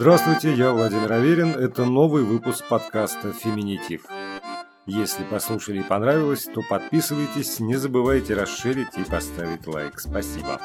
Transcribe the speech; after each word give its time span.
Здравствуйте, 0.00 0.54
я 0.54 0.72
Владимир 0.72 1.12
Аверин. 1.12 1.50
Это 1.50 1.84
новый 1.84 2.22
выпуск 2.22 2.64
подкаста 2.66 3.34
«Феминитив». 3.34 4.06
Если 4.86 5.24
послушали 5.24 5.80
и 5.80 5.82
понравилось, 5.82 6.44
то 6.54 6.62
подписывайтесь, 6.66 7.60
не 7.60 7.76
забывайте 7.76 8.32
расширить 8.32 8.96
и 8.96 9.04
поставить 9.04 9.66
лайк. 9.66 10.00
Спасибо. 10.00 10.58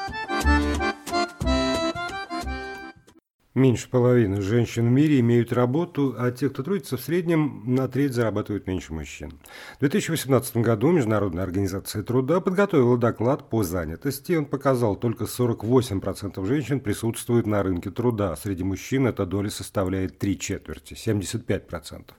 Меньше 3.56 3.88
половины 3.88 4.42
женщин 4.42 4.86
в 4.86 4.90
мире 4.90 5.20
имеют 5.20 5.50
работу, 5.50 6.14
а 6.18 6.30
те, 6.30 6.50
кто 6.50 6.62
трудится, 6.62 6.98
в 6.98 7.00
среднем 7.00 7.62
на 7.64 7.88
треть 7.88 8.12
зарабатывают 8.12 8.66
меньше 8.66 8.92
мужчин. 8.92 9.32
В 9.76 9.80
2018 9.80 10.58
году 10.58 10.92
Международная 10.92 11.42
организация 11.42 12.02
труда 12.02 12.40
подготовила 12.40 12.98
доклад 12.98 13.48
по 13.48 13.62
занятости. 13.62 14.34
Он 14.34 14.44
показал, 14.44 14.96
только 14.96 15.24
48% 15.24 16.44
женщин 16.44 16.80
присутствуют 16.80 17.46
на 17.46 17.62
рынке 17.62 17.90
труда. 17.90 18.36
Среди 18.36 18.62
мужчин 18.62 19.06
эта 19.06 19.24
доля 19.24 19.48
составляет 19.48 20.18
три 20.18 20.38
четверти, 20.38 20.92
75%. 20.92 22.10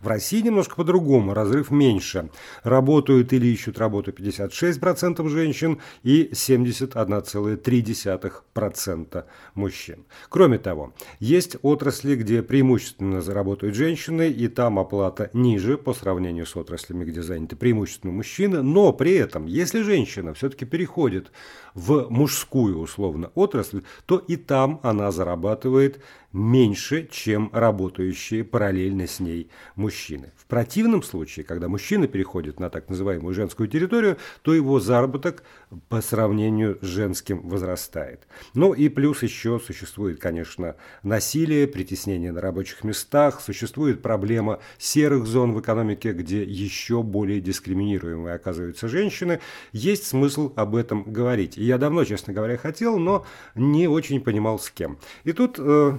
В 0.00 0.08
России 0.08 0.40
немножко 0.40 0.76
по-другому, 0.76 1.34
разрыв 1.34 1.70
меньше. 1.70 2.30
Работают 2.62 3.34
или 3.34 3.48
ищут 3.48 3.76
работу 3.76 4.12
56% 4.12 5.28
женщин 5.28 5.78
и 6.02 6.30
71,3% 6.32 9.24
мужчин. 9.54 10.06
Кроме 10.30 10.56
того, 10.56 10.85
есть 11.20 11.56
отрасли, 11.62 12.16
где 12.16 12.42
преимущественно 12.42 13.20
заработают 13.20 13.74
женщины, 13.74 14.28
и 14.28 14.48
там 14.48 14.78
оплата 14.78 15.30
ниже 15.32 15.78
по 15.78 15.94
сравнению 15.94 16.46
с 16.46 16.56
отраслями, 16.56 17.04
где 17.04 17.22
заняты 17.22 17.56
преимущественно 17.56 18.12
мужчины, 18.12 18.62
но 18.62 18.92
при 18.92 19.14
этом, 19.14 19.46
если 19.46 19.82
женщина 19.82 20.34
все-таки 20.34 20.64
переходит 20.64 21.30
в 21.76 22.08
мужскую 22.10 22.78
условно 22.80 23.30
отрасль, 23.34 23.82
то 24.06 24.18
и 24.18 24.36
там 24.36 24.80
она 24.82 25.12
зарабатывает 25.12 26.00
меньше, 26.36 27.08
чем 27.10 27.50
работающие 27.52 28.44
параллельно 28.44 29.06
с 29.06 29.20
ней 29.20 29.50
мужчины. 29.74 30.32
В 30.36 30.46
противном 30.46 31.02
случае, 31.02 31.44
когда 31.44 31.68
мужчина 31.68 32.06
переходит 32.08 32.60
на 32.60 32.68
так 32.68 32.88
называемую 32.88 33.34
женскую 33.34 33.68
территорию, 33.68 34.18
то 34.42 34.52
его 34.54 34.78
заработок 34.78 35.42
по 35.88 36.00
сравнению 36.02 36.78
с 36.82 36.86
женским 36.86 37.40
возрастает. 37.48 38.26
Ну 38.54 38.72
и 38.72 38.88
плюс 38.88 39.22
еще 39.22 39.58
существует, 39.58 40.20
конечно, 40.20 40.76
насилие, 41.02 41.66
притеснение 41.66 42.32
на 42.32 42.40
рабочих 42.40 42.84
местах, 42.84 43.40
существует 43.40 44.02
проблема 44.02 44.60
серых 44.78 45.26
зон 45.26 45.52
в 45.52 45.60
экономике, 45.60 46.12
где 46.12 46.42
еще 46.42 47.02
более 47.02 47.40
дискриминируемые 47.40 48.34
оказываются 48.34 48.88
женщины. 48.88 49.40
Есть 49.72 50.06
смысл 50.06 50.52
об 50.54 50.76
этом 50.76 51.04
говорить. 51.04 51.56
И 51.56 51.65
я 51.66 51.78
давно, 51.78 52.04
честно 52.04 52.32
говоря, 52.32 52.56
хотел, 52.56 52.98
но 52.98 53.26
не 53.54 53.88
очень 53.88 54.20
понимал 54.20 54.58
с 54.58 54.70
кем. 54.70 54.98
И 55.24 55.32
тут 55.32 55.56
э, 55.58 55.98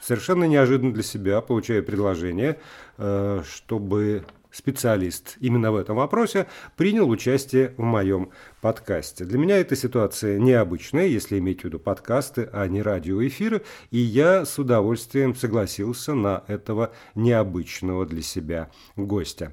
совершенно 0.00 0.44
неожиданно 0.44 0.92
для 0.92 1.02
себя 1.02 1.40
получаю 1.40 1.84
предложение, 1.84 2.58
э, 2.98 3.42
чтобы 3.48 4.24
специалист 4.56 5.36
именно 5.40 5.70
в 5.70 5.76
этом 5.76 5.96
вопросе, 5.96 6.46
принял 6.76 7.08
участие 7.10 7.74
в 7.76 7.82
моем 7.82 8.30
подкасте. 8.62 9.24
Для 9.24 9.38
меня 9.38 9.58
эта 9.58 9.76
ситуация 9.76 10.38
необычная, 10.38 11.06
если 11.06 11.38
иметь 11.38 11.60
в 11.60 11.64
виду 11.64 11.78
подкасты, 11.78 12.48
а 12.52 12.66
не 12.66 12.80
радиоэфиры, 12.80 13.62
и 13.90 13.98
я 13.98 14.46
с 14.46 14.58
удовольствием 14.58 15.34
согласился 15.34 16.14
на 16.14 16.42
этого 16.46 16.92
необычного 17.14 18.06
для 18.06 18.22
себя 18.22 18.70
гостя. 18.96 19.52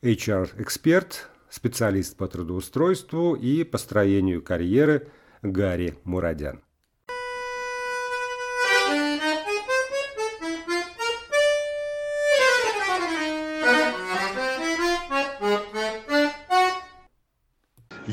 HR-эксперт, 0.00 1.28
специалист 1.52 2.16
по 2.16 2.28
трудоустройству 2.28 3.34
и 3.34 3.62
построению 3.62 4.42
карьеры 4.42 5.08
Гарри 5.42 5.98
Мурадян. 6.04 6.62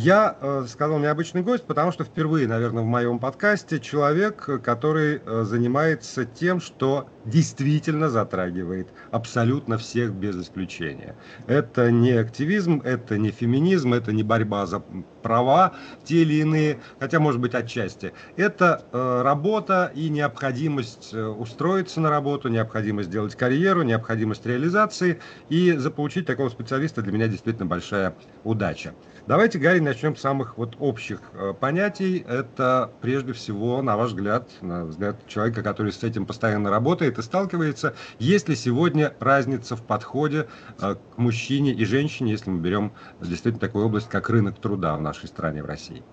Я 0.02 0.38
э, 0.40 0.66
сказал 0.70 1.00
необычный 1.00 1.42
гость, 1.42 1.68
потому 1.68 1.92
что 1.92 2.06
впервые, 2.06 2.48
наверное, 2.48 2.84
в 2.84 2.86
моем 2.86 3.20
подкасте 3.20 3.82
человек, 3.82 4.48
который 4.64 5.22
э, 5.26 5.44
занимается 5.44 6.26
тем, 6.26 6.62
что 6.62 7.10
действительно 7.26 8.08
затрагивает 8.10 8.94
абсолютно 9.12 9.78
всех 9.78 10.14
без 10.14 10.38
исключения. 10.42 11.18
Это 11.48 11.92
не 11.92 12.12
активизм, 12.12 12.80
это 12.86 13.18
не 13.18 13.32
феминизм, 13.32 13.94
это 13.94 14.14
не 14.14 14.24
борьба 14.24 14.66
за 14.68 14.86
права 15.22 15.76
те 16.06 16.22
или 16.22 16.36
иные, 16.36 16.82
хотя, 16.98 17.20
может 17.20 17.42
быть, 17.42 17.54
отчасти. 17.54 18.14
Это 18.38 18.88
э, 18.94 19.22
работа 19.22 19.92
и 19.94 20.08
необходимость 20.10 21.14
устроиться 21.14 22.00
на 22.00 22.10
работу, 22.10 22.48
необходимость 22.48 23.10
сделать 23.10 23.36
карьеру, 23.36 23.82
необходимость 23.84 24.46
реализации. 24.46 25.20
И 25.50 25.74
заполучить 25.74 26.26
такого 26.26 26.48
специалиста 26.48 27.02
для 27.02 27.12
меня 27.12 27.28
действительно 27.28 27.66
большая 27.66 28.18
удача. 28.44 28.96
Давайте, 29.30 29.60
Гарри, 29.60 29.78
начнем 29.78 30.16
с 30.16 30.22
самых 30.22 30.58
вот 30.58 30.76
общих 30.80 31.22
э, 31.34 31.54
понятий. 31.54 32.26
Это 32.28 32.92
прежде 33.00 33.34
всего, 33.34 33.80
на 33.84 33.96
ваш 33.96 34.10
взгляд, 34.10 34.50
на 34.62 34.86
взгляд 34.86 35.28
человека, 35.28 35.62
который 35.62 35.92
с 35.92 36.04
этим 36.04 36.26
постоянно 36.26 36.72
работает 36.72 37.20
и 37.20 37.22
сталкивается, 37.22 37.94
есть 38.18 38.50
ли 38.50 38.56
сегодня 38.56 39.16
разница 39.20 39.76
в 39.76 39.86
подходе 39.86 40.48
э, 40.80 40.96
к 40.96 41.18
мужчине 41.20 41.74
и 41.74 41.86
женщине, 41.86 42.32
если 42.32 42.50
мы 42.50 42.60
берем 42.60 42.96
действительно 43.22 43.60
такую 43.60 43.86
область, 43.86 44.10
как 44.10 44.32
рынок 44.32 44.58
труда 44.60 44.98
в 44.98 45.02
нашей 45.04 45.28
стране, 45.28 45.62
в 45.62 45.68
России? 45.68 46.04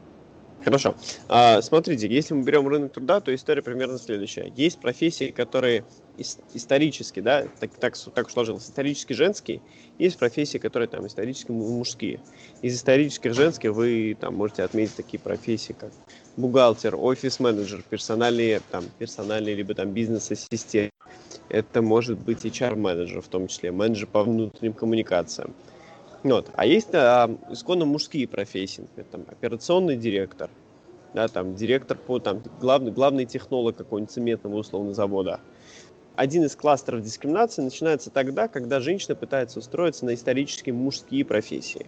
Хорошо. 0.67 0.97
А, 1.29 1.63
смотрите, 1.63 2.09
если 2.09 2.35
мы 2.35 2.43
берем 2.43 2.67
рынок 2.67 2.93
труда, 2.93 3.21
то 3.21 3.33
история 3.33 3.63
примерно 3.63 3.99
следующая. 3.99 4.53
Есть 4.57 4.81
профессии, 4.81 5.31
которые 5.31 5.85
исторически, 6.55 7.21
да, 7.21 7.47
так, 7.61 7.71
так, 7.79 7.97
так 7.97 8.29
сложилось, 8.29 8.65
исторически 8.65 9.13
женские, 9.13 9.61
есть 10.01 10.19
профессии, 10.19 10.59
которые 10.59 10.89
там 10.89 11.07
исторически 11.07 11.53
мужские. 11.53 12.19
Из 12.63 12.75
исторических 12.75 13.33
женских 13.33 13.75
вы 13.75 14.17
там 14.19 14.35
можете 14.35 14.65
отметить 14.65 14.97
такие 14.97 15.21
профессии, 15.21 15.73
как 15.73 15.93
бухгалтер, 16.37 16.97
офис-менеджер, 16.97 17.85
персональные, 17.89 18.61
там, 18.73 18.87
персональные 18.99 19.55
либо 19.55 19.73
там 19.73 19.93
бизнес-ассистент. 19.93 20.91
Это 21.49 21.81
может 21.81 22.19
быть 22.19 22.45
HR-менеджер, 22.45 23.23
в 23.23 23.29
том 23.29 23.47
числе, 23.47 23.71
менеджер 23.71 24.09
по 24.09 24.25
внутренним 24.25 24.73
коммуникациям. 24.73 25.55
Вот. 26.27 26.51
А 26.55 26.67
есть 26.67 26.93
а, 26.93 27.31
исконно 27.51 27.85
мужские 27.85 28.27
профессии, 28.27 28.81
например, 28.83 29.07
там, 29.11 29.25
операционный 29.29 29.97
директор, 29.97 30.51
да, 31.15 31.29
там, 31.29 31.55
директор 31.55 31.97
по, 31.97 32.19
там, 32.19 32.43
главный, 32.61 32.91
главный 32.91 33.27
технолог 33.27 33.77
какого-нибудь 33.77 34.13
цементного 34.13 34.57
условно 34.57 34.93
завода 34.93 35.41
один 36.17 36.45
из 36.45 36.57
кластеров 36.57 37.03
дискриминации 37.03 37.63
начинается 37.63 38.11
тогда, 38.11 38.49
когда 38.49 38.81
женщина 38.81 39.15
пытается 39.15 39.59
устроиться 39.59 40.07
на 40.07 40.15
исторические 40.15 40.75
мужские 40.75 41.25
профессии. 41.25 41.87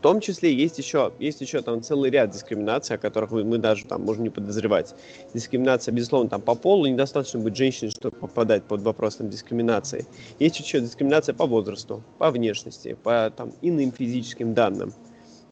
В 0.00 0.02
том 0.02 0.20
числе 0.20 0.54
есть 0.54 0.78
еще, 0.78 1.12
есть 1.18 1.42
еще 1.42 1.60
там 1.60 1.82
целый 1.82 2.10
ряд 2.10 2.30
дискриминаций, 2.30 2.96
о 2.96 2.98
которых 2.98 3.32
мы, 3.32 3.44
мы 3.44 3.58
даже 3.58 3.84
там 3.84 4.00
можем 4.00 4.22
не 4.22 4.30
подозревать. 4.30 4.94
Дискриминация, 5.34 5.92
безусловно, 5.92 6.30
там 6.30 6.40
по 6.40 6.54
полу, 6.54 6.86
недостаточно 6.86 7.38
быть 7.38 7.54
женщиной, 7.54 7.90
чтобы 7.90 8.16
попадать 8.16 8.64
под 8.64 8.80
вопрос 8.80 9.16
там, 9.16 9.28
дискриминации. 9.28 10.06
Есть 10.38 10.58
еще 10.58 10.80
дискриминация 10.80 11.34
по 11.34 11.44
возрасту, 11.44 12.02
по 12.16 12.30
внешности, 12.30 12.96
по 13.02 13.30
там, 13.36 13.52
иным 13.60 13.92
физическим 13.92 14.54
данным. 14.54 14.94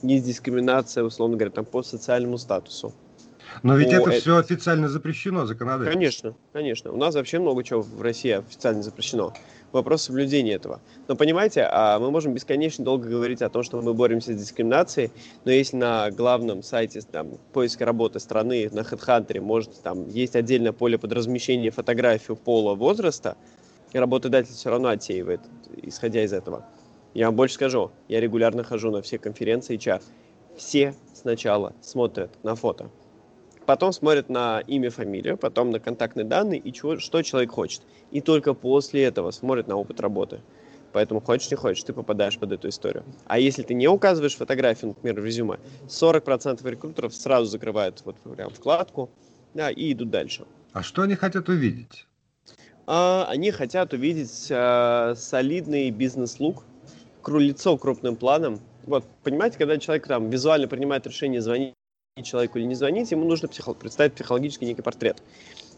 Есть 0.00 0.24
дискриминация, 0.24 1.04
условно 1.04 1.36
говоря, 1.36 1.50
там, 1.50 1.66
по 1.66 1.82
социальному 1.82 2.38
статусу. 2.38 2.94
Но 3.62 3.76
ведь 3.76 3.92
это, 3.92 4.08
это 4.08 4.20
все 4.20 4.38
официально 4.38 4.88
запрещено 4.88 5.44
законодательно. 5.44 5.92
Конечно, 5.92 6.34
конечно. 6.54 6.90
У 6.90 6.96
нас 6.96 7.14
вообще 7.14 7.38
много 7.38 7.62
чего 7.64 7.82
в 7.82 8.00
России 8.00 8.30
официально 8.30 8.82
запрещено. 8.82 9.34
Вопрос 9.72 10.02
соблюдения 10.02 10.54
этого. 10.54 10.80
Но 11.08 11.16
понимаете, 11.16 11.68
а 11.70 11.98
мы 11.98 12.10
можем 12.10 12.32
бесконечно 12.32 12.84
долго 12.84 13.08
говорить 13.08 13.42
о 13.42 13.50
том, 13.50 13.62
что 13.62 13.80
мы 13.82 13.92
боремся 13.92 14.32
с 14.32 14.36
дискриминацией, 14.36 15.10
но 15.44 15.50
если 15.50 15.76
на 15.76 16.10
главном 16.10 16.62
сайте 16.62 17.00
там, 17.02 17.32
поиска 17.52 17.84
работы 17.84 18.18
страны, 18.18 18.70
на 18.72 18.80
HeadHunter, 18.80 19.40
может, 19.40 19.82
там 19.82 20.08
есть 20.08 20.36
отдельное 20.36 20.72
поле 20.72 20.96
под 20.96 21.12
размещение 21.12 21.70
фотографию 21.70 22.36
пола 22.36 22.74
возраста, 22.74 23.36
и 23.92 23.98
работодатель 23.98 24.54
все 24.54 24.70
равно 24.70 24.88
отсеивает, 24.88 25.40
исходя 25.82 26.24
из 26.24 26.32
этого. 26.32 26.64
Я 27.12 27.26
вам 27.26 27.36
больше 27.36 27.56
скажу, 27.56 27.90
я 28.08 28.20
регулярно 28.20 28.64
хожу 28.64 28.90
на 28.90 29.02
все 29.02 29.18
конференции 29.18 29.76
HR. 29.76 30.02
Все 30.56 30.94
сначала 31.14 31.74
смотрят 31.82 32.30
на 32.42 32.54
фото 32.54 32.90
потом 33.68 33.92
смотрят 33.92 34.30
на 34.30 34.60
имя, 34.60 34.88
фамилию, 34.88 35.36
потом 35.36 35.70
на 35.70 35.78
контактные 35.78 36.24
данные 36.24 36.58
и 36.58 36.72
чего, 36.72 36.98
что 36.98 37.20
человек 37.20 37.50
хочет. 37.50 37.82
И 38.10 38.22
только 38.22 38.54
после 38.54 39.02
этого 39.04 39.30
смотрят 39.30 39.68
на 39.68 39.76
опыт 39.76 40.00
работы. 40.00 40.40
Поэтому 40.94 41.20
хочешь 41.20 41.50
не 41.50 41.56
хочешь, 41.58 41.84
ты 41.84 41.92
попадаешь 41.92 42.38
под 42.38 42.52
эту 42.52 42.70
историю. 42.70 43.04
А 43.26 43.38
если 43.38 43.62
ты 43.62 43.74
не 43.74 43.86
указываешь 43.86 44.36
фотографию, 44.36 44.88
например, 44.88 45.20
в 45.20 45.24
резюме, 45.26 45.58
40% 45.86 46.66
рекрутеров 46.66 47.14
сразу 47.14 47.44
закрывают 47.44 48.00
вот 48.06 48.16
прям 48.20 48.48
вкладку 48.48 49.10
да, 49.52 49.70
и 49.70 49.92
идут 49.92 50.08
дальше. 50.08 50.46
А 50.72 50.82
что 50.82 51.02
они 51.02 51.14
хотят 51.14 51.50
увидеть? 51.50 52.06
А, 52.86 53.26
они 53.28 53.50
хотят 53.50 53.92
увидеть 53.92 54.48
а, 54.50 55.12
солидный 55.14 55.90
бизнес-лук, 55.90 56.64
лицо 57.26 57.76
крупным 57.76 58.16
планом. 58.16 58.60
Вот, 58.86 59.04
понимаете, 59.22 59.58
когда 59.58 59.76
человек 59.76 60.06
там 60.06 60.30
визуально 60.30 60.68
принимает 60.68 61.06
решение 61.06 61.42
звонить 61.42 61.74
человеку 62.22 62.58
или 62.58 62.66
не 62.66 62.74
звонить, 62.74 63.10
ему 63.10 63.24
нужно 63.24 63.48
психо- 63.48 63.74
представить 63.74 64.14
психологический 64.14 64.66
некий 64.66 64.82
портрет. 64.82 65.22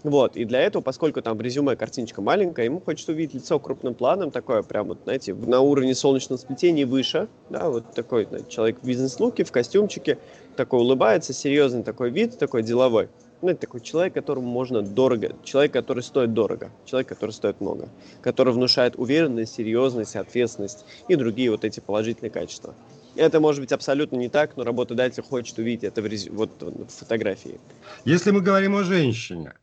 Вот, 0.02 0.36
и 0.36 0.46
для 0.46 0.60
этого, 0.60 0.82
поскольку 0.82 1.20
там 1.20 1.36
в 1.36 1.40
резюме 1.42 1.76
картиночка 1.76 2.22
маленькая, 2.22 2.64
ему 2.64 2.80
хочется 2.80 3.12
увидеть 3.12 3.34
лицо 3.34 3.58
крупным 3.58 3.94
планом, 3.94 4.30
такое 4.30 4.62
прям 4.62 4.88
вот, 4.88 5.00
знаете, 5.04 5.34
на 5.34 5.60
уровне 5.60 5.94
солнечного 5.94 6.38
сплетения 6.38 6.86
выше, 6.86 7.28
да, 7.50 7.68
вот 7.68 7.92
такой 7.92 8.24
знаете, 8.24 8.50
человек 8.50 8.78
в 8.80 8.86
бизнес-луке, 8.86 9.44
в 9.44 9.52
костюмчике, 9.52 10.18
такой 10.56 10.80
улыбается, 10.80 11.34
серьезный 11.34 11.82
такой 11.82 12.10
вид, 12.10 12.38
такой 12.38 12.62
деловой. 12.62 13.08
Ну, 13.42 13.50
это 13.50 13.60
такой 13.60 13.80
человек, 13.80 14.14
которому 14.14 14.46
можно 14.46 14.82
дорого, 14.82 15.34
человек, 15.44 15.72
который 15.72 16.02
стоит 16.02 16.32
дорого, 16.32 16.70
человек, 16.84 17.08
который 17.08 17.30
стоит 17.30 17.60
много, 17.60 17.88
который 18.22 18.54
внушает 18.54 18.96
уверенность, 18.96 19.54
серьезность, 19.54 20.16
ответственность 20.16 20.84
и 21.08 21.14
другие 21.14 21.50
вот 21.50 21.64
эти 21.64 21.80
положительные 21.80 22.30
качества. 22.30 22.74
Это 23.16 23.40
может 23.40 23.60
быть 23.60 23.72
абсолютно 23.72 24.16
не 24.16 24.28
так, 24.28 24.56
но 24.56 24.64
работодатель 24.64 25.22
хочет 25.22 25.58
увидеть 25.58 25.84
это 25.84 26.02
в, 26.02 26.06
рез... 26.06 26.28
вот, 26.28 26.50
в 26.60 26.88
фотографии. 26.88 27.60
Если 28.04 28.30
мы 28.30 28.40
говорим 28.40 28.76
о 28.76 28.84
женщине, 28.84 29.54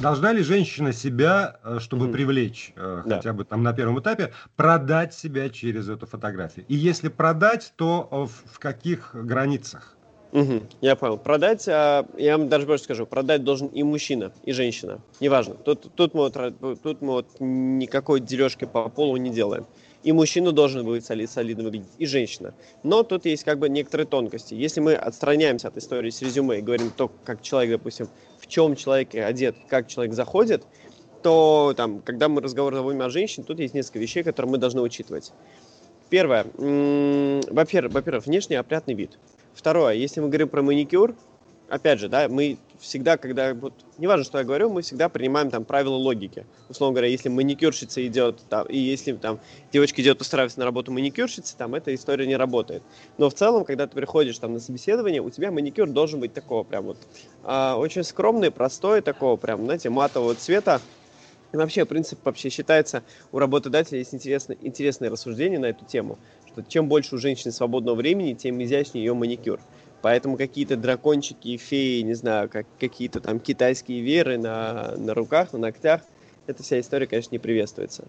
должна 0.00 0.32
ли 0.32 0.42
женщина 0.42 0.92
себя, 0.92 1.58
э, 1.64 1.78
чтобы 1.80 2.06
mm-hmm. 2.06 2.12
привлечь, 2.12 2.72
э, 2.76 3.02
да. 3.06 3.16
хотя 3.16 3.32
бы 3.32 3.44
там 3.44 3.62
на 3.62 3.72
первом 3.72 4.00
этапе, 4.00 4.32
продать 4.56 5.14
себя 5.14 5.48
через 5.48 5.88
эту 5.88 6.06
фотографию? 6.06 6.64
И 6.68 6.74
если 6.74 7.08
продать, 7.08 7.72
то 7.76 8.08
в, 8.10 8.54
в 8.54 8.58
каких 8.58 9.10
границах? 9.14 9.96
Угу, 10.32 10.62
я 10.80 10.94
понял. 10.94 11.18
Продать, 11.18 11.66
а, 11.68 12.06
я 12.16 12.38
вам 12.38 12.48
даже 12.48 12.66
больше 12.66 12.84
скажу, 12.84 13.04
продать 13.04 13.42
должен 13.42 13.66
и 13.68 13.82
мужчина, 13.82 14.32
и 14.44 14.52
женщина. 14.52 15.00
Неважно. 15.18 15.54
Тут, 15.54 15.92
тут, 15.94 16.14
мы, 16.14 16.30
вот, 16.30 16.80
тут 16.82 17.02
мы 17.02 17.12
вот 17.14 17.26
никакой 17.40 18.20
дележки 18.20 18.64
по 18.64 18.88
полу 18.88 19.16
не 19.16 19.30
делаем. 19.30 19.66
И 20.02 20.12
мужчина 20.12 20.52
должен 20.52 21.02
солид, 21.02 21.30
солидно 21.30 21.64
выглядеть, 21.64 21.90
и 21.98 22.06
женщина. 22.06 22.54
Но 22.82 23.02
тут 23.02 23.26
есть 23.26 23.44
как 23.44 23.58
бы 23.58 23.68
некоторые 23.68 24.06
тонкости. 24.06 24.54
Если 24.54 24.80
мы 24.80 24.94
отстраняемся 24.94 25.68
от 25.68 25.76
истории 25.76 26.10
с 26.10 26.22
резюме 26.22 26.58
и 26.58 26.62
говорим 26.62 26.90
то, 26.96 27.10
как 27.24 27.42
человек, 27.42 27.78
допустим, 27.78 28.08
в 28.38 28.46
чем 28.46 28.76
человек 28.76 29.14
одет, 29.14 29.56
как 29.68 29.88
человек 29.88 30.14
заходит, 30.14 30.64
то 31.22 31.74
там, 31.76 32.00
когда 32.00 32.30
мы 32.30 32.40
разговор 32.40 32.74
заводим 32.74 33.02
о 33.02 33.10
женщине, 33.10 33.44
тут 33.46 33.58
есть 33.58 33.74
несколько 33.74 33.98
вещей, 33.98 34.22
которые 34.22 34.52
мы 34.52 34.58
должны 34.58 34.80
учитывать. 34.80 35.32
Первое. 36.08 36.46
Во-первых, 36.54 37.92
во-первых, 37.92 38.26
внешний 38.26 38.56
опрятный 38.56 38.94
вид. 38.94 39.18
Второе, 39.52 39.94
если 39.94 40.20
мы 40.20 40.28
говорим 40.28 40.48
про 40.48 40.62
маникюр, 40.62 41.14
опять 41.70 42.00
же, 42.00 42.08
да, 42.08 42.28
мы 42.28 42.58
всегда, 42.78 43.16
когда, 43.16 43.54
вот, 43.54 43.72
неважно, 43.96 44.24
что 44.24 44.38
я 44.38 44.44
говорю, 44.44 44.70
мы 44.70 44.82
всегда 44.82 45.08
принимаем 45.08 45.50
там 45.50 45.64
правила 45.64 45.94
логики. 45.94 46.44
Условно 46.68 46.94
говоря, 46.94 47.08
если 47.08 47.28
маникюрщица 47.28 48.04
идет, 48.06 48.40
там, 48.48 48.66
и 48.66 48.76
если 48.76 49.12
там 49.12 49.38
девочка 49.72 50.02
идет 50.02 50.20
устраиваться 50.20 50.58
на 50.58 50.64
работу 50.64 50.92
маникюрщицы, 50.92 51.56
там 51.56 51.74
эта 51.74 51.94
история 51.94 52.26
не 52.26 52.36
работает. 52.36 52.82
Но 53.18 53.30
в 53.30 53.34
целом, 53.34 53.64
когда 53.64 53.86
ты 53.86 53.94
приходишь 53.94 54.38
там 54.38 54.52
на 54.52 54.60
собеседование, 54.60 55.22
у 55.22 55.30
тебя 55.30 55.50
маникюр 55.50 55.88
должен 55.88 56.20
быть 56.20 56.34
такого 56.34 56.64
прям 56.64 56.84
вот, 56.84 56.98
а, 57.44 57.76
очень 57.76 58.02
скромный, 58.02 58.50
простой, 58.50 59.00
такого 59.00 59.36
прям, 59.36 59.64
знаете, 59.64 59.90
матового 59.90 60.34
цвета, 60.34 60.80
и 61.52 61.56
вообще, 61.56 61.84
принцип 61.84 62.24
вообще 62.24 62.48
считается, 62.48 63.02
у 63.32 63.38
работодателя 63.38 63.98
есть 63.98 64.14
интересное, 64.14 64.56
интересное 64.60 65.10
рассуждение 65.10 65.58
на 65.58 65.66
эту 65.66 65.84
тему, 65.84 66.18
что 66.46 66.62
чем 66.62 66.88
больше 66.88 67.16
у 67.16 67.18
женщины 67.18 67.52
свободного 67.52 67.96
времени, 67.96 68.34
тем 68.34 68.62
изящнее 68.62 69.04
ее 69.04 69.14
маникюр. 69.14 69.60
Поэтому 70.02 70.36
какие-то 70.36 70.76
дракончики, 70.76 71.56
феи, 71.56 72.00
не 72.00 72.14
знаю, 72.14 72.48
как 72.48 72.66
какие-то 72.78 73.20
там 73.20 73.38
китайские 73.38 74.00
веры 74.00 74.38
на, 74.38 74.94
на 74.96 75.14
руках, 75.14 75.52
на 75.52 75.58
ногтях, 75.58 76.00
эта 76.46 76.62
вся 76.62 76.80
история, 76.80 77.06
конечно, 77.06 77.34
не 77.34 77.38
приветствуется. 77.38 78.04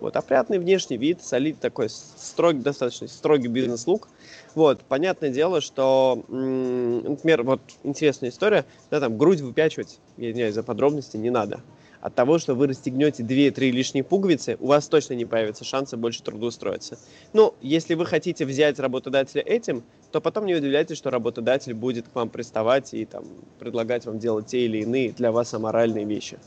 Вот, 0.00 0.16
опрятный 0.16 0.58
внешний 0.58 0.98
вид, 0.98 1.22
солид 1.22 1.58
такой, 1.60 1.88
строгий, 1.88 2.60
достаточно 2.60 3.08
строгий 3.08 3.48
бизнес-лук. 3.48 4.08
Вот, 4.54 4.80
понятное 4.82 5.30
дело, 5.30 5.60
что, 5.60 6.22
например, 6.28 7.44
вот 7.44 7.60
интересная 7.82 8.30
история, 8.30 8.66
да, 8.90 9.00
там 9.00 9.16
грудь 9.16 9.40
выпячивать, 9.40 9.98
я 10.18 10.30
извиняюсь 10.30 10.54
за 10.54 10.62
подробности, 10.62 11.16
не 11.16 11.30
надо 11.30 11.62
от 12.00 12.14
того, 12.14 12.38
что 12.38 12.54
вы 12.54 12.68
расстегнете 12.68 13.22
2-3 13.22 13.70
лишние 13.70 14.04
пуговицы, 14.04 14.56
у 14.60 14.68
вас 14.68 14.88
точно 14.88 15.14
не 15.14 15.24
появится 15.24 15.64
шанса 15.64 15.96
больше 15.96 16.22
трудоустроиться. 16.22 16.98
Ну, 17.32 17.54
если 17.60 17.94
вы 17.94 18.06
хотите 18.06 18.44
взять 18.44 18.78
работодателя 18.78 19.42
этим, 19.42 19.84
то 20.12 20.20
потом 20.20 20.46
не 20.46 20.54
удивляйтесь, 20.54 20.96
что 20.96 21.10
работодатель 21.10 21.74
будет 21.74 22.08
к 22.08 22.14
вам 22.14 22.28
приставать 22.28 22.94
и 22.94 23.04
там, 23.04 23.24
предлагать 23.58 24.06
вам 24.06 24.18
делать 24.18 24.46
те 24.46 24.64
или 24.64 24.78
иные 24.78 25.12
для 25.12 25.32
вас 25.32 25.52
аморальные 25.54 26.04
вещи. 26.04 26.38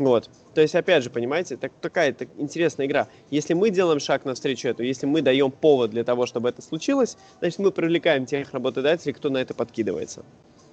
Вот. 0.00 0.30
То 0.54 0.62
есть, 0.62 0.74
опять 0.74 1.04
же, 1.04 1.10
понимаете, 1.10 1.58
так, 1.58 1.72
такая 1.78 2.14
так, 2.14 2.28
интересная 2.38 2.86
игра. 2.86 3.06
Если 3.30 3.52
мы 3.52 3.68
делаем 3.68 4.00
шаг 4.00 4.24
навстречу 4.24 4.66
этому, 4.66 4.88
если 4.88 5.04
мы 5.04 5.20
даем 5.20 5.50
повод 5.50 5.90
для 5.90 6.04
того, 6.04 6.24
чтобы 6.24 6.48
это 6.48 6.62
случилось, 6.62 7.18
значит, 7.40 7.58
мы 7.58 7.70
привлекаем 7.70 8.24
тех 8.24 8.50
работодателей, 8.52 9.12
кто 9.12 9.28
на 9.28 9.38
это 9.38 9.52
подкидывается. 9.52 10.24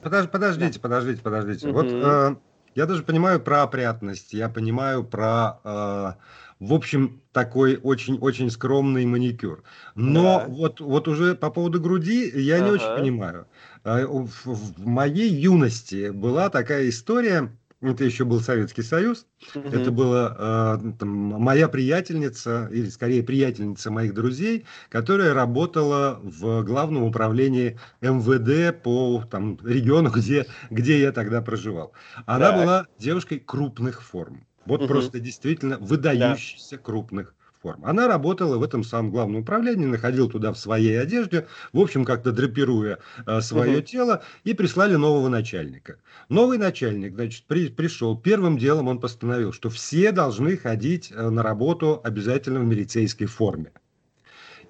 Подож, 0.01 0.29
подождите, 0.29 0.75
да. 0.75 0.79
подождите, 0.79 1.21
подождите. 1.21 1.67
Угу. 1.67 1.73
Вот 1.73 1.87
э, 1.91 2.35
я 2.77 2.85
даже 2.85 3.01
понимаю 3.01 3.39
про 3.39 3.63
опрятность, 3.63 4.33
я 4.33 4.49
понимаю 4.49 5.03
про, 5.03 5.59
э, 5.63 6.13
в 6.59 6.73
общем, 6.73 7.23
такой 7.31 7.77
очень-очень 7.81 8.51
скромный 8.51 9.03
маникюр. 9.07 9.63
Но 9.95 10.39
да. 10.41 10.45
вот, 10.47 10.79
вот 10.79 11.07
уже 11.07 11.33
по 11.33 11.49
поводу 11.49 11.81
груди 11.81 12.31
я 12.35 12.57
ага. 12.57 12.65
не 12.65 12.71
очень 12.73 12.95
понимаю. 12.95 13.47
Э, 13.83 14.05
в, 14.05 14.29
в 14.45 14.87
моей 14.87 15.27
юности 15.27 16.11
была 16.11 16.51
такая 16.51 16.87
история, 16.89 17.51
это 17.91 18.03
еще 18.03 18.25
был 18.25 18.39
Советский 18.41 18.81
Союз. 18.81 19.25
Угу. 19.55 19.69
Это 19.69 19.91
была 19.91 20.79
э, 20.83 20.91
там, 20.99 21.09
моя 21.09 21.67
приятельница, 21.67 22.69
или 22.71 22.89
скорее 22.89 23.23
приятельница 23.23 23.91
моих 23.91 24.13
друзей, 24.13 24.65
которая 24.89 25.33
работала 25.33 26.19
в 26.21 26.63
главном 26.63 27.03
управлении 27.03 27.79
МВД 28.01 28.81
по 28.81 29.23
там, 29.29 29.59
региону, 29.63 30.09
где, 30.15 30.45
где 30.69 30.99
я 30.99 31.11
тогда 31.11 31.41
проживал. 31.41 31.93
Она 32.25 32.51
так. 32.51 32.63
была 32.63 32.87
девушкой 32.97 33.39
крупных 33.39 34.03
форм. 34.03 34.45
Вот 34.65 34.81
угу. 34.81 34.89
просто 34.89 35.19
действительно 35.19 35.77
выдающихся 35.77 36.75
да. 36.75 36.81
крупных 36.83 37.33
форм. 37.67 37.85
Она 37.85 38.07
работала 38.07 38.57
в 38.57 38.63
этом 38.63 38.83
самом 38.83 39.11
главном 39.11 39.41
управлении, 39.41 39.85
находил 39.85 40.29
туда 40.29 40.51
в 40.51 40.57
своей 40.57 40.99
одежде, 40.99 41.47
в 41.73 41.79
общем, 41.79 42.05
как-то 42.05 42.31
драпируя 42.31 42.99
э, 43.25 43.41
свое 43.41 43.79
угу. 43.79 43.85
тело, 43.85 44.23
и 44.45 44.53
прислали 44.53 44.95
нового 44.95 45.29
начальника. 45.29 45.97
Новый 46.29 46.57
начальник, 46.57 47.15
значит, 47.15 47.43
при, 47.47 47.67
пришел, 47.69 48.17
первым 48.17 48.57
делом 48.57 48.87
он 48.87 48.99
постановил, 48.99 49.51
что 49.51 49.69
все 49.69 50.11
должны 50.11 50.57
ходить 50.57 51.11
э, 51.11 51.29
на 51.29 51.43
работу 51.43 51.99
обязательно 52.03 52.59
в 52.59 52.65
милицейской 52.65 53.27
форме. 53.27 53.71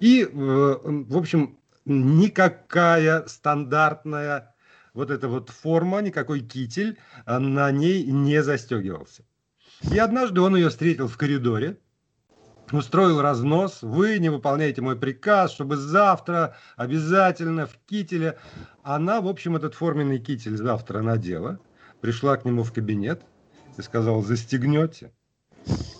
И, 0.00 0.22
э, 0.22 0.28
в 0.32 1.16
общем, 1.16 1.58
никакая 1.84 3.24
стандартная 3.26 4.54
вот 4.94 5.10
эта 5.10 5.28
вот 5.28 5.50
форма, 5.50 6.00
никакой 6.00 6.40
китель 6.40 6.98
э, 7.26 7.38
на 7.38 7.70
ней 7.70 8.04
не 8.04 8.42
застегивался. 8.42 9.22
И 9.92 9.98
однажды 9.98 10.40
он 10.40 10.56
ее 10.56 10.70
встретил 10.70 11.06
в 11.06 11.16
коридоре, 11.16 11.76
устроил 12.72 13.20
разнос, 13.20 13.82
вы 13.82 14.18
не 14.18 14.28
выполняете 14.28 14.82
мой 14.82 14.96
приказ, 14.96 15.52
чтобы 15.52 15.76
завтра 15.76 16.56
обязательно 16.76 17.66
в 17.66 17.78
кителе. 17.86 18.38
Она, 18.82 19.20
в 19.20 19.28
общем, 19.28 19.56
этот 19.56 19.74
форменный 19.74 20.18
китель 20.18 20.56
завтра 20.56 21.02
надела, 21.02 21.58
пришла 22.00 22.36
к 22.36 22.44
нему 22.44 22.62
в 22.62 22.72
кабинет 22.72 23.22
и 23.76 23.82
сказала, 23.82 24.22
застегнете. 24.22 25.12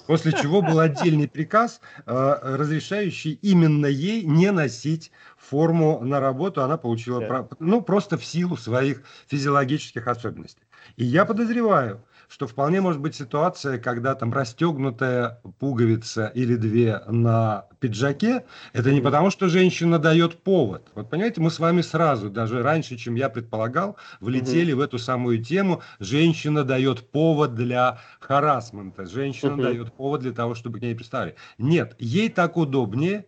После 0.07 0.33
чего 0.33 0.63
был 0.63 0.81
отдельный 0.81 1.29
приказ, 1.29 1.83
э, 2.07 2.39
разрешающий 2.43 3.33
именно 3.43 3.85
ей 3.85 4.25
не 4.25 4.51
носить 4.53 5.13
форму 5.37 6.01
на 6.01 6.19
работу. 6.19 6.63
Она 6.63 6.79
получила, 6.79 7.47
ну, 7.59 7.83
просто 7.83 8.17
в 8.17 8.25
силу 8.25 8.57
своих 8.57 9.03
физиологических 9.27 10.07
особенностей. 10.07 10.63
И 10.97 11.05
я 11.05 11.27
подозреваю, 11.27 12.03
что 12.29 12.47
вполне 12.47 12.81
может 12.81 13.01
быть 13.01 13.15
ситуация, 13.15 13.79
когда 13.79 14.15
там 14.15 14.33
расстегнутая 14.33 15.41
пуговица 15.59 16.31
или 16.35 16.57
две 16.57 17.01
на 17.07 17.67
пиджаке, 17.81 18.45
это 18.73 18.93
не 18.93 19.01
потому, 19.01 19.31
что 19.31 19.49
женщина 19.49 19.99
дает 19.99 20.43
повод. 20.43 20.89
Вот 20.95 21.09
понимаете, 21.11 21.41
мы 21.41 21.51
с 21.51 21.59
вами 21.59 21.81
сразу, 21.81 22.31
даже 22.31 22.63
раньше, 22.63 22.97
чем 22.97 23.15
я 23.15 23.29
предполагал, 23.29 23.97
влетели 24.21 24.73
угу. 24.73 24.83
в 24.83 24.85
эту 24.85 24.99
самую 24.99 25.43
тему. 25.43 25.83
Женщина 25.99 26.65
дает 26.65 27.11
повод 27.11 27.55
для 27.55 27.99
харасмента, 28.21 29.07
женщина 29.07 29.55
угу. 29.55 29.63
дает 29.63 29.93
повод 29.93 30.21
для 30.21 30.33
того, 30.33 30.55
чтобы 30.55 30.79
к 30.79 30.83
ней 30.83 30.95
представили. 30.95 31.35
Нет, 31.57 31.97
ей 31.99 32.29
так 32.29 32.57
удобнее, 32.57 33.27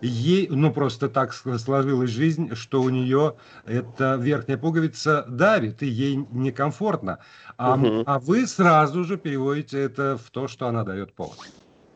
ей, 0.00 0.48
ну 0.48 0.72
просто 0.72 1.08
так 1.08 1.32
сложилась 1.32 2.10
жизнь, 2.10 2.54
что 2.54 2.82
у 2.82 2.88
нее 2.88 3.34
эта 3.64 4.16
верхняя 4.16 4.58
пуговица 4.58 5.24
давит, 5.28 5.82
и 5.82 5.86
ей 5.86 6.16
некомфортно. 6.30 7.18
А, 7.56 7.74
угу. 7.74 8.02
а 8.06 8.18
вы 8.18 8.46
сразу 8.46 9.04
же 9.04 9.16
переводите 9.16 9.80
это 9.80 10.18
в 10.18 10.30
то, 10.30 10.48
что 10.48 10.68
она 10.68 10.84
дает 10.84 11.12
повод. 11.12 11.38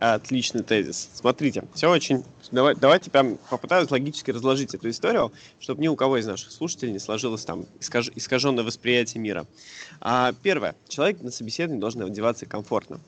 Отличный 0.00 0.62
тезис. 0.62 1.10
Смотрите, 1.12 1.64
все 1.74 1.90
очень... 1.90 2.24
Давай, 2.50 2.74
давайте 2.74 3.10
прям 3.10 3.36
попытаюсь 3.50 3.90
логически 3.90 4.30
разложить 4.30 4.74
эту 4.74 4.88
историю, 4.88 5.30
чтобы 5.60 5.82
ни 5.82 5.88
у 5.88 5.96
кого 5.96 6.16
из 6.16 6.26
наших 6.26 6.52
слушателей 6.52 6.92
не 6.92 6.98
сложилось 6.98 7.44
там 7.44 7.66
искаж... 7.80 8.10
искаженное 8.14 8.64
восприятие 8.64 9.20
мира. 9.20 9.46
А, 10.00 10.32
первое. 10.42 10.74
Человек 10.88 11.20
на 11.20 11.30
собеседовании 11.30 11.78
должен 11.78 12.00
одеваться 12.00 12.46
комфортно. 12.46 12.98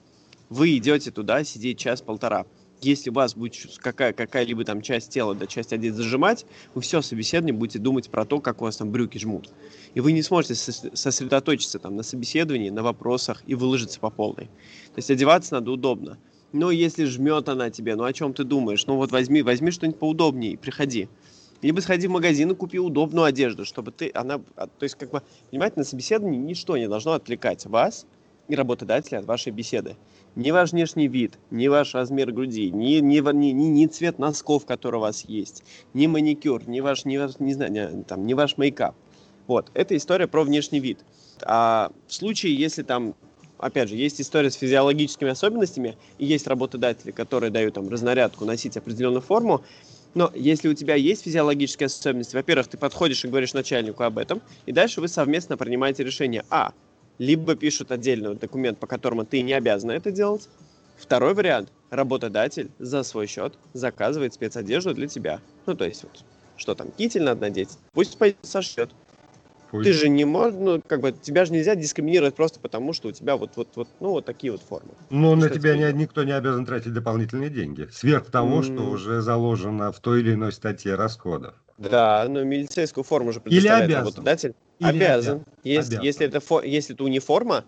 Вы 0.50 0.76
идете 0.76 1.11
туда 1.11 1.44
сидеть 1.44 1.78
час-полтора 1.78 2.44
если 2.82 3.10
у 3.10 3.12
вас 3.12 3.34
будет 3.34 3.54
какая, 3.78 4.12
какая-либо 4.12 4.64
там 4.64 4.82
часть 4.82 5.10
тела, 5.10 5.34
да, 5.34 5.46
часть 5.46 5.72
одежды 5.72 6.02
зажимать, 6.02 6.46
вы 6.74 6.82
все 6.82 7.02
собеседование 7.02 7.54
будете 7.54 7.78
думать 7.78 8.10
про 8.10 8.24
то, 8.24 8.40
как 8.40 8.60
у 8.60 8.64
вас 8.64 8.76
там 8.76 8.90
брюки 8.90 9.18
жмут. 9.18 9.50
И 9.94 10.00
вы 10.00 10.12
не 10.12 10.22
сможете 10.22 10.54
сосредоточиться 10.54 11.78
там 11.78 11.96
на 11.96 12.02
собеседовании, 12.02 12.70
на 12.70 12.82
вопросах 12.82 13.42
и 13.46 13.54
выложиться 13.54 14.00
по 14.00 14.10
полной. 14.10 14.46
То 14.46 14.98
есть 14.98 15.10
одеваться 15.10 15.54
надо 15.54 15.70
удобно. 15.70 16.18
Но 16.52 16.70
если 16.70 17.04
жмет 17.04 17.48
она 17.48 17.70
тебе, 17.70 17.96
ну 17.96 18.04
о 18.04 18.12
чем 18.12 18.34
ты 18.34 18.44
думаешь? 18.44 18.86
Ну 18.86 18.96
вот 18.96 19.10
возьми, 19.10 19.42
возьми 19.42 19.70
что-нибудь 19.70 19.98
поудобнее 19.98 20.52
и 20.52 20.56
приходи. 20.56 21.08
Либо 21.62 21.80
сходи 21.80 22.08
в 22.08 22.10
магазин 22.10 22.50
и 22.50 22.54
купи 22.54 22.78
удобную 22.78 23.24
одежду, 23.24 23.64
чтобы 23.64 23.92
ты, 23.92 24.10
она, 24.14 24.42
а, 24.56 24.66
то 24.66 24.82
есть 24.82 24.96
как 24.96 25.10
бы, 25.10 25.22
понимаете, 25.50 25.74
на 25.76 25.84
собеседовании 25.84 26.38
ничто 26.38 26.76
не 26.76 26.88
должно 26.88 27.12
отвлекать 27.12 27.64
вас 27.66 28.04
и 28.48 28.56
работодателя 28.56 29.18
от 29.18 29.26
вашей 29.26 29.52
беседы. 29.52 29.96
Ни 30.34 30.50
ваш 30.50 30.72
внешний 30.72 31.08
вид, 31.08 31.38
ни 31.50 31.68
ваш 31.68 31.94
размер 31.94 32.32
груди, 32.32 32.70
ни, 32.70 33.00
ни, 33.00 33.20
ни, 33.20 33.52
ни, 33.52 33.86
цвет 33.86 34.18
носков, 34.18 34.64
который 34.64 34.96
у 34.96 35.00
вас 35.00 35.26
есть, 35.26 35.62
ни 35.92 36.06
маникюр, 36.06 36.66
ни 36.66 36.80
ваш, 36.80 37.04
ни 37.04 37.18
ваш, 37.18 37.38
не 37.38 37.52
знаю, 37.52 37.72
не, 37.72 38.02
там, 38.04 38.26
ни 38.26 38.32
ваш 38.32 38.56
мейкап. 38.56 38.94
Вот, 39.46 39.70
это 39.74 39.94
история 39.94 40.26
про 40.26 40.44
внешний 40.44 40.80
вид. 40.80 41.00
А 41.42 41.92
в 42.06 42.14
случае, 42.14 42.54
если 42.54 42.82
там, 42.82 43.14
опять 43.58 43.90
же, 43.90 43.96
есть 43.96 44.22
история 44.22 44.50
с 44.50 44.54
физиологическими 44.54 45.30
особенностями, 45.30 45.98
и 46.16 46.24
есть 46.24 46.46
работодатели, 46.46 47.10
которые 47.10 47.50
дают 47.50 47.74
там 47.74 47.88
разнарядку 47.90 48.46
носить 48.46 48.78
определенную 48.78 49.20
форму, 49.20 49.62
но 50.14 50.30
если 50.34 50.68
у 50.68 50.74
тебя 50.74 50.94
есть 50.94 51.24
физиологические 51.24 51.86
особенности, 51.86 52.36
во-первых, 52.36 52.68
ты 52.68 52.78
подходишь 52.78 53.24
и 53.24 53.28
говоришь 53.28 53.52
начальнику 53.52 54.02
об 54.02 54.18
этом, 54.18 54.40
и 54.64 54.72
дальше 54.72 55.00
вы 55.00 55.08
совместно 55.08 55.56
принимаете 55.56 56.04
решение. 56.04 56.44
А, 56.48 56.72
либо 57.22 57.54
пишут 57.54 57.92
отдельный 57.92 58.34
документ, 58.34 58.78
по 58.78 58.88
которому 58.88 59.24
ты 59.24 59.42
не 59.42 59.52
обязан 59.52 59.92
это 59.92 60.10
делать. 60.10 60.48
Второй 60.96 61.34
вариант. 61.34 61.72
Работодатель 61.90 62.70
за 62.80 63.04
свой 63.04 63.28
счет 63.28 63.54
заказывает 63.74 64.34
спецодежду 64.34 64.92
для 64.92 65.06
тебя. 65.06 65.40
Ну, 65.66 65.76
то 65.76 65.84
есть, 65.84 66.02
вот, 66.02 66.24
что 66.56 66.74
там, 66.74 66.90
китель 66.90 67.22
надо 67.22 67.42
надеть, 67.42 67.78
пусть 67.92 68.18
пойдет 68.18 68.38
сошьет. 68.42 68.90
Ты 69.80 69.92
же 69.92 70.08
не 70.08 70.24
можешь, 70.24 70.58
ну, 70.58 70.82
как 70.86 71.00
бы, 71.00 71.12
тебя 71.12 71.44
же 71.44 71.52
нельзя 71.52 71.74
дискриминировать 71.74 72.34
просто 72.34 72.60
потому, 72.60 72.92
что 72.92 73.08
у 73.08 73.12
тебя 73.12 73.36
вот, 73.36 73.52
вот, 73.56 73.68
вот, 73.74 73.88
ну, 74.00 74.10
вот 74.10 74.24
такие 74.26 74.52
вот 74.52 74.60
формы. 74.60 74.90
Ну, 75.10 75.34
на 75.34 75.48
тебя 75.48 75.76
не, 75.76 75.90
никто 75.92 76.24
не 76.24 76.32
обязан 76.32 76.66
тратить 76.66 76.92
дополнительные 76.92 77.48
деньги, 77.48 77.88
сверх 77.90 78.30
того, 78.30 78.60
mm. 78.60 78.64
что 78.64 78.82
уже 78.84 79.22
заложено 79.22 79.90
в 79.92 80.00
той 80.00 80.20
или 80.20 80.34
иной 80.34 80.52
статье 80.52 80.94
расходов. 80.94 81.54
Да, 81.78 82.26
но 82.28 82.44
милицейскую 82.44 83.02
форму 83.02 83.32
же 83.32 83.40
предоставляет 83.40 83.84
или 83.84 83.92
обязан. 83.92 84.06
работодатель. 84.06 84.54
Или 84.78 84.88
обязан. 84.88 85.04
обязан. 85.04 85.44
Если, 85.64 85.94
обязан. 85.96 86.04
Если, 86.04 86.26
это, 86.26 86.66
если 86.66 86.94
это 86.94 87.04
униформа, 87.04 87.64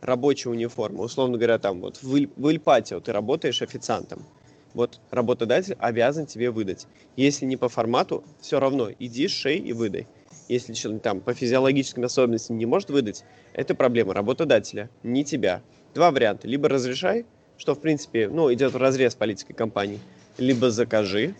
рабочая 0.00 0.50
униформа, 0.50 1.02
условно 1.02 1.36
говоря, 1.36 1.58
там 1.58 1.80
вот 1.80 1.98
в, 2.02 2.08
в 2.08 2.48
Ильпате 2.48 2.98
ты 3.00 3.12
работаешь 3.12 3.60
официантом, 3.60 4.24
вот 4.72 5.00
работодатель 5.10 5.76
обязан 5.80 6.26
тебе 6.26 6.50
выдать. 6.50 6.86
Если 7.16 7.44
не 7.44 7.56
по 7.56 7.68
формату, 7.68 8.22
все 8.40 8.60
равно 8.60 8.88
иди, 8.98 9.26
шей 9.26 9.58
и 9.58 9.72
выдай 9.72 10.06
если 10.54 10.72
человек 10.72 11.02
там 11.02 11.20
по 11.20 11.32
физиологическим 11.32 12.04
особенностям 12.04 12.58
не 12.58 12.66
может 12.66 12.90
выдать, 12.90 13.24
это 13.52 13.74
проблема 13.74 14.14
работодателя, 14.14 14.90
не 15.02 15.24
тебя. 15.24 15.62
Два 15.94 16.10
варианта. 16.10 16.48
Либо 16.48 16.68
разрешай, 16.68 17.24
что, 17.56 17.74
в 17.74 17.80
принципе, 17.80 18.28
ну, 18.28 18.52
идет 18.52 18.72
в 18.72 18.76
разрез 18.76 19.14
политикой 19.14 19.54
компании, 19.54 20.00
либо 20.38 20.70
закажи, 20.70 21.34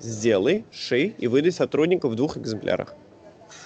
сделай, 0.00 0.64
шей 0.72 1.14
и 1.18 1.28
выдай 1.28 1.52
сотруднику 1.52 2.08
в 2.08 2.16
двух 2.16 2.36
экземплярах. 2.36 2.94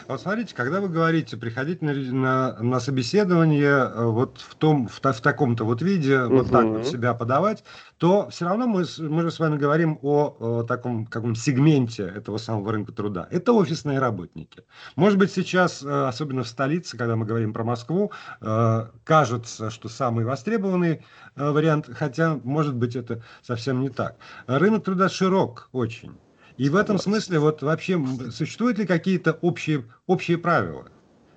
Вот 0.09 0.21
смотрите, 0.21 0.55
когда 0.55 0.81
вы 0.81 0.89
говорите 0.89 1.37
приходить 1.37 1.83
на, 1.83 1.93
на, 1.93 2.63
на 2.63 2.81
собеседование 2.81 3.69
э, 3.69 4.05
вот 4.05 4.39
в 4.39 4.55
том 4.55 4.89
в, 4.89 5.01
в 5.01 5.21
таком-то 5.21 5.65
вот 5.65 5.83
виде, 5.83 6.23
угу. 6.23 6.39
вот 6.39 6.51
так 6.51 6.65
вот 6.65 6.87
себя 6.87 7.15
подавать, 7.15 7.65
то 7.99 8.29
все 8.31 8.47
равно 8.47 8.67
мы, 8.67 8.85
мы 8.99 9.23
же 9.23 9.31
с 9.31 9.39
вами 9.39 9.57
говорим 9.57 9.99
о, 10.03 10.37
о 10.39 10.63
таком 10.65 11.07
каком 11.07 11.35
сегменте 11.35 12.05
этого 12.05 12.39
самого 12.39 12.73
рынка 12.73 12.93
труда. 12.93 13.29
Это 13.31 13.53
офисные 13.53 13.99
работники. 13.99 14.65
Может 14.97 15.19
быть, 15.19 15.33
сейчас, 15.33 15.83
э, 15.83 16.07
особенно 16.07 16.43
в 16.43 16.49
столице, 16.49 16.97
когда 16.97 17.17
мы 17.17 17.25
говорим 17.25 17.53
про 17.53 17.65
Москву, 17.65 18.13
э, 18.41 18.87
кажется, 19.05 19.71
что 19.71 19.89
самый 19.89 20.25
востребованный 20.25 21.05
вариант, 21.37 21.89
хотя, 21.93 22.39
может 22.45 22.75
быть, 22.75 22.95
это 22.97 23.23
совсем 23.43 23.81
не 23.81 23.89
так. 23.89 24.17
Рынок 24.47 24.85
труда 24.85 25.09
широк 25.09 25.69
очень. 25.73 26.13
И 26.57 26.69
в 26.69 26.77
этом 26.77 26.99
смысле 26.99 27.39
вот 27.39 27.63
вообще 27.63 28.01
существуют 28.31 28.79
ли 28.79 28.87
какие-то 28.87 29.33
общие, 29.41 29.85
общие 30.07 30.39
правила? 30.39 30.89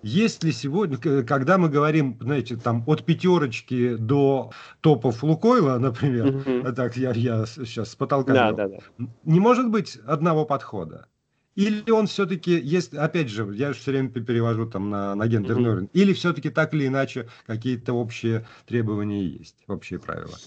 Есть 0.05 0.43
ли 0.43 0.51
сегодня, 0.51 0.97
когда 1.23 1.57
мы 1.57 1.67
говорим, 1.67 2.15
знаете, 2.21 2.57
там 2.57 2.83
от 2.85 3.03
пятерочки 3.05 3.95
до 3.95 4.51
топов 4.81 5.23
Лукойла, 5.23 5.79
например, 5.79 6.27
mm-hmm. 6.27 6.73
так 6.73 6.95
я, 6.95 7.11
я 7.13 7.47
сейчас 7.47 7.89
с 7.89 7.95
потолка, 7.95 8.33
да, 8.33 8.51
да, 8.51 8.67
да. 8.67 9.07
не 9.23 9.39
может 9.39 9.71
быть 9.71 9.97
одного 10.05 10.45
подхода? 10.45 11.07
Или 11.55 11.89
он 11.89 12.05
все-таки 12.05 12.51
есть, 12.51 12.93
опять 12.93 13.29
же, 13.29 13.51
я 13.55 13.73
все 13.73 13.91
время 13.91 14.09
перевожу 14.09 14.67
там 14.67 14.91
на, 14.91 15.15
на 15.15 15.27
гендерный 15.27 15.85
mm-hmm. 15.85 15.89
или 15.93 16.13
все-таки 16.13 16.51
так 16.51 16.75
или 16.75 16.85
иначе 16.85 17.27
какие-то 17.47 17.93
общие 17.93 18.45
требования 18.67 19.25
есть, 19.25 19.63
общие 19.67 19.99
правила? 19.99 20.37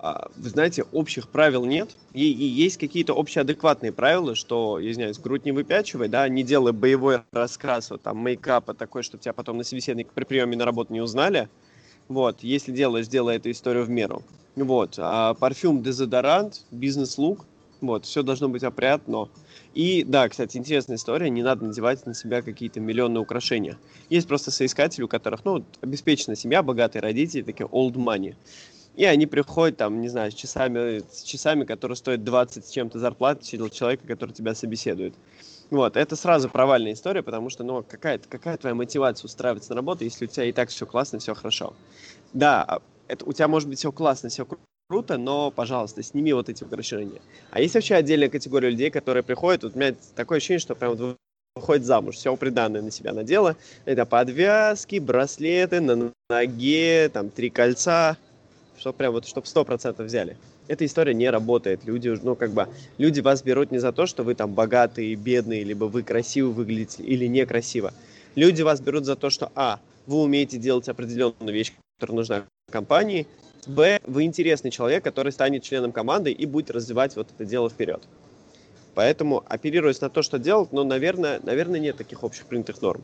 А, 0.00 0.28
вы 0.36 0.48
знаете, 0.48 0.84
общих 0.92 1.28
правил 1.28 1.64
нет, 1.64 1.96
и, 2.12 2.30
и 2.32 2.44
есть 2.44 2.76
какие-то 2.76 3.14
общеадекватные 3.18 3.92
правила, 3.92 4.36
что, 4.36 4.78
извиняюсь, 4.80 5.18
грудь 5.18 5.44
не 5.44 5.50
выпячивай, 5.52 6.08
да, 6.08 6.28
не 6.28 6.44
делай 6.44 6.72
боевой 6.72 7.22
раскрас, 7.32 7.90
вот 7.90 8.02
там, 8.02 8.18
мейкапа 8.18 8.74
такой, 8.74 9.02
чтобы 9.02 9.22
тебя 9.22 9.32
потом 9.32 9.56
на 9.58 9.64
собеседник 9.64 10.12
при 10.14 10.24
приеме 10.24 10.56
на 10.56 10.64
работу 10.64 10.92
не 10.92 11.00
узнали, 11.00 11.50
вот, 12.08 12.42
если 12.42 12.72
делаешь, 12.72 13.06
сделай 13.06 13.36
эту 13.36 13.50
историю 13.50 13.84
в 13.84 13.90
меру, 13.90 14.24
вот, 14.56 14.94
а 14.98 15.34
парфюм, 15.34 15.82
дезодорант, 15.82 16.66
бизнес-лук, 16.70 17.48
вот, 17.80 18.06
все 18.06 18.22
должно 18.22 18.48
быть 18.48 18.64
опрятно, 18.64 19.26
и 19.72 20.04
да, 20.04 20.28
кстати, 20.28 20.56
интересная 20.56 20.96
история, 20.96 21.30
не 21.30 21.42
надо 21.42 21.66
надевать 21.66 22.06
на 22.06 22.14
себя 22.14 22.42
какие-то 22.42 22.80
миллионные 22.80 23.20
украшения. 23.20 23.80
Есть 24.08 24.28
просто 24.28 24.50
соискатели, 24.50 25.02
у 25.04 25.08
которых, 25.08 25.44
ну, 25.44 25.64
обеспечена 25.80 26.36
семья, 26.36 26.62
богатые 26.62 27.02
родители, 27.02 27.42
такие 27.42 27.66
old 27.68 27.94
money. 27.94 28.36
И 28.96 29.04
они 29.04 29.26
приходят 29.26 29.76
там, 29.76 30.00
не 30.00 30.08
знаю, 30.08 30.32
с 30.32 30.34
часами, 30.34 31.02
с 31.10 31.22
часами, 31.22 31.64
которые 31.64 31.96
стоят 31.96 32.24
20 32.24 32.66
с 32.66 32.70
чем-то 32.70 32.98
зарплат 32.98 33.42
человека, 33.42 34.06
который 34.06 34.32
тебя 34.32 34.54
собеседует. 34.54 35.14
Вот, 35.70 35.96
это 35.96 36.16
сразу 36.16 36.48
провальная 36.48 36.94
история, 36.94 37.22
потому 37.22 37.50
что, 37.50 37.62
ну, 37.62 37.84
какая, 37.86 38.18
какая 38.18 38.56
твоя 38.56 38.74
мотивация 38.74 39.26
устраиваться 39.26 39.70
на 39.70 39.76
работу, 39.76 40.02
если 40.02 40.24
у 40.24 40.28
тебя 40.28 40.46
и 40.46 40.52
так 40.52 40.70
все 40.70 40.86
классно, 40.86 41.18
все 41.18 41.34
хорошо. 41.34 41.74
Да, 42.32 42.64
а, 42.64 42.82
это, 43.06 43.24
у 43.26 43.32
тебя 43.32 43.48
может 43.48 43.68
быть 43.68 43.78
все 43.78 43.92
классно, 43.92 44.30
все 44.30 44.46
круто, 44.88 45.18
но, 45.18 45.50
пожалуйста, 45.50 46.02
сними 46.02 46.32
вот 46.32 46.48
эти 46.48 46.64
украшения. 46.64 47.20
А 47.50 47.60
есть 47.60 47.74
вообще 47.74 47.96
отдельная 47.96 48.30
категория 48.30 48.70
людей, 48.70 48.90
которые 48.90 49.22
приходят, 49.22 49.62
вот 49.62 49.76
у 49.76 49.78
меня 49.78 49.94
такое 50.16 50.38
ощущение, 50.38 50.60
что 50.60 50.74
прям 50.74 50.96
вот 50.96 51.18
выходит 51.54 51.84
замуж, 51.84 52.16
все 52.16 52.34
приданное 52.36 52.82
на 52.82 52.90
себя 52.90 53.12
надела. 53.12 53.56
Это 53.84 54.06
подвязки, 54.06 54.98
браслеты 54.98 55.80
на 55.80 56.12
ноге, 56.30 57.10
там 57.12 57.30
три 57.30 57.50
кольца, 57.50 58.16
чтобы 58.78 58.96
прям 58.96 59.12
вот, 59.12 59.26
чтобы 59.26 59.46
сто 59.46 59.64
процентов 59.64 60.06
взяли. 60.06 60.36
Эта 60.68 60.84
история 60.84 61.14
не 61.14 61.28
работает. 61.30 61.84
Люди, 61.84 62.08
ну, 62.22 62.36
как 62.36 62.50
бы, 62.50 62.68
люди 62.98 63.20
вас 63.20 63.42
берут 63.42 63.70
не 63.70 63.78
за 63.78 63.92
то, 63.92 64.06
что 64.06 64.22
вы 64.22 64.34
там 64.34 64.52
богатые, 64.54 65.14
бедные, 65.14 65.64
либо 65.64 65.86
вы 65.86 66.02
красиво 66.02 66.50
выглядите 66.50 67.02
или 67.02 67.26
некрасиво. 67.26 67.92
Люди 68.34 68.62
вас 68.62 68.80
берут 68.80 69.04
за 69.04 69.16
то, 69.16 69.30
что, 69.30 69.50
а, 69.54 69.80
вы 70.06 70.22
умеете 70.22 70.58
делать 70.58 70.88
определенную 70.88 71.52
вещь, 71.52 71.72
которая 71.98 72.16
нужна 72.16 72.44
компании, 72.70 73.26
б, 73.66 74.00
вы 74.06 74.24
интересный 74.24 74.70
человек, 74.70 75.04
который 75.04 75.32
станет 75.32 75.62
членом 75.62 75.92
команды 75.92 76.30
и 76.30 76.46
будет 76.46 76.70
развивать 76.70 77.16
вот 77.16 77.28
это 77.34 77.44
дело 77.44 77.68
вперед. 77.68 78.02
Поэтому, 78.94 79.44
оперируясь 79.48 80.00
на 80.00 80.10
то, 80.10 80.22
что 80.22 80.38
делать, 80.38 80.72
ну, 80.72 80.84
наверное, 80.84 81.40
наверное, 81.42 81.80
нет 81.80 81.96
таких 81.96 82.24
общих 82.24 82.46
принятых 82.46 82.82
норм. 82.82 83.02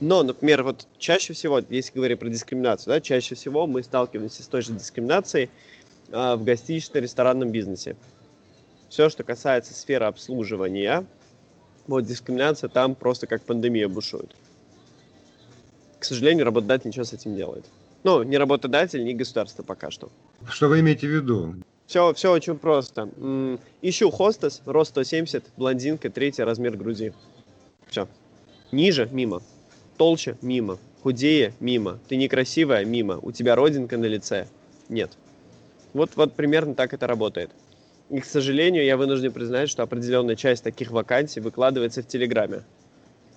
Но, 0.00 0.22
например, 0.22 0.62
вот 0.62 0.86
чаще 0.98 1.32
всего, 1.32 1.60
если 1.70 1.92
говорить 1.94 2.18
про 2.20 2.28
дискриминацию, 2.28 2.94
да, 2.94 3.00
чаще 3.00 3.34
всего 3.34 3.66
мы 3.66 3.82
сталкиваемся 3.82 4.42
с 4.42 4.46
той 4.46 4.62
же 4.62 4.72
дискриминацией 4.72 5.50
э, 6.10 6.34
в 6.36 6.44
гостинично-ресторанном 6.44 7.50
бизнесе. 7.50 7.96
Все, 8.88 9.08
что 9.08 9.24
касается 9.24 9.74
сферы 9.74 10.06
обслуживания, 10.06 11.04
вот 11.86 12.02
дискриминация 12.02 12.68
там 12.68 12.94
просто 12.94 13.26
как 13.26 13.42
пандемия 13.42 13.88
бушует. 13.88 14.34
К 15.98 16.04
сожалению, 16.04 16.44
работодатель 16.46 16.88
ничего 16.88 17.04
с 17.04 17.12
этим 17.12 17.34
делает. 17.34 17.64
Ну, 18.04 18.22
не 18.22 18.38
работодатель, 18.38 19.02
не 19.04 19.14
государство 19.14 19.64
пока 19.64 19.90
что. 19.90 20.10
Что 20.48 20.68
вы 20.68 20.80
имеете 20.80 21.08
в 21.08 21.10
виду? 21.10 21.56
Все, 21.86 22.14
все 22.14 22.30
очень 22.30 22.56
просто. 22.56 23.08
Ищу 23.82 24.10
хостес, 24.10 24.62
рост 24.64 24.90
170, 24.90 25.44
блондинка, 25.56 26.08
третий 26.08 26.44
размер 26.44 26.76
груди. 26.76 27.12
Все. 27.88 28.06
Ниже, 28.70 29.08
мимо. 29.10 29.42
Толще– 29.98 30.36
мимо. 30.42 30.78
Худее– 31.02 31.52
мимо. 31.60 31.98
Ты 32.08 32.16
некрасивая– 32.16 32.84
мимо. 32.86 33.18
У 33.20 33.32
тебя 33.32 33.56
родинка 33.56 33.98
на 33.98 34.06
лице– 34.06 34.46
нет. 34.88 35.10
Вот, 35.92 36.12
вот 36.14 36.34
примерно 36.34 36.74
так 36.74 36.94
это 36.94 37.06
работает. 37.06 37.50
И, 38.08 38.20
к 38.20 38.24
сожалению, 38.24 38.84
я 38.84 38.96
вынужден 38.96 39.32
признать, 39.32 39.68
что 39.68 39.82
определенная 39.82 40.36
часть 40.36 40.64
таких 40.64 40.92
вакансий 40.92 41.40
выкладывается 41.40 42.02
в 42.02 42.06
Телеграме. 42.06 42.62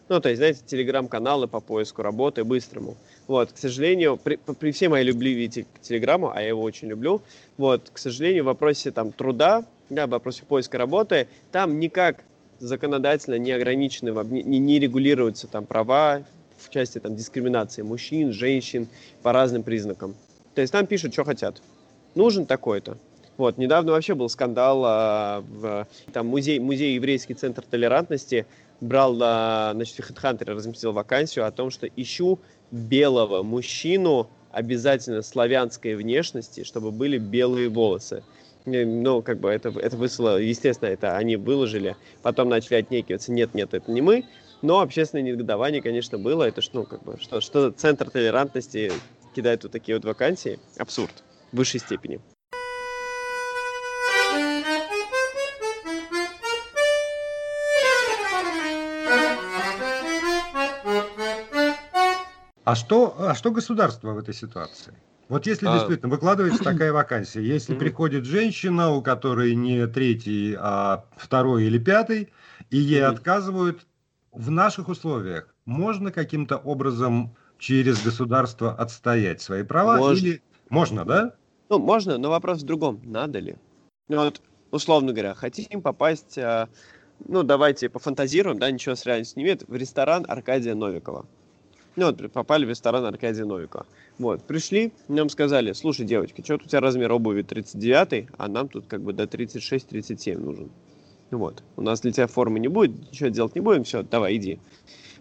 Ну, 0.07 0.19
то 0.19 0.29
есть, 0.29 0.39
знаете, 0.39 0.59
телеграм-каналы 0.65 1.47
по 1.47 1.61
поиску 1.61 2.01
работы 2.01 2.43
быстрому. 2.43 2.97
Вот, 3.27 3.53
к 3.53 3.57
сожалению, 3.57 4.17
при, 4.17 4.35
при 4.35 4.71
всей 4.71 4.89
моей 4.89 5.05
любви 5.05 5.47
к 5.47 5.79
телеграмму, 5.79 6.31
а 6.35 6.41
я 6.41 6.49
его 6.49 6.61
очень 6.61 6.89
люблю, 6.89 7.21
вот, 7.57 7.89
к 7.93 7.97
сожалению, 7.97 8.43
в 8.43 8.47
вопросе 8.47 8.91
там 8.91 9.13
труда, 9.13 9.63
да, 9.89 10.07
в 10.07 10.09
вопросе 10.09 10.43
поиска 10.45 10.77
работы, 10.77 11.29
там 11.53 11.79
никак 11.79 12.25
законодательно 12.59 13.35
не 13.35 13.53
ограничены, 13.53 14.11
не, 14.25 14.59
не 14.59 14.79
регулируются 14.79 15.47
там 15.47 15.65
права 15.65 16.23
в 16.61 16.69
части 16.69 16.99
там 16.99 17.15
дискриминации 17.15 17.81
мужчин, 17.81 18.31
женщин 18.31 18.87
по 19.21 19.33
разным 19.33 19.63
признакам. 19.63 20.15
То 20.55 20.61
есть 20.61 20.71
там 20.71 20.85
пишут, 20.87 21.13
что 21.13 21.23
хотят. 21.23 21.61
Нужен 22.15 22.45
такой-то. 22.45 22.97
Вот, 23.37 23.57
недавно 23.57 23.93
вообще 23.93 24.13
был 24.13 24.29
скандал, 24.29 24.83
а, 24.85 25.43
в, 25.47 25.87
там 26.13 26.27
музей, 26.27 26.59
музей 26.59 26.95
еврейский 26.95 27.33
центр 27.33 27.63
толерантности 27.63 28.45
брал, 28.81 29.17
а, 29.21 29.71
значит, 29.73 29.95
в 29.95 29.99
HeadHunter 30.11 30.51
разместил 30.51 30.91
вакансию 30.91 31.47
о 31.47 31.51
том, 31.51 31.69
что 31.69 31.87
ищу 31.87 32.39
белого 32.71 33.41
мужчину 33.41 34.29
обязательно 34.51 35.21
славянской 35.21 35.95
внешности, 35.95 36.63
чтобы 36.63 36.91
были 36.91 37.17
белые 37.17 37.69
волосы. 37.69 38.23
Ну, 38.65 39.23
как 39.23 39.39
бы 39.39 39.49
это, 39.49 39.69
это 39.69 39.97
выслало, 39.97 40.37
естественно, 40.37 40.89
это 40.89 41.17
они 41.17 41.35
выложили, 41.35 41.95
потом 42.21 42.49
начали 42.49 42.75
отнекиваться, 42.75 43.31
нет, 43.31 43.55
нет, 43.55 43.73
это 43.73 43.89
не 43.91 44.01
мы, 44.01 44.23
но 44.61 44.81
общественное 44.81 45.23
негодование, 45.23 45.81
конечно, 45.81 46.17
было, 46.17 46.43
это 46.43 46.61
что, 46.61 46.79
ну, 46.79 46.83
как 46.85 47.03
бы, 47.03 47.17
что, 47.19 47.41
что 47.41 47.71
центр 47.71 48.09
толерантности 48.09 48.91
кидает 49.35 49.63
вот 49.63 49.71
такие 49.71 49.97
вот 49.97 50.05
вакансии, 50.05 50.59
абсурд. 50.77 51.23
В 51.51 51.57
высшей 51.57 51.79
степени. 51.79 52.21
А 62.63 62.75
что, 62.75 63.15
а 63.17 63.35
что 63.35 63.51
государство 63.51 64.13
в 64.13 64.17
этой 64.17 64.33
ситуации? 64.33 64.93
Вот 65.27 65.45
если 65.47 65.65
а... 65.67 65.73
действительно 65.73 66.09
выкладывается 66.09 66.63
такая 66.63 66.93
вакансия, 66.93 67.41
если 67.41 67.75
приходит 67.75 68.25
женщина, 68.25 68.91
у 68.91 69.01
которой 69.01 69.55
не 69.55 69.87
третий, 69.87 70.55
а 70.57 71.05
второй 71.17 71.65
или 71.65 71.79
пятый, 71.79 72.29
и 72.69 72.77
ей 72.77 73.03
отказывают, 73.03 73.81
в 74.31 74.49
наших 74.49 74.89
условиях 74.89 75.53
можно 75.65 76.11
каким-то 76.11 76.57
образом 76.57 77.35
через 77.57 78.03
государство 78.03 78.73
отстоять 78.73 79.41
свои 79.41 79.63
права? 79.63 79.97
Можно. 79.97 80.25
Или 80.25 80.41
можно, 80.69 81.05
да? 81.05 81.35
Ну, 81.69 81.79
можно, 81.79 82.17
но 82.17 82.29
вопрос 82.29 82.61
в 82.61 82.65
другом. 82.65 83.01
Надо 83.03 83.39
ли? 83.39 83.55
Ну, 84.07 84.17
вот, 84.17 84.41
условно 84.71 85.13
говоря, 85.13 85.33
хотим 85.35 85.81
попасть, 85.81 86.37
а, 86.37 86.67
ну, 87.27 87.43
давайте 87.43 87.89
пофантазируем, 87.89 88.59
да, 88.59 88.69
ничего 88.71 88.95
с 88.95 89.05
реальностью 89.05 89.39
не 89.39 89.43
имеет, 89.45 89.67
в 89.67 89.75
ресторан 89.75 90.25
Аркадия 90.27 90.75
Новикова. 90.75 91.25
Ну, 91.95 92.05
вот 92.05 92.31
попали 92.31 92.65
в 92.65 92.69
ресторан 92.69 93.05
Аркадия 93.05 93.45
Новикова. 93.45 93.85
Вот, 94.17 94.43
пришли, 94.43 94.93
нам 95.07 95.29
сказали, 95.29 95.73
слушай, 95.73 96.05
девочка, 96.05 96.43
что 96.43 96.55
у 96.55 96.57
тебя 96.57 96.79
размер 96.79 97.11
обуви 97.11 97.41
39, 97.41 98.27
а 98.37 98.47
нам 98.47 98.69
тут 98.69 98.87
как 98.87 99.01
бы 99.01 99.13
до 99.13 99.23
36-37 99.23 100.37
нужен. 100.37 100.71
Вот, 101.31 101.63
у 101.77 101.81
нас 101.81 102.01
для 102.01 102.11
тебя 102.11 102.27
формы 102.27 102.59
не 102.59 102.67
будет, 102.67 103.09
ничего 103.09 103.29
делать 103.29 103.55
не 103.55 103.61
будем, 103.61 103.83
все, 103.85 104.03
давай, 104.03 104.35
иди. 104.35 104.59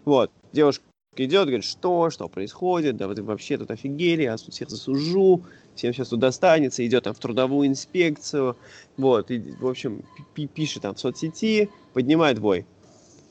Вот, 0.03 0.29
девушка 0.51 0.83
идет, 1.15 1.47
говорит, 1.47 1.63
что, 1.63 2.09
что 2.09 2.27
происходит, 2.27 2.97
да 2.97 3.07
вы 3.07 3.15
вообще 3.23 3.57
тут 3.57 3.71
офигели, 3.71 4.23
я 4.23 4.35
тут 4.35 4.53
всех 4.53 4.69
засужу, 4.69 5.43
всем 5.75 5.93
сейчас 5.93 6.09
тут 6.09 6.19
достанется, 6.19 6.85
идет 6.85 7.05
там 7.05 7.13
в 7.13 7.19
трудовую 7.19 7.67
инспекцию, 7.67 8.57
вот, 8.97 9.31
и, 9.31 9.39
в 9.59 9.67
общем, 9.67 10.03
пишет 10.35 10.83
там 10.83 10.95
в 10.95 10.99
соцсети, 10.99 11.69
поднимает 11.93 12.39
бой. 12.39 12.65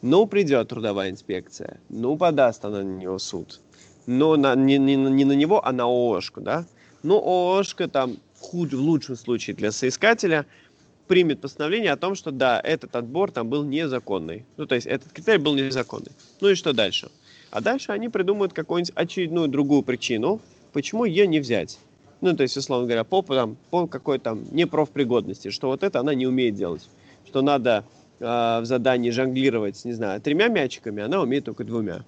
Ну, 0.03 0.27
придет 0.27 0.69
трудовая 0.69 1.11
инспекция, 1.11 1.81
ну, 1.91 2.17
подаст 2.17 2.65
она 2.65 2.79
на 2.79 2.97
него 2.97 3.19
суд. 3.19 3.61
Но 4.07 4.37
на, 4.37 4.55
не, 4.55 4.79
не, 4.79 4.97
не 4.97 5.25
на 5.27 5.33
него, 5.33 5.65
а 5.65 5.73
на 5.73 5.85
ООшку, 5.85 6.41
да? 6.41 6.67
Ну, 7.03 7.17
ООшка 7.19 7.87
там 7.87 8.17
в, 8.35 8.41
худ, 8.41 8.73
в 8.73 8.81
лучшем 8.81 9.17
случае 9.17 9.55
для 9.55 9.71
соискателя 9.71 10.47
примет 11.11 11.41
постановление 11.41 11.91
о 11.91 11.97
том, 11.97 12.15
что 12.15 12.31
да, 12.31 12.61
этот 12.63 12.95
отбор 12.95 13.33
там 13.33 13.49
был 13.49 13.65
незаконный. 13.65 14.45
Ну, 14.57 14.67
то 14.67 14.77
есть 14.77 14.87
этот 14.87 15.13
критерий 15.13 15.39
был 15.39 15.57
незаконный. 15.57 16.13
Ну 16.41 16.51
и 16.51 16.55
что 16.55 16.73
дальше? 16.73 17.11
А 17.51 17.61
дальше 17.61 17.91
они 17.91 18.09
придумают 18.09 18.53
какую-нибудь 18.53 18.93
очередную 18.95 19.49
другую 19.49 19.83
причину, 19.83 20.41
почему 20.73 21.05
ее 21.05 21.27
не 21.27 21.41
взять. 21.41 21.81
Ну, 22.21 22.37
то 22.37 22.45
есть, 22.45 22.57
условно 22.57 22.87
говоря, 22.87 23.03
по, 23.03 23.23
там, 23.23 23.57
по 23.71 23.89
какой-то 23.89 24.23
там 24.23 24.45
непрофпригодности, 24.53 25.51
что 25.51 25.67
вот 25.67 25.83
это 25.83 25.99
она 25.99 26.15
не 26.15 26.29
умеет 26.29 26.55
делать. 26.55 26.89
Что 27.27 27.43
надо 27.43 27.85
э, 28.21 28.25
в 28.61 28.63
задании 28.63 29.11
жонглировать, 29.11 29.85
не 29.85 29.95
знаю, 29.95 30.21
тремя 30.21 30.47
мячиками, 30.47 31.03
она 31.03 31.21
умеет 31.21 31.45
только 31.45 31.65
двумя. 31.65 32.05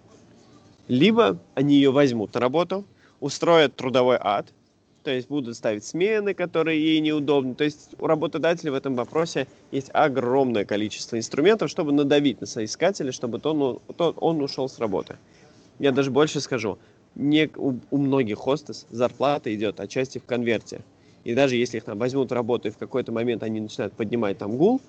Либо 0.87 1.41
они 1.57 1.75
ее 1.75 1.91
возьмут 1.91 2.35
на 2.35 2.41
работу, 2.41 2.85
устроят 3.19 3.75
трудовой 3.75 4.19
ад, 4.21 4.47
то 5.03 5.11
есть 5.11 5.29
будут 5.29 5.57
ставить 5.57 5.85
смены, 5.85 6.35
которые 6.35 6.81
ей 6.81 7.01
неудобны. 7.01 7.55
То 7.55 7.65
есть 7.65 7.95
у 7.99 8.07
работодателя 8.07 8.73
в 8.73 8.75
этом 8.75 8.95
вопросе 8.95 9.47
есть 9.71 9.91
огромное 9.93 10.65
количество 10.65 11.17
инструментов, 11.17 11.71
чтобы 11.71 11.93
надавить 11.93 12.41
на 12.41 12.47
соискателя, 12.47 13.13
чтобы 13.13 13.39
то, 13.39 13.53
ну, 13.53 13.81
то 13.97 14.15
он 14.19 14.41
ушел 14.43 14.69
с 14.69 14.79
работы. 14.79 15.17
Я 15.79 15.93
даже 15.93 16.11
больше 16.11 16.41
скажу, 16.41 16.79
не, 17.15 17.51
у, 17.57 17.75
у 17.91 17.99
многих 17.99 18.39
хостес 18.39 18.87
зарплата 18.91 19.55
идет 19.55 19.81
отчасти 19.81 20.19
в 20.19 20.25
конверте. 20.25 20.83
И 21.25 21.35
даже 21.35 21.57
если 21.57 21.79
их 21.79 21.85
там 21.85 21.99
возьмут 21.99 22.33
работу 22.33 22.69
и 22.69 22.71
в 22.71 22.79
какой-то 22.79 23.13
момент 23.13 23.43
они 23.43 23.61
начинают 23.61 23.93
поднимать 23.95 24.39
там 24.39 24.57
гул, 24.57 24.81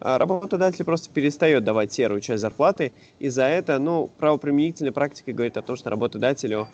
а 0.00 0.16
работодатель 0.18 0.84
просто 0.84 1.10
перестает 1.10 1.64
давать 1.64 1.92
серую 1.92 2.20
часть 2.20 2.40
зарплаты, 2.40 2.92
и 3.18 3.28
за 3.28 3.44
это, 3.44 3.78
ну, 3.78 4.10
правоприменительная 4.18 4.92
практика 4.92 5.32
говорит 5.32 5.56
о 5.56 5.62
том, 5.62 5.76
что 5.76 5.90
работодателю, 5.90 6.68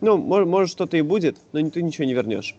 ну, 0.00 0.16
может, 0.16 0.48
может 0.48 0.70
что-то 0.70 0.96
и 0.96 1.02
будет, 1.02 1.38
но 1.52 1.70
ты 1.70 1.82
ничего 1.82 2.04
не 2.04 2.14
вернешь. 2.14 2.56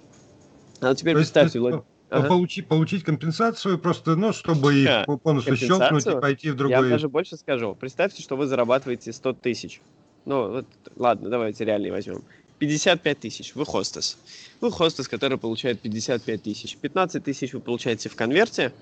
А 0.82 0.93
теперь 0.95 1.13
то 1.13 1.19
представьте, 1.19 1.60
Влад... 1.60 1.84
ага. 2.10 2.28
получить, 2.28 2.67
получить 2.67 3.04
компенсацию 3.04 3.80
просто, 3.80 4.15
ну, 4.15 4.34
чтобы 4.34 4.76
их 4.76 4.89
а, 4.89 5.17
полностью 5.17 5.56
щелкнуть 5.56 6.06
и 6.06 6.12
пойти 6.12 6.52
в 6.52 6.56
другой... 6.56 6.86
Я 6.86 6.89
даже 6.89 7.10
больше 7.10 7.38
скажу. 7.38 7.76
Представьте, 7.80 8.21
что 8.21 8.36
вы 8.36 8.47
зарабатываете 8.47 9.12
100 9.12 9.34
тысяч. 9.34 9.82
Ну, 10.26 10.52
вот, 10.52 10.65
ладно, 10.95 11.30
давайте 11.30 11.65
реальные 11.65 11.91
возьмем. 11.91 12.23
55 12.60 13.19
тысяч, 13.19 13.56
вы 13.56 13.65
хостес. 13.65 14.17
Вы 14.62 14.71
хостес, 14.71 15.08
который 15.08 15.38
получает 15.38 15.80
55 15.80 16.43
тысяч. 16.43 16.78
15 16.78 17.23
тысяч 17.23 17.54
вы 17.54 17.60
получаете 17.60 18.10
в 18.10 18.15
конверте, 18.15 18.73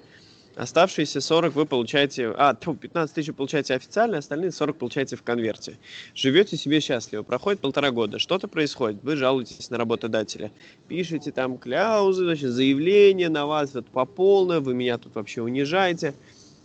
Оставшиеся 0.55 1.19
40 1.19 1.53
вы 1.53 1.65
получаете... 1.65 2.33
А, 2.37 2.53
15 2.53 3.13
тысяч 3.13 3.33
получаете 3.33 3.73
официально, 3.73 4.17
остальные 4.17 4.51
40 4.51 4.77
получаете 4.77 5.17
в 5.17 5.23
конверте. 5.23 5.77
Живете 6.13 6.55
себе 6.55 6.79
счастливо. 6.79 7.23
Проходит 7.23 7.59
полтора 7.59 7.91
года. 7.91 8.19
Что-то 8.19 8.47
происходит. 8.47 9.03
Вы 9.03 9.17
жалуетесь 9.17 9.69
на 9.69 9.77
работодателя. 9.77 10.51
Пишете 10.87 11.31
там 11.31 11.57
кляузы, 11.57 12.23
значит, 12.23 12.51
заявления 12.51 13.27
на 13.27 13.45
вас 13.45 13.73
вот 13.73 13.87
по 13.87 14.05
полной. 14.05 14.61
Вы 14.61 14.73
меня 14.73 14.97
тут 14.97 15.15
вообще 15.15 15.41
унижаете. 15.41 16.13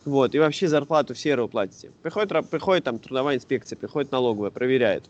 Вот. 0.05 0.37
И 0.37 0.39
вообще 0.39 0.69
зарплату 0.69 1.15
в 1.15 1.19
серую 1.19 1.49
платите. 1.49 1.91
Приходит, 2.03 2.49
приходит 2.49 2.85
там 2.85 3.01
трудовая 3.01 3.37
инспекция, 3.37 3.77
приходит 3.77 4.13
налоговая, 4.13 4.51
проверяет. 4.51 5.05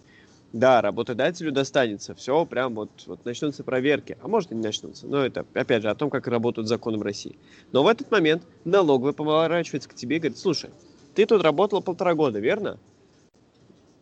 Да, 0.53 0.81
работодателю 0.83 1.53
достанется. 1.53 2.15
Все, 2.15 2.45
прям 2.45 2.75
вот, 2.75 2.91
вот 3.07 3.25
начнутся 3.25 3.63
проверки. 3.63 4.19
А 4.21 4.27
может 4.29 4.51
и 4.51 4.55
не 4.55 4.63
начнутся. 4.63 5.07
Но 5.07 5.25
это, 5.25 5.47
опять 5.55 5.83
же, 5.83 5.91
о 5.91 5.95
том, 5.95 6.11
как 6.11 6.27
работают 6.27 6.67
законы 6.67 6.99
в 6.99 7.03
России. 7.03 7.39
Но 7.71 7.85
в 7.85 7.87
этот 7.87 8.11
момент 8.11 8.43
налоговая 8.65 9.13
поворачивается 9.13 9.89
к 9.89 9.95
тебе 9.95 10.17
и 10.17 10.19
говорит, 10.19 10.39
слушай, 10.39 10.71
ты 11.15 11.25
тут 11.25 11.43
работал 11.43 11.83
полтора 11.83 12.15
года, 12.15 12.41
верно? 12.41 12.79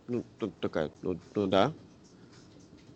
Ну, 0.06 0.24
тут 0.38 0.58
такая, 0.58 0.90
ну, 1.02 1.18
ну 1.34 1.46
да. 1.46 1.74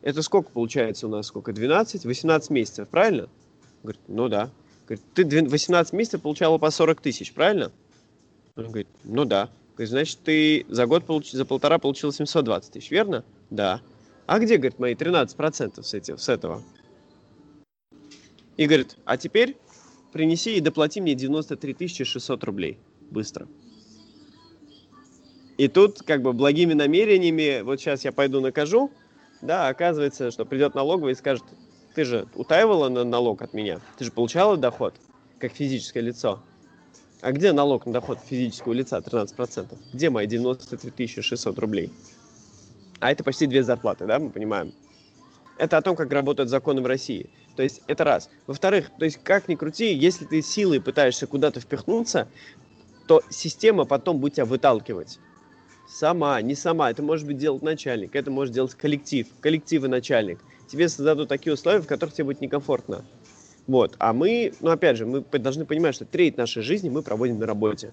Это 0.01 0.23
сколько 0.23 0.51
получается 0.51 1.07
у 1.07 1.11
нас? 1.11 1.27
Сколько? 1.27 1.53
12? 1.53 2.07
18 2.07 2.51
месяцев, 2.51 2.89
правильно? 2.89 3.29
Говорит, 3.83 4.01
ну 4.09 4.29
да. 4.29 4.51
Говорит, 4.87 5.05
ты 5.15 5.45
18 5.45 5.93
месяцев 5.93 6.23
получала 6.23 6.57
по 6.57 6.71
40 6.71 7.01
тысяч, 7.03 7.35
правильно? 7.35 7.71
Он 8.57 8.65
говорит, 8.65 8.89
ну 9.05 9.27
да. 9.27 9.51
Говорит, 9.75 9.91
значит, 9.91 10.19
ты 10.23 10.67
за 10.69 10.87
год, 10.87 11.07
получ... 11.07 11.33
за 11.33 11.45
полтора 11.45 11.79
получил 11.79 12.13
720 12.13 12.73
тысяч, 12.73 12.91
верно? 12.91 13.25
Да. 13.51 13.81
А 14.27 14.39
где, 14.39 14.57
говорит, 14.57 14.79
мои 14.79 14.95
13% 14.95 15.83
с, 15.83 15.95
этих, 15.95 16.21
с 16.21 16.29
этого? 16.29 16.63
И 18.57 18.67
говорит, 18.67 18.97
а 19.05 19.17
теперь 19.17 19.57
принеси 20.13 20.57
и 20.57 20.61
доплати 20.61 21.01
мне 21.01 21.15
93 21.15 22.05
600 22.05 22.45
рублей. 22.45 22.79
Быстро. 23.11 23.49
И 25.57 25.69
тут, 25.69 26.03
как 26.03 26.23
бы, 26.23 26.33
благими 26.33 26.73
намерениями, 26.75 27.63
вот 27.63 27.81
сейчас 27.81 28.05
я 28.05 28.13
пойду 28.13 28.41
накажу, 28.41 28.91
да, 29.43 29.69
оказывается, 29.69 30.31
что 30.31 30.45
придет 30.45 30.75
налоговый 30.75 31.13
и 31.13 31.17
скажет, 31.17 31.45
ты 31.95 32.05
же 32.05 32.27
утаивала 32.35 32.89
на 32.89 33.05
налог 33.05 33.43
от 33.43 33.53
меня, 33.53 33.81
ты 33.99 34.05
же 34.05 34.13
получала 34.13 34.57
доход, 34.57 34.95
как 35.39 35.53
физическое 35.53 36.01
лицо. 36.01 36.43
А 37.23 37.31
где 37.31 37.53
налог 37.53 37.87
на 37.87 37.93
доход 37.93 38.19
физического 38.19 38.73
лица 38.73 38.99
13%? 38.99 39.79
Где 39.93 40.11
мои 40.11 40.27
93 40.27 41.23
600 41.23 41.57
рублей? 41.61 41.93
А 42.99 43.13
это 43.13 43.23
почти 43.23 43.47
две 43.47 43.63
зарплаты, 43.63 44.07
да, 44.07 44.19
мы 44.19 44.31
понимаем? 44.31 44.75
Это 45.57 45.79
о 45.79 45.83
том, 45.83 45.95
как 45.95 46.13
работают 46.13 46.51
законы 46.51 46.83
в 46.83 46.87
России. 46.87 47.31
То 47.55 47.63
есть 47.63 47.83
это 47.87 48.03
раз. 48.03 48.29
Во-вторых, 48.49 48.91
то 48.99 49.05
есть 49.05 49.21
как 49.23 49.47
ни 49.47 49.55
крути, 49.55 49.95
если 49.95 50.25
ты 50.25 50.43
силой 50.43 50.81
пытаешься 50.81 51.29
куда-то 51.29 51.61
впихнуться, 51.61 52.27
то 53.07 53.23
система 53.31 53.85
потом 53.85 54.19
будет 54.19 54.35
тебя 54.35 54.45
выталкивать. 54.45 55.21
Сама, 55.89 56.43
не 56.43 56.57
сама. 56.57 56.91
Это 56.91 57.05
может 57.05 57.29
быть 57.29 57.39
делать 57.39 57.63
начальник, 57.63 58.17
это 58.17 58.33
может 58.33 58.53
делать 58.53 58.75
коллектив, 58.75 59.29
коллектив 59.41 59.85
и 59.85 59.89
начальник. 59.89 60.41
Тебе 60.67 60.89
создадут 60.89 61.29
такие 61.29 61.55
условия, 61.55 61.83
в 61.83 61.87
которых 61.87 62.15
тебе 62.15 62.25
будет 62.25 62.41
некомфортно. 62.41 63.05
Вот. 63.67 63.95
А 63.99 64.13
мы, 64.13 64.53
ну 64.61 64.71
опять 64.71 64.97
же, 64.97 65.07
мы 65.07 65.23
должны 65.39 65.65
понимать, 65.65 65.95
что 65.95 66.05
треть 66.05 66.37
нашей 66.37 66.63
жизни 66.63 66.89
мы 66.89 67.03
проводим 67.03 67.39
на 67.39 67.47
работе. 67.47 67.93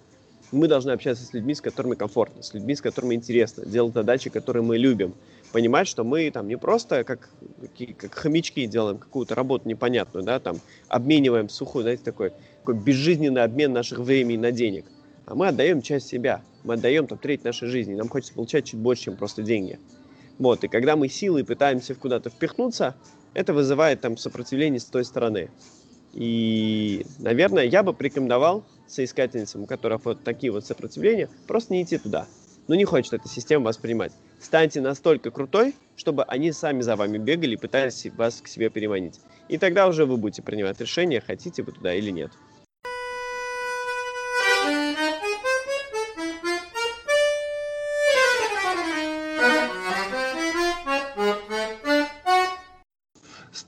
Мы 0.52 0.68
должны 0.68 0.92
общаться 0.92 1.24
с 1.24 1.34
людьми, 1.34 1.54
с 1.54 1.62
которыми 1.62 1.94
комфортно, 1.94 2.42
с 2.42 2.56
людьми, 2.56 2.76
с 2.76 2.82
которыми 2.82 3.14
интересно, 3.14 3.66
делать 3.66 3.94
задачи, 3.94 4.32
которые 4.32 4.64
мы 4.64 4.80
любим. 4.80 5.14
Понимать, 5.52 5.88
что 5.88 6.04
мы 6.04 6.30
там 6.32 6.48
не 6.48 6.58
просто 6.58 7.04
как, 7.04 7.30
как 7.98 8.14
хомячки 8.16 8.66
делаем 8.66 8.98
какую-то 8.98 9.36
работу 9.36 9.70
непонятную, 9.70 10.26
да, 10.26 10.40
там 10.40 10.60
обмениваем 10.88 11.50
сухую, 11.50 11.84
знаете, 11.84 12.04
такой, 12.04 12.32
такой 12.62 12.76
безжизненный 12.76 13.44
обмен 13.44 13.74
наших 13.74 14.00
времени 14.00 14.38
на 14.38 14.52
денег. 14.52 14.86
А 15.28 15.36
мы 15.36 15.48
отдаем 15.48 15.84
часть 15.84 16.08
себя, 16.08 16.42
мы 16.64 16.74
отдаем 16.74 17.06
там 17.06 17.20
треть 17.20 17.44
нашей 17.44 17.68
жизни, 17.68 17.94
нам 17.94 18.10
хочется 18.10 18.34
получать 18.34 18.66
чуть 18.66 18.80
больше, 18.80 19.04
чем 19.04 19.18
просто 19.18 19.44
деньги. 19.44 19.78
Вот, 20.40 20.64
и 20.64 20.68
когда 20.68 20.96
мы 20.96 21.10
силой 21.10 21.44
пытаемся 21.44 21.94
куда-то 21.94 22.32
впихнуться, 22.32 22.96
это 23.34 23.54
вызывает 23.54 24.02
там 24.02 24.18
сопротивление 24.18 24.80
с 24.80 24.86
той 24.86 25.06
стороны. 25.06 25.50
И, 26.14 27.06
наверное, 27.20 27.66
я 27.66 27.84
бы 27.84 27.94
порекомендовал 27.94 28.64
соискательницам, 28.88 29.64
у 29.64 29.66
которых 29.66 30.06
вот 30.06 30.24
такие 30.24 30.52
вот 30.52 30.66
сопротивления, 30.66 31.30
просто 31.48 31.74
не 31.74 31.84
идти 31.84 31.98
туда. 31.98 32.28
Но 32.68 32.76
не 32.76 32.86
хочет 32.86 33.14
эта 33.14 33.28
система 33.28 33.66
воспринимать. 33.66 34.12
Станьте 34.40 34.82
настолько 34.82 35.32
крутой, 35.32 35.76
чтобы 35.96 36.24
они 36.24 36.52
сами 36.52 36.82
за 36.82 36.96
вами 36.96 37.18
бегали 37.18 37.54
и 37.54 37.58
пытались 37.58 38.06
вас 38.16 38.42
к 38.42 38.48
себе 38.48 38.70
переманить. 38.70 39.20
И 39.48 39.58
тогда 39.58 39.88
уже 39.88 40.06
вы 40.06 40.18
будете 40.18 40.42
принимать 40.42 40.80
решение, 40.80 41.22
хотите 41.22 41.64
вы 41.64 41.72
туда 41.72 41.94
или 41.94 42.12
нет. 42.12 42.32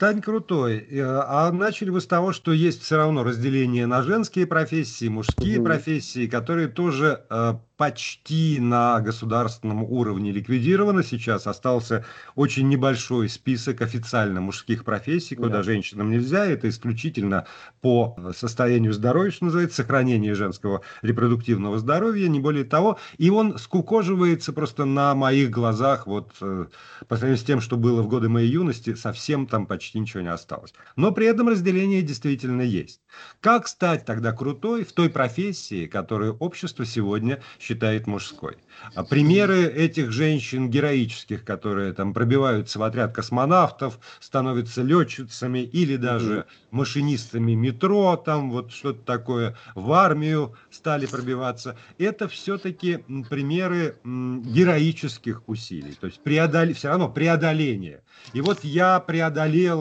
Стань 0.01 0.19
крутой. 0.19 0.87
Э, 0.89 1.21
а 1.27 1.51
начали 1.51 1.91
вы 1.91 2.01
с 2.01 2.07
того, 2.07 2.33
что 2.33 2.51
есть 2.51 2.81
все 2.81 2.97
равно 2.97 3.23
разделение 3.23 3.85
на 3.85 4.01
женские 4.01 4.47
профессии, 4.47 5.07
мужские 5.07 5.57
mm-hmm. 5.57 5.63
профессии, 5.63 6.25
которые 6.25 6.69
тоже 6.69 7.23
э, 7.29 7.53
почти 7.81 8.59
на 8.59 8.99
государственном 8.99 9.83
уровне 9.83 10.31
ликвидировано. 10.31 11.01
Сейчас 11.01 11.47
остался 11.47 12.05
очень 12.35 12.69
небольшой 12.69 13.27
список 13.27 13.81
официально 13.81 14.39
мужских 14.39 14.85
профессий, 14.85 15.35
куда 15.35 15.57
да. 15.57 15.63
женщинам 15.63 16.11
нельзя. 16.11 16.45
Это 16.45 16.69
исключительно 16.69 17.47
по 17.81 18.15
состоянию 18.37 18.93
здоровья, 18.93 19.31
что 19.31 19.45
называется, 19.45 19.77
сохранение 19.77 20.35
женского 20.35 20.81
репродуктивного 21.01 21.79
здоровья, 21.79 22.27
не 22.27 22.39
более 22.39 22.65
того. 22.65 22.99
И 23.17 23.31
он 23.31 23.57
скукоживается 23.57 24.53
просто 24.53 24.85
на 24.85 25.15
моих 25.15 25.49
глазах, 25.49 26.05
вот 26.05 26.33
э, 26.39 26.67
по 27.07 27.15
сравнению 27.15 27.41
с 27.41 27.47
тем, 27.47 27.61
что 27.61 27.77
было 27.77 28.03
в 28.03 28.07
годы 28.07 28.29
моей 28.29 28.51
юности, 28.51 28.93
совсем 28.93 29.47
там 29.47 29.65
почти 29.65 29.90
ничего 29.99 30.21
не 30.21 30.31
осталось. 30.31 30.73
Но 30.95 31.11
при 31.11 31.25
этом 31.27 31.49
разделение 31.49 32.01
действительно 32.01 32.61
есть. 32.61 33.01
Как 33.39 33.67
стать 33.67 34.05
тогда 34.05 34.31
крутой 34.31 34.83
в 34.83 34.93
той 34.93 35.09
профессии, 35.09 35.85
которую 35.85 36.37
общество 36.37 36.85
сегодня 36.85 37.41
считает 37.59 38.07
мужской. 38.07 38.57
А 38.95 39.03
примеры 39.03 39.65
этих 39.65 40.11
женщин 40.11 40.69
героических, 40.69 41.43
которые 41.43 41.93
там 41.93 42.13
пробиваются 42.13 42.79
в 42.79 42.83
отряд 42.83 43.13
космонавтов, 43.13 43.99
становятся 44.19 44.81
летчицами 44.81 45.59
или 45.59 45.97
даже 45.97 46.45
машинистами 46.71 47.53
метро, 47.53 48.15
там 48.15 48.51
вот 48.51 48.71
что-то 48.71 49.03
такое, 49.03 49.55
в 49.75 49.91
армию 49.91 50.55
стали 50.69 51.05
пробиваться, 51.05 51.77
это 51.97 52.27
все-таки 52.27 53.03
примеры 53.29 53.97
героических 54.03 55.47
усилий, 55.47 55.95
то 55.99 56.07
есть 56.07 56.21
преодол... 56.21 56.73
все 56.73 56.89
равно 56.89 57.09
преодоление. 57.09 58.01
И 58.33 58.41
вот 58.41 58.63
я 58.63 58.99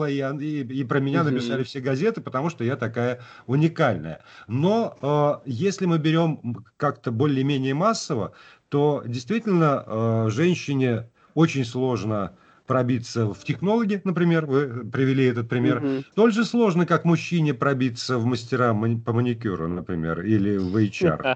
преодолела, 0.05 0.39
и, 0.39 0.61
и, 0.61 0.81
и 0.81 0.83
про 0.83 0.99
меня 0.99 1.23
написали 1.23 1.63
все 1.63 1.79
газеты, 1.79 2.21
потому 2.21 2.49
что 2.49 2.63
я 2.63 2.75
такая 2.75 3.19
уникальная. 3.47 4.21
Но 4.47 4.97
э, 5.01 5.49
если 5.49 5.85
мы 5.85 5.97
берем 5.97 6.65
как-то 6.77 7.11
более-менее 7.11 7.73
массово, 7.73 8.33
то 8.69 9.03
действительно 9.05 9.83
э, 9.85 10.29
женщине 10.29 11.09
очень 11.33 11.65
сложно 11.65 12.33
пробиться 12.67 13.25
в 13.25 13.43
технологи, 13.43 13.99
например, 14.05 14.45
вы 14.45 14.85
привели 14.89 15.25
этот 15.25 15.49
пример. 15.49 15.83
Угу. 15.83 16.03
Столь 16.11 16.31
же 16.31 16.45
сложно, 16.45 16.85
как 16.85 17.03
мужчине 17.03 17.53
пробиться 17.53 18.17
в 18.17 18.25
мастера 18.25 18.73
по 18.73 19.13
маникюру, 19.13 19.67
например, 19.67 20.21
или 20.21 20.55
в 20.55 20.77
HR. 20.77 21.35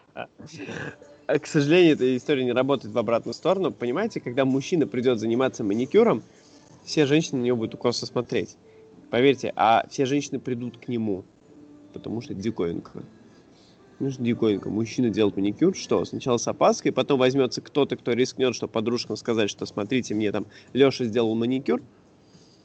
К 1.27 1.47
сожалению, 1.47 1.95
эта 1.95 2.15
история 2.15 2.45
не 2.45 2.53
работает 2.53 2.93
в 2.93 2.97
обратную 2.97 3.33
сторону. 3.33 3.71
Понимаете, 3.71 4.21
когда 4.21 4.45
мужчина 4.45 4.87
придет 4.87 5.19
заниматься 5.19 5.63
маникюром, 5.63 6.23
все 6.85 7.05
женщины 7.05 7.41
на 7.41 7.45
него 7.45 7.57
будут 7.57 7.79
косо 7.79 8.05
смотреть. 8.05 8.57
Поверьте, 9.09 9.51
а 9.55 9.85
все 9.89 10.05
женщины 10.05 10.39
придут 10.39 10.77
к 10.77 10.87
нему, 10.87 11.25
потому 11.93 12.21
что 12.21 12.33
диковинка. 12.33 13.03
Ну, 13.99 14.09
диковинка. 14.09 14.69
Мужчина 14.69 15.09
делает 15.09 15.37
маникюр, 15.37 15.75
что? 15.75 16.03
Сначала 16.05 16.37
с 16.37 16.47
опаской, 16.47 16.91
потом 16.91 17.19
возьмется 17.19 17.61
кто-то, 17.61 17.95
кто 17.95 18.11
рискнет, 18.11 18.53
что 18.53 18.67
подружкам 18.67 19.15
сказать, 19.15 19.49
что 19.49 19.65
смотрите, 19.65 20.13
мне 20.13 20.31
там 20.31 20.47
Леша 20.73 21.05
сделал 21.05 21.33
маникюр. 21.35 21.81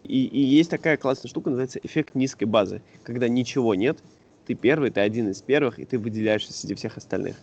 И, 0.03 0.25
и 0.25 0.41
есть 0.41 0.71
такая 0.71 0.97
классная 0.97 1.29
штука, 1.29 1.51
называется 1.51 1.79
эффект 1.83 2.15
низкой 2.15 2.45
базы. 2.45 2.83
Когда 3.05 3.29
ничего 3.29 3.75
нет, 3.75 4.03
ты 4.47 4.55
первый, 4.55 4.91
ты 4.91 5.01
один 5.01 5.29
из 5.29 5.43
первых, 5.43 5.79
и 5.79 5.85
ты 5.85 5.99
выделяешься 5.99 6.53
среди 6.53 6.75
всех 6.75 6.97
остальных. 6.97 7.37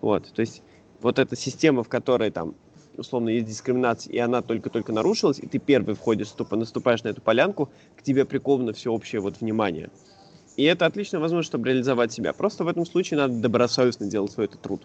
Вот, 0.00 0.32
то 0.32 0.40
есть 0.40 0.62
вот 1.02 1.18
эта 1.18 1.36
система, 1.36 1.82
в 1.82 1.88
которой 1.88 2.30
там 2.30 2.54
условно 2.98 3.28
есть 3.28 3.46
дискриминация, 3.46 4.12
и 4.12 4.18
она 4.18 4.42
только-только 4.42 4.92
нарушилась, 4.92 5.38
и 5.38 5.46
ты 5.46 5.58
первый 5.58 5.94
входишь, 5.94 6.32
наступаешь 6.50 7.02
на 7.02 7.08
эту 7.08 7.20
полянку, 7.20 7.70
к 7.96 8.02
тебе 8.02 8.24
приковано 8.24 8.72
всеобщее 8.72 9.20
вот 9.20 9.40
внимание. 9.40 9.90
И 10.56 10.64
это 10.64 10.86
отличная 10.86 11.20
возможность, 11.20 11.48
чтобы 11.48 11.68
реализовать 11.68 12.12
себя. 12.12 12.32
Просто 12.32 12.64
в 12.64 12.68
этом 12.68 12.86
случае 12.86 13.18
надо 13.18 13.34
добросовестно 13.34 14.06
делать 14.06 14.32
свой 14.32 14.46
этот 14.46 14.62
труд. 14.62 14.82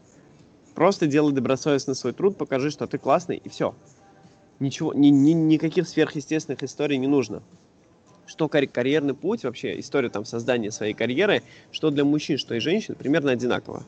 Просто 0.75 1.07
делай 1.07 1.33
добросовестно 1.33 1.93
свой 1.93 2.13
труд, 2.13 2.37
покажи, 2.37 2.71
что 2.71 2.87
ты 2.87 2.97
классный, 2.97 3.37
и 3.37 3.49
все. 3.49 3.73
Ничего, 4.59 4.93
ни, 4.93 5.07
ни, 5.07 5.31
никаких 5.31 5.87
сверхъестественных 5.87 6.63
историй 6.63 6.97
не 6.97 7.07
нужно. 7.07 7.41
Что 8.25 8.47
карьерный 8.47 9.13
путь, 9.13 9.43
вообще 9.43 9.79
история 9.79 10.09
там 10.09 10.23
создания 10.23 10.71
своей 10.71 10.93
карьеры, 10.93 11.43
что 11.71 11.89
для 11.89 12.05
мужчин, 12.05 12.37
что 12.37 12.55
и 12.55 12.59
женщин, 12.59 12.95
примерно 12.95 13.31
одинаково. 13.31 13.83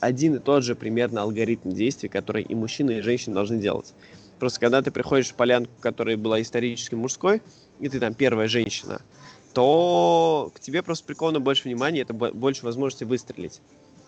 Один 0.00 0.36
и 0.36 0.38
тот 0.38 0.64
же 0.64 0.74
примерно 0.74 1.22
алгоритм 1.22 1.70
действий, 1.70 2.08
который 2.08 2.42
и 2.42 2.54
мужчины, 2.54 2.98
и 2.98 3.00
женщины 3.00 3.34
должны 3.34 3.58
делать. 3.58 3.94
Просто 4.38 4.60
когда 4.60 4.82
ты 4.82 4.90
приходишь 4.90 5.28
в 5.28 5.34
полянку, 5.34 5.72
которая 5.80 6.16
была 6.16 6.42
исторически 6.42 6.94
мужской, 6.94 7.40
и 7.80 7.88
ты 7.88 8.00
там 8.00 8.14
первая 8.14 8.48
женщина– 8.48 9.00
то 9.54 10.50
к 10.52 10.60
тебе 10.60 10.82
просто 10.82 11.06
приковано 11.06 11.40
больше 11.40 11.64
внимания, 11.64 12.00
это 12.00 12.12
больше 12.12 12.64
возможности 12.64 13.04
выстрелить. 13.04 13.60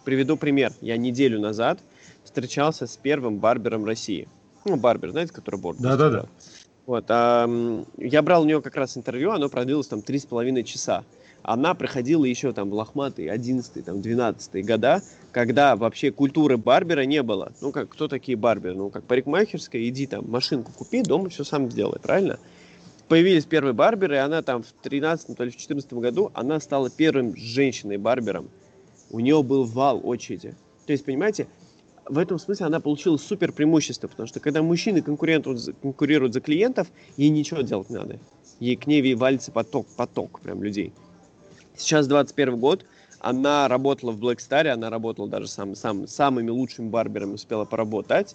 Приведу 0.04 0.36
пример. 0.36 0.72
Я 0.80 0.96
неделю 0.96 1.40
назад 1.40 1.78
встречался 2.24 2.86
с 2.86 2.96
первым 2.96 3.38
барбером 3.38 3.84
России. 3.84 4.28
Ну, 4.64 4.76
барбер, 4.76 5.12
знаете, 5.12 5.32
который 5.32 5.60
борт? 5.60 5.78
Да-да-да. 5.78 6.26
Вот, 6.84 7.04
а, 7.08 7.48
я 7.96 8.22
брал 8.22 8.42
у 8.42 8.44
нее 8.44 8.60
как 8.60 8.76
раз 8.76 8.96
интервью, 8.96 9.30
оно 9.30 9.48
продлилось 9.48 9.86
там 9.86 10.02
три 10.02 10.18
с 10.18 10.26
половиной 10.26 10.64
часа. 10.64 11.04
Она 11.42 11.74
проходила 11.74 12.24
еще 12.24 12.52
там 12.52 12.70
в 12.70 12.74
лохматые 12.74 13.30
11 13.30 13.84
там 13.84 14.00
12 14.00 14.66
года, 14.66 15.02
когда 15.32 15.76
вообще 15.76 16.10
культуры 16.10 16.56
барбера 16.56 17.02
не 17.02 17.22
было. 17.22 17.52
Ну, 17.60 17.72
как, 17.72 17.90
кто 17.90 18.08
такие 18.08 18.36
барберы? 18.36 18.74
Ну, 18.74 18.90
как 18.90 19.04
парикмахерская, 19.04 19.82
иди 19.88 20.06
там 20.06 20.28
машинку 20.28 20.72
купи, 20.72 21.02
дома 21.02 21.28
все 21.28 21.44
сам 21.44 21.70
сделай, 21.70 22.00
правильно? 22.00 22.38
появились 23.08 23.44
первые 23.44 23.72
барберы, 23.72 24.16
и 24.16 24.18
она 24.18 24.42
там 24.42 24.62
в 24.62 24.72
13 24.82 25.36
то 25.36 25.44
ли 25.44 25.50
в 25.50 25.56
14 25.56 25.92
году, 25.94 26.30
она 26.34 26.60
стала 26.60 26.90
первым 26.90 27.36
женщиной-барбером. 27.36 28.50
У 29.10 29.20
нее 29.20 29.42
был 29.42 29.64
вал 29.64 30.00
очереди. 30.02 30.54
То 30.86 30.92
есть, 30.92 31.04
понимаете, 31.04 31.46
в 32.08 32.18
этом 32.18 32.38
смысле 32.38 32.66
она 32.66 32.80
получила 32.80 33.16
супер 33.16 33.52
преимущество, 33.52 34.08
потому 34.08 34.26
что 34.26 34.40
когда 34.40 34.62
мужчины 34.62 35.02
конкурируют, 35.02 35.76
конкурируют 35.82 36.34
за 36.34 36.40
клиентов, 36.40 36.88
ей 37.16 37.28
ничего 37.28 37.60
делать 37.62 37.90
не 37.90 37.96
надо. 37.96 38.18
Ей 38.58 38.76
к 38.76 38.86
ней 38.86 39.14
валится 39.14 39.52
поток, 39.52 39.86
поток 39.96 40.40
прям 40.40 40.62
людей. 40.62 40.92
Сейчас 41.76 42.06
21 42.06 42.58
год, 42.58 42.84
она 43.20 43.68
работала 43.68 44.12
в 44.12 44.18
Black 44.18 44.38
Star, 44.38 44.68
она 44.68 44.90
работала 44.90 45.28
даже 45.28 45.48
сам, 45.48 45.74
сам, 45.74 46.06
самыми 46.06 46.50
лучшими 46.50 46.88
барберами, 46.88 47.34
успела 47.34 47.64
поработать. 47.64 48.34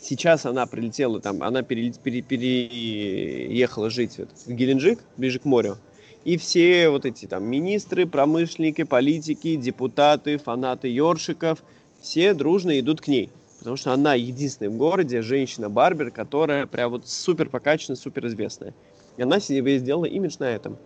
Сейчас 0.00 0.46
она 0.46 0.66
прилетела 0.66 1.20
там, 1.20 1.42
она 1.42 1.62
пере, 1.62 1.92
пере, 1.92 2.22
переехала 2.22 3.90
жить 3.90 4.18
в 4.18 4.50
Геленджик, 4.50 5.00
ближе 5.16 5.38
к 5.38 5.44
морю. 5.44 5.76
И 6.24 6.36
все 6.36 6.88
вот 6.88 7.06
эти 7.06 7.26
там 7.26 7.44
министры, 7.44 8.06
промышленники, 8.06 8.84
политики, 8.84 9.56
депутаты, 9.56 10.38
фанаты 10.38 10.88
ёршиков, 10.88 11.62
все 12.00 12.34
дружно 12.34 12.78
идут 12.80 13.00
к 13.02 13.08
ней. 13.08 13.30
Потому 13.58 13.76
что 13.76 13.92
она 13.92 14.14
единственная 14.14 14.70
в 14.70 14.76
городе 14.76 15.20
женщина-барбер, 15.20 16.10
которая 16.10 16.66
прям 16.66 16.92
вот 16.92 17.06
супер 17.06 17.50
покачанная, 17.50 17.96
супер 17.96 18.26
известная. 18.26 18.72
И 19.18 19.22
она 19.22 19.38
себе 19.38 19.78
сделала 19.78 20.06
имидж 20.06 20.36
на 20.38 20.50
этом. 20.50 20.78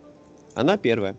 Она 0.55 0.77
первая. 0.77 1.15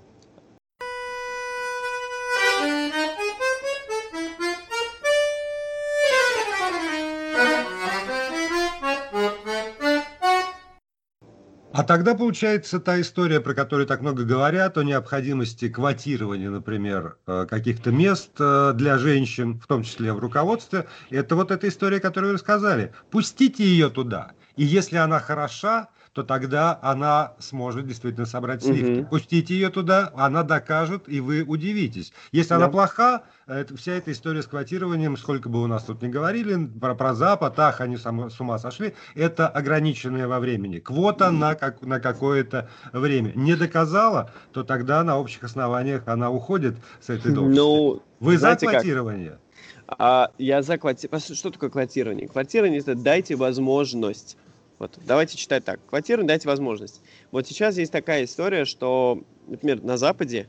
А 11.76 11.82
тогда 11.82 12.14
получается 12.14 12.80
та 12.80 12.98
история, 13.02 13.38
про 13.38 13.52
которую 13.52 13.86
так 13.86 14.00
много 14.00 14.24
говорят, 14.24 14.78
о 14.78 14.82
необходимости 14.82 15.68
квотирования, 15.68 16.48
например, 16.48 17.18
э, 17.26 17.44
каких-то 17.46 17.90
мест 17.90 18.30
э, 18.38 18.72
для 18.74 18.96
женщин, 18.96 19.60
в 19.60 19.66
том 19.66 19.82
числе 19.82 20.14
в 20.14 20.18
руководстве. 20.18 20.86
Это 21.10 21.36
вот 21.36 21.50
эта 21.50 21.68
история, 21.68 22.00
которую 22.00 22.30
вы 22.30 22.38
рассказали. 22.38 22.94
Пустите 23.10 23.62
ее 23.62 23.90
туда. 23.90 24.30
И 24.56 24.64
если 24.64 24.96
она 24.96 25.20
хороша, 25.20 25.90
то 26.16 26.22
тогда 26.22 26.78
она 26.80 27.34
сможет 27.40 27.86
действительно 27.86 28.24
собрать 28.24 28.64
сливки. 28.64 29.00
Угу. 29.00 29.08
Пустите 29.10 29.52
ее 29.52 29.68
туда, 29.68 30.10
она 30.16 30.44
докажет, 30.44 31.10
и 31.10 31.20
вы 31.20 31.42
удивитесь. 31.42 32.10
Если 32.32 32.48
да. 32.48 32.56
она 32.56 32.68
плоха, 32.68 33.24
это, 33.46 33.76
вся 33.76 33.92
эта 33.92 34.12
история 34.12 34.40
с 34.40 34.46
квотированием, 34.46 35.18
сколько 35.18 35.50
бы 35.50 35.62
у 35.62 35.66
нас 35.66 35.84
тут 35.84 36.00
не 36.00 36.08
говорили, 36.08 36.68
про, 36.80 36.94
про 36.94 37.14
Запад, 37.14 37.58
ах, 37.58 37.82
они 37.82 37.98
сам, 37.98 38.30
с 38.30 38.40
ума 38.40 38.58
сошли, 38.58 38.94
это 39.14 39.46
ограниченное 39.46 40.26
во 40.26 40.40
времени. 40.40 40.78
Квота 40.78 41.30
на, 41.30 41.54
как, 41.54 41.82
на 41.82 42.00
какое-то 42.00 42.70
время. 42.94 43.32
Не 43.34 43.54
доказала, 43.54 44.30
то 44.52 44.64
тогда 44.64 45.04
на 45.04 45.18
общих 45.18 45.44
основаниях 45.44 46.04
она 46.06 46.30
уходит 46.30 46.78
с 46.98 47.10
этой 47.10 47.30
должности. 47.30 47.60
Ну, 47.60 48.02
вы 48.20 48.38
за 48.38 48.56
квотирование? 48.56 49.38
Как? 49.86 49.96
А, 49.98 50.30
я 50.38 50.62
за 50.62 50.78
квотирование. 50.78 51.36
Что 51.36 51.50
такое 51.50 51.68
квотирование? 51.68 52.26
Квотирование– 52.26 52.80
это 52.80 52.94
дайте 52.94 53.36
возможность 53.36 54.38
вот, 54.78 54.98
давайте 55.06 55.36
читать 55.36 55.64
так. 55.64 55.80
Квартиру 55.86 56.24
дайте 56.24 56.48
возможность. 56.48 57.00
Вот 57.30 57.46
сейчас 57.46 57.78
есть 57.78 57.92
такая 57.92 58.24
история, 58.24 58.64
что, 58.64 59.22
например, 59.46 59.82
на 59.82 59.96
Западе 59.96 60.48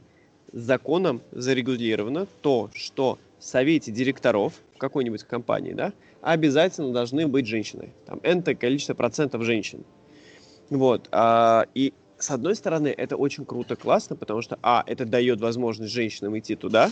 законом 0.52 1.22
зарегулировано 1.32 2.28
то, 2.42 2.70
что 2.74 3.20
в 3.40 3.44
совете 3.44 3.92
директоров 3.92 4.54
какой-нибудь 4.78 5.24
компании, 5.24 5.74
да, 5.74 5.94
обязательно 6.22 6.92
должны 6.92 7.28
быть 7.28 7.48
женщины. 7.48 7.94
Там 8.06 8.20
энто 8.24 8.56
количество 8.56 8.94
процентов 8.94 9.44
женщин. 9.44 9.86
Вот. 10.70 11.08
А, 11.12 11.66
и 11.74 11.94
с 12.18 12.32
одной 12.32 12.56
стороны, 12.56 12.88
это 12.88 13.16
очень 13.16 13.46
круто, 13.46 13.76
классно, 13.76 14.16
потому 14.16 14.42
что, 14.42 14.58
а, 14.62 14.84
это 14.88 15.06
дает 15.06 15.40
возможность 15.40 15.94
женщинам 15.94 16.38
идти 16.38 16.56
туда, 16.56 16.92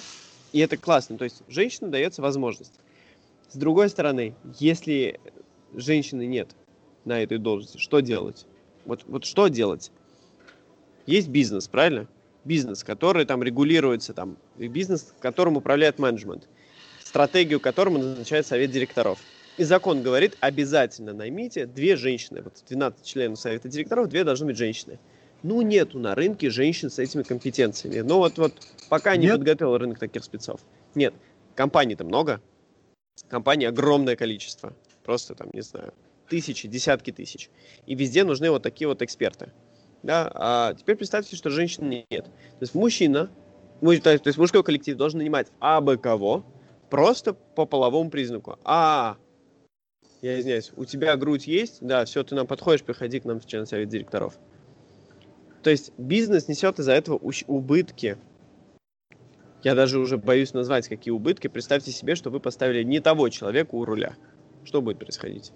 и 0.54 0.60
это 0.60 0.78
классно. 0.78 1.18
То 1.18 1.26
есть 1.26 1.42
женщинам 1.48 1.92
дается 1.92 2.22
возможность. 2.22 2.80
С 3.50 3.58
другой 3.58 3.90
стороны, 3.90 4.36
если 4.60 5.20
женщины 5.74 6.26
нет, 6.26 6.56
на 7.06 7.22
этой 7.22 7.38
должности, 7.38 7.78
что 7.78 8.00
делать? 8.00 8.46
Вот, 8.86 9.04
вот 9.08 9.26
что 9.26 9.48
делать? 9.48 9.92
Есть 11.06 11.30
бизнес, 11.30 11.68
правильно? 11.68 12.08
Бизнес, 12.44 12.84
который 12.84 13.26
там 13.26 13.42
регулируется, 13.42 14.14
там, 14.14 14.38
бизнес, 14.58 15.14
которым 15.20 15.58
управляет 15.58 15.98
менеджмент, 16.00 16.48
стратегию 17.04 17.60
которому 17.60 18.00
назначает 18.00 18.46
совет 18.46 18.72
директоров. 18.72 19.20
И 19.58 19.64
закон 19.64 20.04
говорит, 20.04 20.36
обязательно 20.42 21.14
наймите 21.14 21.66
две 21.66 21.96
женщины. 21.96 22.42
Вот 22.42 22.62
12 22.68 23.06
членов 23.06 23.40
совета 23.40 23.70
директоров, 23.70 24.10
две 24.10 24.24
должны 24.24 24.48
быть 24.48 24.58
женщины. 24.58 25.00
Ну, 25.44 25.62
нету 25.62 26.00
на 26.00 26.16
рынке 26.16 26.50
женщин 26.50 26.90
с 26.90 27.00
этими 27.00 27.24
компетенциями. 27.24 28.00
Ну, 28.02 28.18
вот, 28.18 28.38
вот 28.38 28.54
пока 28.90 29.16
не 29.16 29.30
подготовил 29.30 29.78
рынок 29.78 30.00
таких 30.00 30.24
спецов. 30.24 30.60
Нет, 30.94 31.14
компаний-то 31.56 32.04
много. 32.04 32.42
Компаний 33.30 33.66
огромное 33.66 34.16
количество. 34.16 34.74
Просто 35.04 35.36
там, 35.36 35.50
не 35.54 35.62
знаю, 35.62 35.94
тысячи, 36.30 36.68
десятки 36.68 37.12
тысяч. 37.12 37.50
И 37.86 37.96
везде 37.96 38.24
нужны 38.24 38.50
вот 38.50 38.64
такие 38.64 38.88
вот 38.88 39.02
эксперты. 39.02 39.52
Да? 40.04 40.32
А 40.34 40.74
теперь 40.74 40.96
представьте, 40.96 41.36
что 41.36 41.50
женщин 41.50 41.90
нет. 41.90 42.26
То 42.26 42.62
есть 42.62 42.76
мужчина, 42.76 43.30
то 43.82 44.10
есть 44.26 44.38
мужской 44.38 44.64
коллектив 44.64 44.98
должен 44.98 45.20
нанимать 45.20 45.48
абы 45.60 45.98
кого, 45.98 46.46
просто 46.90 47.34
по 47.34 47.66
половому 47.66 48.10
признаку. 48.10 48.58
А, 48.64 49.18
я 50.22 50.40
извиняюсь, 50.40 50.72
у 50.76 50.86
тебя 50.86 51.16
грудь 51.18 51.48
есть? 51.48 51.80
Да, 51.82 52.06
все, 52.06 52.24
ты 52.24 52.36
нам 52.36 52.48
подходишь, 52.48 52.84
приходи 52.84 53.20
к 53.20 53.26
нам 53.26 53.40
в 53.40 53.46
член 53.46 53.66
совет 53.66 53.90
директоров. 53.90 54.38
То 55.62 55.70
есть 55.72 55.92
бизнес 55.98 56.48
несет 56.48 56.80
из-за 56.80 56.94
этого 56.94 57.20
убытки. 57.48 58.18
Я 59.64 59.74
даже 59.74 59.98
уже 59.98 60.18
боюсь 60.18 60.54
назвать, 60.54 60.88
какие 60.88 61.12
убытки. 61.12 61.48
Представьте 61.48 61.92
себе, 61.92 62.14
что 62.14 62.30
вы 62.30 62.40
поставили 62.40 62.84
не 62.84 63.00
того 63.00 63.30
человека 63.30 63.74
у 63.74 63.84
руля. 63.84 64.16
Что 64.64 64.82
будет 64.82 65.00
происходить? 65.00 65.52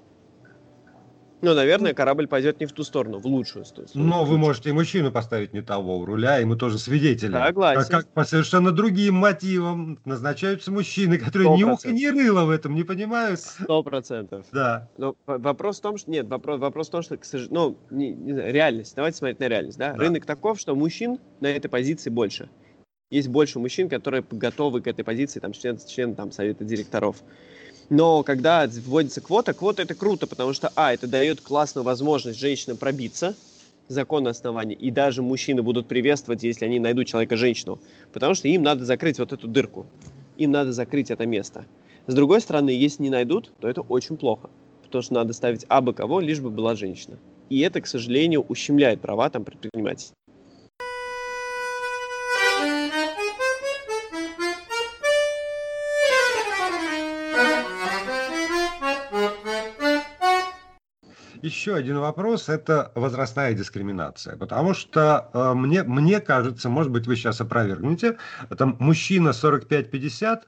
Ну, 1.42 1.54
наверное, 1.54 1.94
корабль 1.94 2.28
пойдет 2.28 2.60
не 2.60 2.66
в 2.66 2.74
ту 2.74 2.84
сторону, 2.84 3.20
в 3.20 3.26
лучшую 3.26 3.66
сторону. 3.66 3.92
Но 3.94 4.26
вы 4.26 4.38
можете 4.38 4.70
и 4.70 4.72
мужчину 4.74 5.12
поставить 5.12 5.54
не 5.54 5.62
того 5.62 6.00
у 6.00 6.06
руля, 6.06 6.42
и 6.42 6.46
мы 6.46 6.58
тоже 6.58 6.78
свидетели. 6.78 7.32
Согласен. 7.32 7.82
Как, 7.82 7.90
как 7.90 8.14
по 8.14 8.26
совершенно 8.26 8.72
другим 8.72 9.16
мотивам 9.16 10.00
назначаются 10.06 10.72
мужчины, 10.72 11.18
которые 11.18 11.50
100%. 11.50 11.58
ни 11.58 11.64
уха, 11.64 11.92
ни 11.92 12.06
рыла 12.08 12.46
в 12.46 12.50
этом 12.50 12.76
не 12.76 12.84
понимают. 12.84 13.40
Сто 13.40 13.84
процентов. 13.84 14.46
Да. 14.52 14.90
Но 14.98 15.16
вопрос 15.26 15.80
в 15.80 15.82
том, 15.82 15.98
что... 15.98 16.12
Нет, 16.12 16.28
вопрос, 16.28 16.60
вопрос 16.60 16.90
в 16.90 16.92
том, 16.92 17.02
что, 17.04 17.18
к 17.18 17.24
сожалению, 17.24 17.78
ну, 17.90 17.96
не, 17.96 18.12
не 18.12 18.34
знаю, 18.34 18.54
реальность. 18.54 18.94
Давайте 18.96 19.18
смотреть 19.18 19.40
на 19.40 19.48
реальность, 19.48 19.78
да? 19.78 19.94
да? 19.94 19.98
Рынок 20.00 20.26
таков, 20.26 20.60
что 20.60 20.76
мужчин 20.76 21.20
на 21.40 21.48
этой 21.48 21.70
позиции 21.70 22.10
больше. 22.10 22.50
Есть 23.10 23.30
больше 23.30 23.60
мужчин, 23.60 23.90
которые 23.90 24.24
готовы 24.30 24.82
к 24.82 24.88
этой 24.88 25.04
позиции, 25.04 25.40
там, 25.40 25.54
член, 25.54 25.80
член 25.80 26.16
там, 26.16 26.32
совета 26.32 26.64
директоров. 26.64 27.24
Но 27.90 28.24
когда 28.24 28.68
вводится 28.68 29.20
квота, 29.20 29.54
квота 29.54 29.82
это 29.82 29.96
круто, 29.96 30.28
потому 30.28 30.54
что, 30.54 30.72
а, 30.76 30.94
это 30.94 31.08
дает 31.08 31.42
классную 31.42 31.84
возможность 31.84 32.40
женщинам 32.40 32.78
пробиться, 32.78 33.36
законное 33.88 34.32
основание, 34.32 34.78
и 34.78 34.92
даже 34.92 35.24
мужчины 35.24 35.64
будут 35.64 35.88
приветствовать, 35.88 36.44
если 36.44 36.66
они 36.66 36.80
найдут 36.80 37.08
человека-женщину, 37.08 37.80
потому 38.14 38.36
что 38.36 38.48
им 38.48 38.62
надо 38.62 38.86
закрыть 38.86 39.18
вот 39.18 39.34
эту 39.34 39.48
дырку, 39.48 39.88
им 40.38 40.52
надо 40.52 40.72
закрыть 40.72 41.10
это 41.10 41.26
место. 41.26 41.66
С 42.06 42.14
другой 42.14 42.42
стороны, 42.42 42.70
если 42.70 43.02
не 43.02 43.10
найдут, 43.10 43.52
то 43.60 43.68
это 43.68 43.82
очень 43.82 44.18
плохо, 44.18 44.52
потому 44.84 45.02
что 45.02 45.16
надо 45.16 45.34
ставить 45.34 45.66
абы 45.68 45.94
кого, 45.94 46.20
лишь 46.20 46.40
бы 46.40 46.52
была 46.52 46.76
женщина. 46.76 47.18
И 47.50 47.60
это, 47.62 47.82
к 47.82 47.88
сожалению, 47.88 48.46
ущемляет 48.48 49.02
права 49.02 49.32
там 49.32 49.44
предпринимателей. 49.44 50.14
Еще 61.42 61.76
один 61.76 62.00
вопрос– 62.00 62.50
это 62.50 62.92
возрастная 62.96 63.54
дискриминация. 63.54 64.36
Потому 64.36 64.74
что 64.74 65.30
э, 65.34 65.54
мне, 65.54 65.84
мне 65.84 66.20
кажется, 66.20 66.68
может 66.68 66.92
быть, 66.92 67.08
вы 67.08 67.16
сейчас 67.16 67.40
опровергнете, 67.40 68.18
там 68.58 68.76
мужчина 68.80 69.30
45-50, 69.30 70.42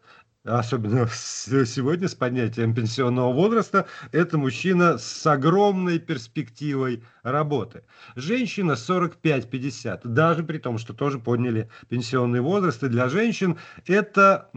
особенно 0.44 1.08
сегодня 1.08 2.10
с 2.10 2.16
поднятием 2.16 2.76
пенсионного 2.76 3.32
возраста, 3.32 3.86
это 4.12 4.38
мужчина 4.38 4.98
с 4.98 5.26
огромной 5.26 5.98
перспективой 5.98 7.04
работы. 7.24 7.84
Женщина 8.18 8.74
45-50, 8.74 10.02
даже 10.04 10.44
при 10.44 10.58
том, 10.58 10.78
что 10.78 10.94
тоже 10.94 11.20
подняли 11.20 11.70
пенсионный 11.88 12.42
возраст, 12.42 12.84
и 12.84 12.90
для 12.90 13.08
женщин 13.08 13.58
это, 13.88 14.50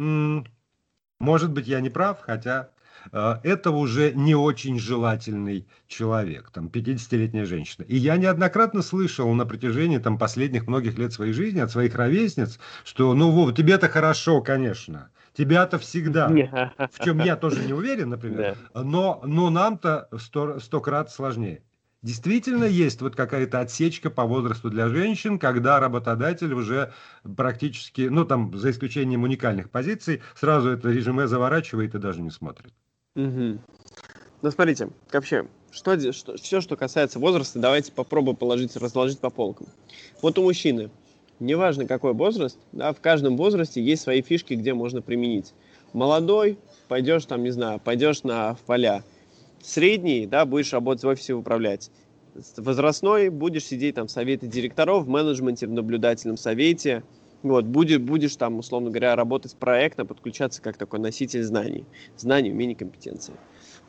может 1.20 1.52
быть, 1.52 1.68
я 1.68 1.80
не 1.80 1.90
прав, 1.90 2.18
хотя 2.22 2.70
это 3.12 3.70
уже 3.70 4.12
не 4.12 4.34
очень 4.34 4.78
желательный 4.78 5.66
человек, 5.86 6.50
там 6.50 6.66
50-летняя 6.66 7.44
женщина. 7.44 7.84
И 7.84 7.96
я 7.96 8.16
неоднократно 8.16 8.82
слышал 8.82 9.32
на 9.34 9.46
протяжении 9.46 9.98
там 9.98 10.18
последних 10.18 10.66
многих 10.66 10.98
лет 10.98 11.12
своей 11.12 11.32
жизни 11.32 11.60
от 11.60 11.70
своих 11.70 11.94
ровесниц, 11.94 12.58
что 12.84 13.14
ну 13.14 13.30
Вова, 13.30 13.52
тебе-то 13.52 13.88
хорошо, 13.88 14.40
конечно, 14.40 15.10
тебя-то 15.36 15.78
всегда, 15.78 16.28
в 16.92 17.04
чем 17.04 17.18
я 17.20 17.36
тоже 17.36 17.64
не 17.64 17.72
уверен, 17.72 18.10
например, 18.10 18.56
но, 18.74 19.20
но 19.24 19.50
нам-то 19.50 20.08
сто, 20.18 20.58
сто 20.60 20.80
крат 20.80 21.10
сложнее. 21.10 21.62
Действительно 22.02 22.64
есть 22.64 23.00
вот 23.00 23.16
какая-то 23.16 23.60
отсечка 23.60 24.10
по 24.10 24.24
возрасту 24.24 24.68
для 24.68 24.90
женщин, 24.90 25.38
когда 25.38 25.80
работодатель 25.80 26.52
уже 26.52 26.92
практически, 27.34 28.02
ну 28.02 28.26
там 28.26 28.54
за 28.54 28.72
исключением 28.72 29.22
уникальных 29.22 29.70
позиций, 29.70 30.20
сразу 30.34 30.68
это 30.68 30.90
резюме 30.90 31.26
заворачивает 31.26 31.94
и 31.94 31.98
даже 31.98 32.20
не 32.20 32.28
смотрит. 32.28 32.74
Угу. 33.16 33.58
Ну, 34.42 34.50
смотрите, 34.50 34.88
вообще, 35.12 35.46
что, 35.70 36.12
что, 36.12 36.36
все, 36.36 36.60
что 36.60 36.76
касается 36.76 37.18
возраста, 37.18 37.60
давайте 37.60 37.92
попробуем 37.92 38.36
положить, 38.36 38.76
разложить 38.76 39.20
по 39.20 39.30
полкам. 39.30 39.68
Вот 40.20 40.36
у 40.38 40.42
мужчины, 40.42 40.90
неважно 41.38 41.86
какой 41.86 42.12
возраст, 42.12 42.58
да, 42.72 42.92
в 42.92 43.00
каждом 43.00 43.36
возрасте 43.36 43.82
есть 43.82 44.02
свои 44.02 44.20
фишки, 44.20 44.54
где 44.54 44.74
можно 44.74 45.00
применить. 45.00 45.52
Молодой, 45.92 46.58
пойдешь 46.88 47.24
там, 47.26 47.44
не 47.44 47.50
знаю, 47.50 47.78
пойдешь 47.78 48.24
на 48.24 48.54
в 48.54 48.60
поля. 48.62 49.04
Средний, 49.62 50.26
да, 50.26 50.44
будешь 50.44 50.72
работать 50.72 51.04
в 51.04 51.08
офисе 51.08 51.34
управлять. 51.34 51.90
Возрастной, 52.56 53.28
будешь 53.28 53.64
сидеть 53.64 53.94
там 53.94 54.08
в 54.08 54.10
совете 54.10 54.48
директоров, 54.48 55.04
в 55.04 55.08
менеджменте, 55.08 55.68
в 55.68 55.72
наблюдательном 55.72 56.36
совете, 56.36 57.04
Вот, 57.44 57.66
будет, 57.66 58.02
будешь 58.02 58.34
там, 58.36 58.58
условно 58.58 58.88
говоря, 58.88 59.14
работать 59.14 59.54
проектно, 59.54 60.06
подключаться 60.06 60.62
как 60.62 60.78
такой 60.78 60.98
носитель 60.98 61.42
знаний, 61.42 61.84
знаний, 62.16 62.50
умений, 62.50 62.74
компетенций. 62.74 63.34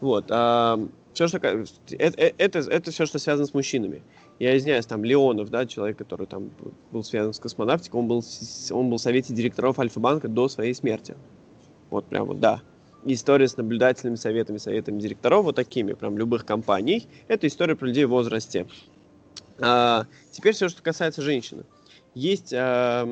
Вот, 0.02 0.26
а, 0.30 0.78
все, 1.14 1.30
что, 1.30 1.38
это, 1.38 2.34
это, 2.38 2.60
это 2.60 2.92
все, 2.92 3.06
что 3.06 3.18
связано 3.18 3.48
с 3.48 3.54
мужчинами. 3.54 4.04
Я 4.40 4.58
извиняюсь, 4.58 4.86
там, 4.86 5.06
Леонов, 5.06 5.50
да, 5.50 5.66
человек, 5.66 5.98
который 5.98 6.28
там 6.28 6.52
был 6.92 7.02
связан 7.06 7.32
с 7.32 7.40
космонавтикой, 7.40 8.02
он 8.02 8.08
был, 8.10 8.24
он 8.72 8.90
был 8.90 8.98
в 8.98 9.02
совете 9.02 9.34
директоров 9.34 9.80
Альфа-банка 9.80 10.28
до 10.28 10.50
своей 10.50 10.74
смерти. 10.74 11.16
Вот 11.90 12.06
прям 12.08 12.26
вот, 12.26 12.42
да. 12.42 12.62
История 13.06 13.48
с 13.48 13.56
наблюдательными 13.56 14.18
советами, 14.18 14.58
советами 14.58 15.00
директоров, 15.00 15.46
вот 15.46 15.56
такими, 15.56 15.94
прям 15.94 16.18
любых 16.18 16.46
компаний, 16.46 17.08
это 17.30 17.48
история 17.48 17.78
про 17.78 17.88
людей 17.88 18.04
в 18.04 18.10
возрасте. 18.10 18.68
А, 19.60 20.08
теперь 20.32 20.54
все, 20.54 20.68
что 20.68 20.82
касается 20.82 21.22
женщины. 21.22 21.64
Есть... 22.16 22.54
А, 22.54 23.08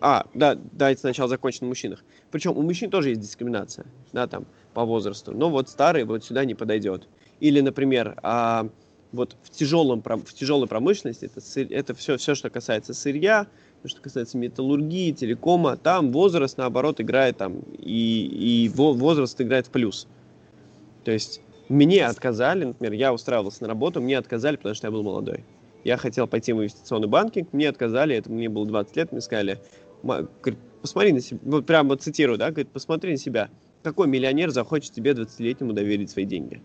а, 0.00 0.26
да, 0.34 0.58
давайте 0.72 1.00
сначала 1.00 1.28
закончим 1.28 1.60
на 1.62 1.68
мужчинах. 1.68 2.04
Причем 2.30 2.56
у 2.56 2.62
мужчин 2.62 2.90
тоже 2.90 3.10
есть 3.10 3.20
дискриминация, 3.20 3.86
да, 4.12 4.26
там, 4.26 4.46
по 4.74 4.84
возрасту. 4.84 5.32
Но 5.32 5.48
вот 5.50 5.68
старый 5.68 6.04
вот 6.04 6.24
сюда 6.24 6.44
не 6.44 6.54
подойдет. 6.54 7.08
Или, 7.40 7.60
например, 7.60 8.18
а, 8.22 8.68
вот 9.12 9.36
в, 9.42 9.50
тяжелом, 9.50 10.02
в 10.02 10.34
тяжелой 10.34 10.66
промышленности, 10.66 11.26
это, 11.26 11.74
это 11.74 11.94
все, 11.94 12.16
все, 12.16 12.34
что 12.34 12.50
касается 12.50 12.94
сырья, 12.94 13.46
что 13.84 14.00
касается 14.00 14.38
металлургии, 14.38 15.12
телекома, 15.12 15.76
там 15.76 16.12
возраст, 16.12 16.58
наоборот, 16.58 17.00
играет 17.00 17.36
там, 17.36 17.60
и, 17.78 18.64
и 18.64 18.68
возраст 18.68 19.40
играет 19.40 19.66
в 19.66 19.70
плюс. 19.70 20.08
То 21.04 21.12
есть 21.12 21.40
мне 21.68 22.06
отказали, 22.06 22.64
например, 22.64 22.92
я 22.92 23.12
устраивался 23.12 23.62
на 23.62 23.68
работу, 23.68 24.00
мне 24.00 24.18
отказали, 24.18 24.56
потому 24.56 24.74
что 24.74 24.86
я 24.86 24.90
был 24.90 25.02
молодой. 25.02 25.44
Я 25.86 25.98
хотел 25.98 26.26
пойти 26.26 26.52
в 26.52 26.56
инвестиционный 26.56 27.06
банкинг, 27.06 27.52
мне 27.52 27.68
отказали, 27.68 28.16
это 28.16 28.28
мне 28.28 28.48
было 28.48 28.66
20 28.66 28.96
лет, 28.96 29.12
мне 29.12 29.20
сказали, 29.20 29.60
говорит, 30.02 30.58
посмотри 30.82 31.12
на 31.12 31.20
себя, 31.20 31.38
вот 31.44 31.64
прямо 31.64 31.96
цитирую, 31.96 32.38
да, 32.38 32.50
говорит, 32.50 32.70
посмотри 32.70 33.12
на 33.12 33.18
себя, 33.18 33.50
какой 33.84 34.08
миллионер 34.08 34.50
захочет 34.50 34.90
тебе 34.90 35.12
20-летнему 35.12 35.74
доверить 35.74 36.10
свои 36.10 36.24
деньги? 36.24 36.60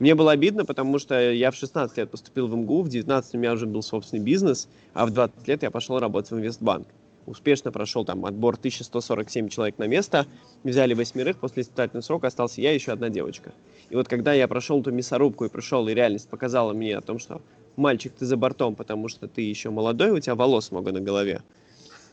Мне 0.00 0.14
было 0.14 0.32
обидно, 0.32 0.66
потому 0.66 0.98
что 0.98 1.32
я 1.32 1.50
в 1.50 1.54
16 1.54 1.96
лет 1.96 2.10
поступил 2.10 2.46
в 2.46 2.54
МГУ, 2.54 2.82
в 2.82 2.90
19 2.90 3.36
у 3.36 3.38
меня 3.38 3.54
уже 3.54 3.64
был 3.64 3.80
собственный 3.80 4.22
бизнес, 4.22 4.68
а 4.92 5.06
в 5.06 5.12
20 5.12 5.48
лет 5.48 5.62
я 5.62 5.70
пошел 5.70 5.98
работать 5.98 6.30
в 6.32 6.34
инвестбанк. 6.34 6.86
Успешно 7.24 7.72
прошел 7.72 8.04
там 8.04 8.26
отбор 8.26 8.56
1147 8.56 9.48
человек 9.48 9.78
на 9.78 9.86
место, 9.86 10.26
взяли 10.62 10.92
восьмерых, 10.92 11.38
после 11.38 11.62
испытательного 11.62 12.02
срока 12.02 12.26
остался 12.26 12.60
я 12.60 12.72
и 12.72 12.74
еще 12.74 12.92
одна 12.92 13.08
девочка. 13.08 13.54
И 13.88 13.94
вот 13.94 14.08
когда 14.08 14.34
я 14.34 14.46
прошел 14.46 14.80
эту 14.80 14.92
мясорубку 14.92 15.46
и 15.46 15.48
пришел, 15.48 15.88
и 15.88 15.94
реальность 15.94 16.28
показала 16.28 16.74
мне 16.74 16.98
о 16.98 17.00
том, 17.00 17.18
что 17.18 17.40
мальчик, 17.76 18.12
ты 18.12 18.26
за 18.26 18.36
бортом, 18.36 18.74
потому 18.74 19.08
что 19.08 19.28
ты 19.28 19.42
еще 19.42 19.70
молодой, 19.70 20.10
у 20.10 20.18
тебя 20.18 20.34
волос 20.34 20.70
много 20.70 20.92
на 20.92 21.00
голове. 21.00 21.42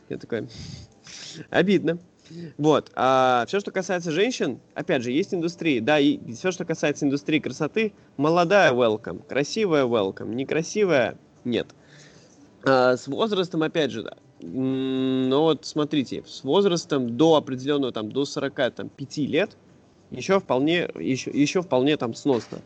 Я 0.08 0.16
такой, 0.18 0.48
обидно. 1.50 1.98
Вот. 2.58 2.90
А 2.94 3.44
все, 3.48 3.60
что 3.60 3.70
касается 3.70 4.12
женщин, 4.12 4.60
опять 4.74 5.02
же, 5.02 5.10
есть 5.10 5.34
индустрии. 5.34 5.80
Да, 5.80 5.98
и 5.98 6.18
все, 6.32 6.50
что 6.52 6.64
касается 6.64 7.04
индустрии 7.04 7.38
красоты, 7.38 7.92
молодая 8.16 8.72
welcome, 8.72 9.26
красивая 9.26 9.84
welcome, 9.84 10.34
некрасивая 10.34 11.18
нет. 11.44 11.68
А 12.64 12.96
с 12.96 13.06
возрастом, 13.08 13.62
опять 13.62 13.90
же, 13.90 14.02
да. 14.02 14.16
Ну 14.42 15.40
вот 15.40 15.66
смотрите, 15.66 16.22
с 16.26 16.44
возрастом 16.44 17.16
до 17.16 17.36
определенного, 17.36 17.92
там, 17.92 18.10
до 18.10 18.24
45 18.24 19.18
лет, 19.18 19.56
еще 20.10 20.40
вполне, 20.40 20.88
еще, 20.98 21.30
еще 21.30 21.62
вполне 21.62 21.96
там 21.96 22.14
сносно. 22.14 22.58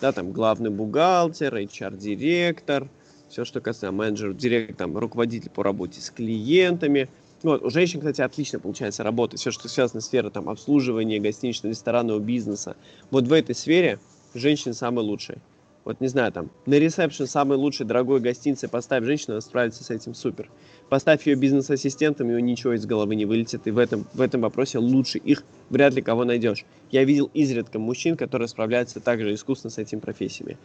Да, 0.00 0.12
там 0.12 0.32
главный 0.32 0.70
бухгалтер, 0.70 1.54
HR-директор, 1.54 2.88
все, 3.28 3.44
что 3.44 3.60
касается 3.60 3.92
менеджера, 3.92 4.32
директор, 4.32 4.76
там, 4.76 4.96
руководитель 4.96 5.50
по 5.50 5.62
работе 5.62 6.00
с 6.00 6.10
клиентами– 6.10 7.08
вот, 7.42 7.62
у 7.62 7.70
женщин, 7.70 8.00
кстати, 8.00 8.20
отлично 8.20 8.58
получается 8.58 9.02
работать. 9.02 9.40
Все, 9.40 9.50
что 9.50 9.68
связано 9.68 10.00
с 10.00 10.06
сферой 10.06 10.30
там, 10.30 10.48
обслуживания, 10.48 11.18
гостиничного, 11.18 11.70
ресторанного 11.70 12.18
бизнеса. 12.18 12.76
Вот 13.10 13.26
в 13.26 13.32
этой 13.32 13.54
сфере 13.54 13.98
женщины 14.34 14.74
самые 14.74 15.06
лучшие. 15.06 15.38
Вот 15.84 16.00
не 16.00 16.08
знаю, 16.08 16.30
там, 16.30 16.50
на 16.66 16.74
ресепшн 16.74 17.26
самый 17.26 17.56
лучший 17.56 17.86
дорогой 17.86 18.20
гостинице 18.20 18.68
поставь 18.68 19.04
женщину, 19.04 19.32
она 19.32 19.40
справится 19.40 19.82
с 19.82 19.90
этим 19.90 20.14
супер. 20.14 20.50
Поставь 20.88 21.26
ее 21.26 21.36
бизнес-ассистентом, 21.36 22.28
ее 22.28 22.42
ничего 22.42 22.74
из 22.74 22.84
головы 22.84 23.16
не 23.16 23.24
вылетит, 23.24 23.66
и 23.66 23.70
в 23.70 23.78
этом, 23.78 24.06
в 24.12 24.20
этом 24.20 24.42
вопросе 24.42 24.78
лучше 24.78 25.18
их 25.18 25.42
вряд 25.70 25.94
ли 25.94 26.02
кого 26.02 26.24
найдешь. 26.24 26.64
Я 26.90 27.04
видел 27.04 27.30
изредка 27.32 27.78
мужчин, 27.78 28.16
которые 28.16 28.48
справляются 28.48 29.00
также 29.00 29.32
искусно 29.32 29.70
с 29.70 29.78
этими 29.78 30.00
профессиями. 30.00 30.58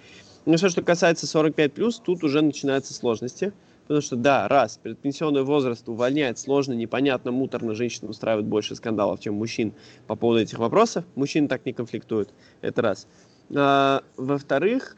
Ну, 0.45 0.57
все, 0.57 0.69
что 0.69 0.81
касается 0.81 1.25
45+, 1.25 2.01
тут 2.03 2.23
уже 2.23 2.41
начинаются 2.41 2.93
сложности. 2.93 3.53
Потому 3.87 4.01
что, 4.01 4.15
да, 4.15 4.47
раз, 4.47 4.79
предпенсионный 4.81 5.43
возраст 5.43 5.87
увольняет 5.87 6.39
сложно, 6.39 6.73
непонятно, 6.73 7.31
муторно, 7.31 7.75
женщины 7.75 8.09
устраивают 8.09 8.47
больше 8.47 8.75
скандалов, 8.75 9.19
чем 9.19 9.35
мужчин 9.35 9.73
по 10.07 10.15
поводу 10.15 10.41
этих 10.41 10.57
вопросов. 10.57 11.05
Мужчины 11.13 11.47
так 11.47 11.67
не 11.67 11.73
конфликтуют. 11.73 12.33
Это 12.61 12.81
раз. 12.81 13.07
А, 13.55 14.01
во-вторых, 14.17 14.97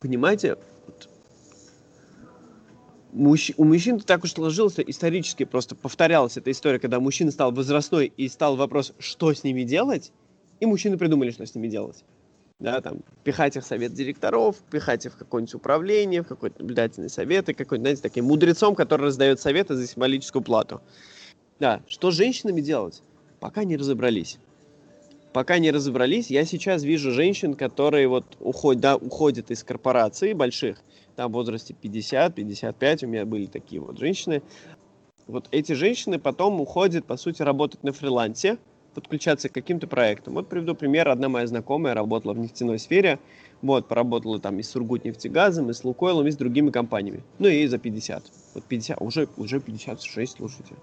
понимаете, 0.00 0.56
у 3.12 3.64
мужчин 3.64 4.00
так 4.00 4.24
уж 4.24 4.32
сложилось 4.32 4.78
исторически, 4.78 5.44
просто 5.44 5.74
повторялась 5.74 6.36
эта 6.36 6.50
история, 6.50 6.78
когда 6.78 7.00
мужчина 7.00 7.30
стал 7.30 7.52
возрастной 7.52 8.12
и 8.16 8.28
стал 8.28 8.56
вопрос, 8.56 8.92
что 8.98 9.32
с 9.32 9.44
ними 9.44 9.64
делать, 9.64 10.12
и 10.60 10.66
мужчины 10.66 10.96
придумали, 10.96 11.30
что 11.30 11.44
с 11.44 11.54
ними 11.54 11.68
делать 11.68 12.04
да, 12.62 12.80
там, 12.80 13.00
пихать 13.24 13.56
их 13.56 13.64
в 13.64 13.66
совет 13.66 13.92
директоров, 13.92 14.56
пихать 14.70 15.04
их 15.04 15.14
в 15.14 15.16
какое-нибудь 15.16 15.54
управление, 15.54 16.22
в 16.22 16.28
какой-то 16.28 16.60
наблюдательный 16.60 17.10
совет, 17.10 17.48
и 17.48 17.54
какой-нибудь, 17.54 17.84
знаете, 17.84 18.02
таким 18.02 18.26
мудрецом, 18.26 18.74
который 18.74 19.06
раздает 19.06 19.40
советы 19.40 19.74
за 19.74 19.86
символическую 19.86 20.42
плату. 20.42 20.80
Да, 21.58 21.82
что 21.88 22.10
с 22.10 22.14
женщинами 22.14 22.60
делать? 22.60 23.02
Пока 23.40 23.64
не 23.64 23.76
разобрались. 23.76 24.38
Пока 25.32 25.58
не 25.58 25.70
разобрались, 25.70 26.30
я 26.30 26.44
сейчас 26.44 26.82
вижу 26.82 27.10
женщин, 27.10 27.54
которые 27.54 28.06
вот 28.06 28.36
уходят, 28.38 28.82
да, 28.82 28.96
уходят 28.96 29.50
из 29.50 29.64
корпораций 29.64 30.34
больших, 30.34 30.82
там 31.16 31.30
в 31.30 31.34
возрасте 31.34 31.74
50-55, 31.80 33.04
у 33.06 33.08
меня 33.08 33.24
были 33.24 33.46
такие 33.46 33.80
вот 33.80 33.98
женщины. 33.98 34.42
Вот 35.26 35.48
эти 35.50 35.72
женщины 35.72 36.18
потом 36.18 36.60
уходят, 36.60 37.06
по 37.06 37.16
сути, 37.16 37.40
работать 37.40 37.82
на 37.82 37.92
фрилансе, 37.92 38.58
подключаться 38.94 39.48
к 39.48 39.52
каким-то 39.52 39.86
проектам. 39.86 40.34
Вот 40.34 40.48
приведу 40.48 40.74
пример. 40.74 41.08
Одна 41.08 41.30
моя 41.30 41.46
знакомая 41.46 41.94
работала 41.94 42.34
в 42.34 42.38
нефтяной 42.38 42.78
сфере, 42.78 43.18
вот, 43.62 43.88
поработала 43.88 44.38
там 44.38 44.58
и 44.58 44.62
с 44.62 44.70
Сургутнефтегазом, 44.70 45.70
и 45.70 45.72
с 45.72 45.82
Лукойлом, 45.84 46.26
и 46.26 46.30
с 46.30 46.36
другими 46.36 46.70
компаниями. 46.70 47.22
Ну 47.38 47.48
и 47.48 47.66
за 47.66 47.78
50. 47.78 48.24
Вот 48.54 48.64
50, 48.64 49.00
уже, 49.00 49.28
уже 49.38 49.60
56, 49.60 50.36
слушайте. 50.36 50.74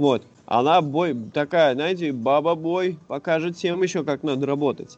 Вот. 0.00 0.22
Она 0.46 0.80
бой, 0.80 1.14
такая, 1.34 1.74
знаете, 1.74 2.10
баба-бой, 2.10 2.98
покажет 3.06 3.58
всем 3.58 3.82
еще, 3.82 4.02
как 4.02 4.22
надо 4.22 4.46
работать. 4.46 4.96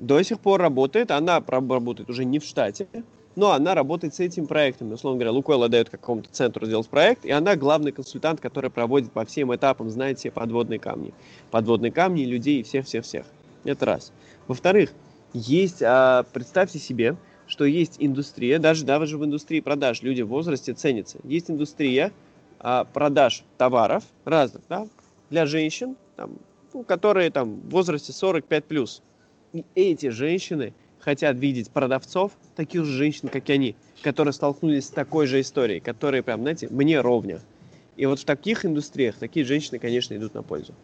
До 0.00 0.20
сих 0.20 0.40
пор 0.40 0.60
работает, 0.60 1.12
она 1.12 1.40
работает 1.46 2.10
уже 2.10 2.24
не 2.24 2.40
в 2.40 2.44
штате, 2.44 2.88
но 3.36 3.52
она 3.52 3.76
работает 3.76 4.16
с 4.16 4.20
этим 4.20 4.48
проектом. 4.48 4.90
Условно 4.90 5.18
говоря, 5.18 5.30
Лукойл 5.30 5.62
отдает 5.62 5.90
какому-то 5.90 6.28
центру 6.32 6.66
сделать 6.66 6.88
проект, 6.88 7.24
и 7.24 7.30
она 7.30 7.54
главный 7.54 7.92
консультант, 7.92 8.40
который 8.40 8.68
проводит 8.68 9.12
по 9.12 9.24
всем 9.24 9.54
этапам, 9.54 9.90
знаете, 9.90 10.18
все 10.18 10.30
подводные 10.32 10.80
камни. 10.80 11.14
Подводные 11.52 11.92
камни, 11.92 12.24
людей 12.24 12.58
и 12.58 12.62
всех-всех-всех. 12.64 13.26
Это 13.62 13.86
раз. 13.86 14.12
Во-вторых, 14.48 14.92
есть, 15.34 15.84
а, 15.84 16.24
представьте 16.32 16.80
себе, 16.80 17.16
что 17.46 17.64
есть 17.64 17.94
индустрия, 18.00 18.58
даже, 18.58 18.84
даже 18.84 19.18
в 19.18 19.24
индустрии 19.24 19.60
продаж 19.60 20.02
люди 20.02 20.22
в 20.22 20.28
возрасте 20.28 20.72
ценятся. 20.72 21.18
Есть 21.22 21.48
индустрия 21.48 22.10
продаж 22.58 23.44
товаров 23.58 24.04
разных, 24.24 24.62
да, 24.68 24.86
для 25.30 25.46
женщин, 25.46 25.96
там, 26.16 26.38
ну, 26.72 26.82
которые 26.82 27.30
там 27.30 27.60
в 27.60 27.70
возрасте 27.70 28.12
45+. 28.12 29.00
И 29.52 29.64
эти 29.74 30.08
женщины– 30.08 30.74
хотят 31.06 31.38
видеть 31.38 31.70
продавцов, 31.70 32.32
таких 32.56 32.84
же 32.84 32.90
женщин, 32.90 33.28
как 33.28 33.48
и 33.48 33.52
они, 33.52 33.76
которые 34.02 34.32
столкнулись 34.32 34.86
с 34.86 34.90
такой 34.90 35.28
же 35.28 35.40
историей, 35.40 35.78
которые 35.78 36.24
прям, 36.24 36.40
знаете, 36.40 36.66
мне 36.68 37.00
ровня. 37.00 37.40
И 37.96 38.06
вот 38.06 38.18
в 38.18 38.24
таких 38.24 38.66
индустриях 38.66 39.14
такие 39.16 39.46
женщины, 39.46 39.78
конечно, 39.78 40.14
идут 40.14 40.34
на 40.34 40.42
пользу. 40.42 40.74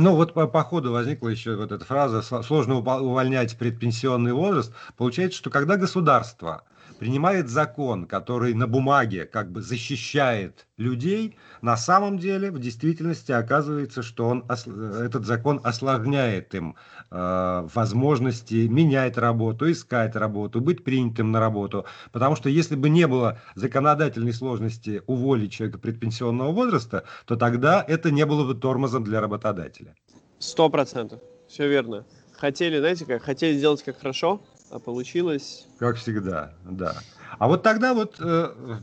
Ну 0.00 0.16
вот 0.16 0.34
по, 0.34 0.46
по 0.46 0.62
ходу 0.64 0.92
возникла 0.92 1.28
еще 1.28 1.56
вот 1.56 1.70
эта 1.70 1.84
фраза 1.84 2.22
«сложно 2.22 2.76
увольнять 2.76 3.56
предпенсионный 3.56 4.32
возраст». 4.32 4.72
Получается, 4.96 5.38
что 5.38 5.50
когда 5.50 5.76
государство 5.76 6.64
принимает 6.98 7.48
закон, 7.48 8.06
который 8.06 8.54
на 8.54 8.66
бумаге 8.66 9.24
как 9.24 9.50
бы 9.50 9.62
защищает 9.62 10.66
людей, 10.76 11.36
на 11.62 11.76
самом 11.76 12.18
деле 12.18 12.50
в 12.50 12.58
действительности 12.58 13.32
оказывается, 13.32 14.02
что 14.02 14.26
он, 14.26 14.44
этот 14.48 15.24
закон 15.24 15.60
осложняет 15.64 16.54
им 16.54 16.76
э, 17.10 17.68
возможности 17.74 18.66
менять 18.66 19.18
работу, 19.18 19.70
искать 19.70 20.16
работу, 20.16 20.60
быть 20.60 20.84
принятым 20.84 21.32
на 21.32 21.40
работу. 21.40 21.84
Потому 22.12 22.36
что 22.36 22.48
если 22.48 22.76
бы 22.76 22.88
не 22.88 23.06
было 23.06 23.40
законодательной 23.54 24.32
сложности 24.32 25.02
уволить 25.06 25.52
человека 25.52 25.78
предпенсионного 25.78 26.52
возраста, 26.52 27.04
то 27.26 27.36
тогда 27.36 27.84
это 27.86 28.10
не 28.10 28.26
было 28.26 28.44
бы 28.44 28.54
тормозом 28.54 29.04
для 29.04 29.20
работодателя. 29.20 29.94
Сто 30.38 30.68
процентов. 30.68 31.20
Все 31.48 31.68
верно. 31.68 32.04
Хотели, 32.32 32.78
знаете 32.78 33.06
как, 33.06 33.22
хотели 33.22 33.56
сделать 33.56 33.82
как 33.82 33.98
хорошо, 33.98 34.42
а 34.74 34.80
получилось... 34.80 35.68
Как 35.78 35.96
всегда, 35.96 36.52
да. 36.64 36.96
А 37.38 37.46
вот 37.46 37.62
тогда 37.62 37.94
вот 37.94 38.16
э, 38.18 38.80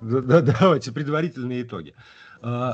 давайте 0.00 0.92
предварительные 0.92 1.62
итоги. 1.62 1.94
Э, 2.42 2.72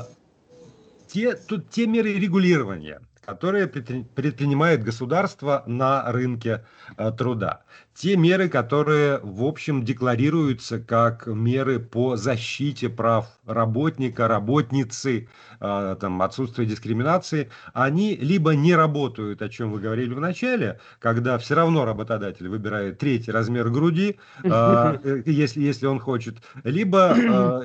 те, 1.07 1.35
тут, 1.35 1.69
те 1.69 1.85
меры 1.85 2.13
регулирования, 2.13 2.99
которые 3.25 3.67
предпринимает 3.67 4.83
государство 4.83 5.63
на 5.67 6.11
рынке 6.11 6.65
э, 6.97 7.11
труда 7.11 7.61
те 7.97 8.15
меры, 8.15 8.47
которые, 8.47 9.19
в 9.23 9.43
общем, 9.43 9.83
декларируются 9.83 10.79
как 10.79 11.25
меры 11.25 11.79
по 11.79 12.15
защите 12.15 12.89
прав 12.89 13.27
работника, 13.47 14.27
работницы, 14.27 15.27
э, 15.59 15.95
там, 15.99 16.21
отсутствие 16.21 16.67
дискриминации, 16.67 17.49
они 17.73 18.15
либо 18.15 18.51
не 18.51 18.75
работают, 18.75 19.41
о 19.41 19.49
чем 19.49 19.71
вы 19.71 19.79
говорили 19.79 20.13
в 20.13 20.19
начале, 20.19 20.79
когда 20.99 21.39
все 21.39 21.55
равно 21.55 21.85
работодатель 21.85 22.47
выбирает 22.47 22.99
третий 22.99 23.31
размер 23.31 23.69
груди, 23.69 24.19
э, 24.43 25.23
если, 25.25 25.61
если 25.61 25.87
он 25.87 25.99
хочет, 25.99 26.37
либо, 26.63 27.15
э, 27.17 27.63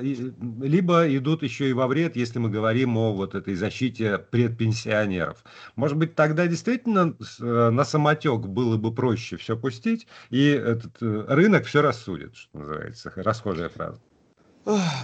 либо 0.63 1.15
идут 1.15 1.43
еще 1.43 1.69
и 1.69 1.73
во 1.73 1.85
вред, 1.85 2.15
если 2.15 2.39
мы 2.39 2.49
говорим 2.49 2.97
о 2.97 3.13
вот 3.13 3.35
этой 3.35 3.53
защите 3.53 4.17
предпенсионеров. 4.17 5.43
Может 5.75 5.97
быть, 5.97 6.15
тогда 6.15 6.47
действительно 6.47 7.13
на 7.39 7.83
самотек 7.83 8.47
было 8.47 8.77
бы 8.77 8.91
проще 8.91 9.37
все 9.37 9.55
пустить, 9.55 10.07
и 10.29 10.47
этот 10.47 11.01
э, 11.01 11.25
рынок 11.27 11.65
все 11.65 11.81
рассудит, 11.81 12.35
что 12.35 12.57
называется, 12.57 13.11
расхожая 13.15 13.69
фраза. 13.69 13.99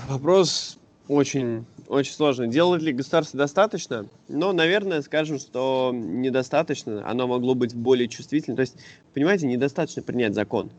Вопрос 0.08 0.80
очень, 1.10 1.66
очень 1.88 2.14
сложный. 2.14 2.48
Делает 2.48 2.84
ли 2.84 2.94
государство 2.94 3.38
достаточно? 3.38 4.06
Но, 4.28 4.54
наверное, 4.54 5.02
скажем, 5.02 5.40
что 5.40 5.92
недостаточно. 5.92 7.04
Оно 7.10 7.28
могло 7.28 7.56
быть 7.56 7.76
более 7.76 8.08
чувствительным. 8.08 8.56
То 8.56 8.62
есть, 8.62 8.78
понимаете, 9.14 9.48
недостаточно 9.48 10.04
принять 10.04 10.36
закон. 10.36 10.72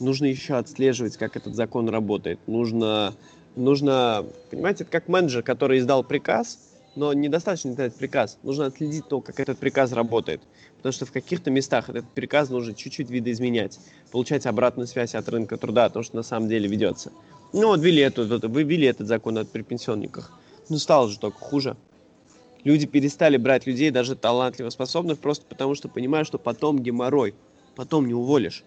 Нужно 0.00 0.24
еще 0.24 0.54
отслеживать, 0.54 1.18
как 1.18 1.36
этот 1.36 1.54
закон 1.54 1.90
работает. 1.90 2.40
Нужно, 2.46 3.14
нужно 3.54 4.24
понимаете, 4.50 4.84
это 4.84 4.92
как 4.92 5.08
менеджер, 5.08 5.42
который 5.42 5.78
издал 5.78 6.02
приказ, 6.02 6.65
но 6.96 7.12
недостаточно 7.12 7.70
издать 7.70 7.94
приказ. 7.94 8.38
Нужно 8.42 8.66
отследить 8.66 9.06
то, 9.06 9.20
как 9.20 9.38
этот 9.38 9.58
приказ 9.58 9.92
работает. 9.92 10.40
Потому 10.78 10.92
что 10.92 11.06
в 11.06 11.12
каких-то 11.12 11.50
местах 11.50 11.88
этот 11.88 12.08
приказ 12.08 12.48
нужно 12.48 12.74
чуть-чуть 12.74 13.10
видоизменять, 13.10 13.78
получать 14.10 14.46
обратную 14.46 14.86
связь 14.86 15.14
от 15.14 15.28
рынка 15.28 15.58
труда, 15.58 15.84
о 15.84 15.90
том, 15.90 16.02
что 16.02 16.16
на 16.16 16.22
самом 16.22 16.48
деле 16.48 16.68
ведется. 16.68 17.12
Ну 17.52 17.68
вот 17.68 17.80
ввели 17.80 18.02
эту, 18.02 18.26
вот, 18.26 18.44
ввели 18.44 18.86
этот 18.86 19.06
закон 19.06 19.38
о 19.38 19.44
предпенсионниках. 19.44 20.32
Ну 20.68 20.78
стало 20.78 21.08
же 21.08 21.18
только 21.18 21.38
хуже. 21.38 21.76
Люди 22.64 22.86
перестали 22.86 23.36
брать 23.36 23.66
людей, 23.66 23.90
даже 23.90 24.16
талантливо 24.16 24.70
способных, 24.70 25.18
просто 25.18 25.46
потому 25.46 25.74
что 25.74 25.88
понимают, 25.88 26.26
что 26.26 26.38
потом 26.38 26.80
геморрой, 26.80 27.34
потом 27.76 28.08
не 28.08 28.14
уволишь. 28.14 28.64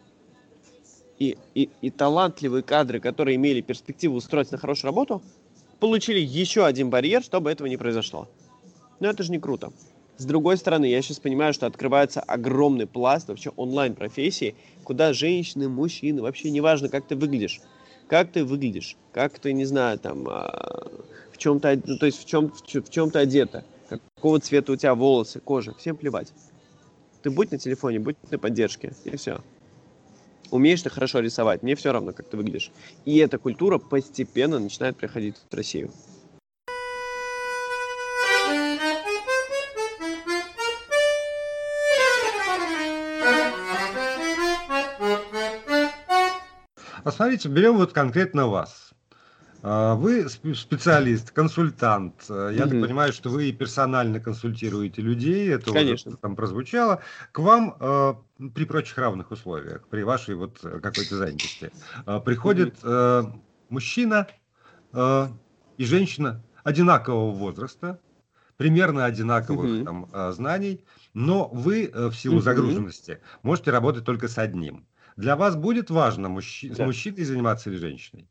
И, 1.18 1.38
и, 1.54 1.70
и 1.82 1.90
талантливые 1.90 2.64
кадры, 2.64 3.02
которые 3.02 3.36
имели 3.36 3.60
перспективу 3.60 4.16
устроиться 4.16 4.54
на 4.54 4.60
хорошую 4.60 4.90
работу, 4.92 5.22
получили 5.80 6.20
еще 6.20 6.66
один 6.66 6.90
барьер, 6.90 7.24
чтобы 7.24 7.52
этого 7.52 7.68
не 7.68 7.78
произошло. 7.78 8.28
Но 9.00 9.10
это 9.10 9.24
же 9.24 9.32
не 9.32 9.40
круто. 9.40 9.72
С 10.18 10.26
другой 10.26 10.58
стороны, 10.58 10.86
я 10.86 11.02
сейчас 11.02 11.20
понимаю, 11.20 11.54
что 11.54 11.66
открывается 11.66 12.20
огромный 12.20 12.86
пласт 12.86 13.30
вообще 13.30 13.52
онлайн-профессии, 13.56 14.56
куда 14.84 15.14
женщины, 15.14 15.70
мужчины, 15.70 16.22
вообще 16.22 16.52
неважно, 16.52 16.90
как 16.90 17.08
ты 17.08 17.16
выглядишь, 17.16 17.62
как 18.08 18.30
ты 18.32 18.44
выглядишь, 18.44 18.98
как 19.14 19.40
ты, 19.40 19.54
не 19.54 19.64
знаю, 19.64 19.98
там, 19.98 20.28
а, 20.28 20.92
в 21.32 21.38
чем-то, 21.38 21.82
ну, 21.86 21.98
то 21.98 22.06
есть 22.06 22.22
в 22.22 22.26
чем, 22.26 22.52
в 22.52 22.90
чем-то 22.90 23.20
одета, 23.20 23.64
какого 23.88 24.42
цвета 24.42 24.74
у 24.74 24.76
тебя 24.76 24.94
волосы, 24.94 25.40
кожа, 25.40 25.74
всем 25.76 25.96
плевать. 25.96 26.34
Ты 27.22 27.30
будь 27.30 27.52
на 27.52 27.58
телефоне, 27.58 28.00
будь 28.00 28.18
на 28.30 28.38
поддержке, 28.38 28.94
и 29.06 29.16
все. 29.16 29.40
Умеешь 30.52 30.82
ты 30.82 30.90
хорошо 30.90 31.20
рисовать, 31.20 31.64
мне 31.64 31.76
все 31.76 31.92
равно, 31.92 32.12
как 32.12 32.28
ты 32.28 32.38
выглядишь. 32.38 32.72
И 33.06 33.18
эта 33.18 33.38
культура 33.38 33.78
постепенно 33.78 34.60
начинает 34.60 34.98
приходить 34.98 35.36
в 35.50 35.54
Россию. 35.56 35.92
Посмотрите, 47.04 47.48
берем 47.50 47.78
вот 47.78 47.94
конкретно 47.94 48.48
вас. 48.48 48.89
А, 49.62 49.96
вы 49.96 50.30
специалист, 50.30 51.32
консультант. 51.32 52.26
Я 52.30 52.36
mm-hmm. 52.36 52.58
так 52.58 52.70
понимаю, 52.70 53.14
что 53.14 53.30
вы 53.30 53.52
персонально 53.52 54.20
консультируете 54.20 55.02
людей. 55.02 55.50
Это 55.54 55.72
Конечно. 55.72 56.12
уже 56.12 56.18
там 56.18 56.36
прозвучало. 56.36 57.02
К 57.32 57.40
вам 57.40 57.76
э, 57.80 58.14
при 58.56 58.66
прочих 58.66 58.98
равных 58.98 59.32
условиях, 59.32 59.88
при 59.88 60.04
вашей 60.04 60.36
вот 60.36 60.60
какой-то 60.60 61.18
занятости, 61.18 61.72
э, 62.06 62.20
приходит 62.24 62.78
э, 62.84 63.24
мужчина 63.70 64.28
э, 64.94 65.28
и 65.78 65.86
женщина 65.86 66.44
одинакового 66.64 67.32
возраста, 67.32 68.00
примерно 68.58 69.06
одинаковых 69.06 69.86
там, 69.86 70.10
э, 70.12 70.32
знаний, 70.32 70.86
но 71.14 71.48
вы 71.48 71.86
э, 71.86 72.08
в 72.08 72.16
силу 72.16 72.40
загруженности 72.42 73.20
можете 73.42 73.72
работать 73.72 74.06
только 74.06 74.28
с 74.28 74.38
одним. 74.38 74.86
Для 75.16 75.36
вас 75.36 75.56
будет 75.56 75.90
важно, 75.90 76.30
мужч... 76.30 76.66
да. 76.70 76.86
мужчиной 76.86 77.26
заниматься 77.26 77.70
или 77.70 77.78
женщиной? 77.78 78.28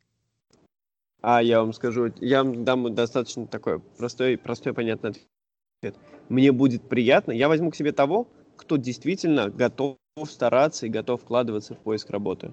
А 1.21 1.43
я 1.43 1.61
вам 1.61 1.73
скажу, 1.73 2.13
я 2.21 2.45
вам 2.45 2.65
дам 2.65 2.95
достаточно 2.95 3.47
такой 3.47 3.81
простой, 3.81 4.39
простой 4.39 4.73
понятный 4.73 5.11
ответ. 5.81 5.97
Мне 6.29 6.53
будет 6.53 6.83
приятно, 6.89 7.33
я 7.33 7.49
возьму 7.49 7.71
к 7.71 7.77
себе 7.77 7.93
того, 7.93 8.29
кто 8.57 8.77
действительно 8.77 9.51
готов 9.51 9.97
стараться 10.27 10.87
и 10.87 10.91
готов 10.91 11.23
вкладываться 11.23 11.75
в 11.75 11.79
поиск 11.79 12.11
работы. 12.11 12.53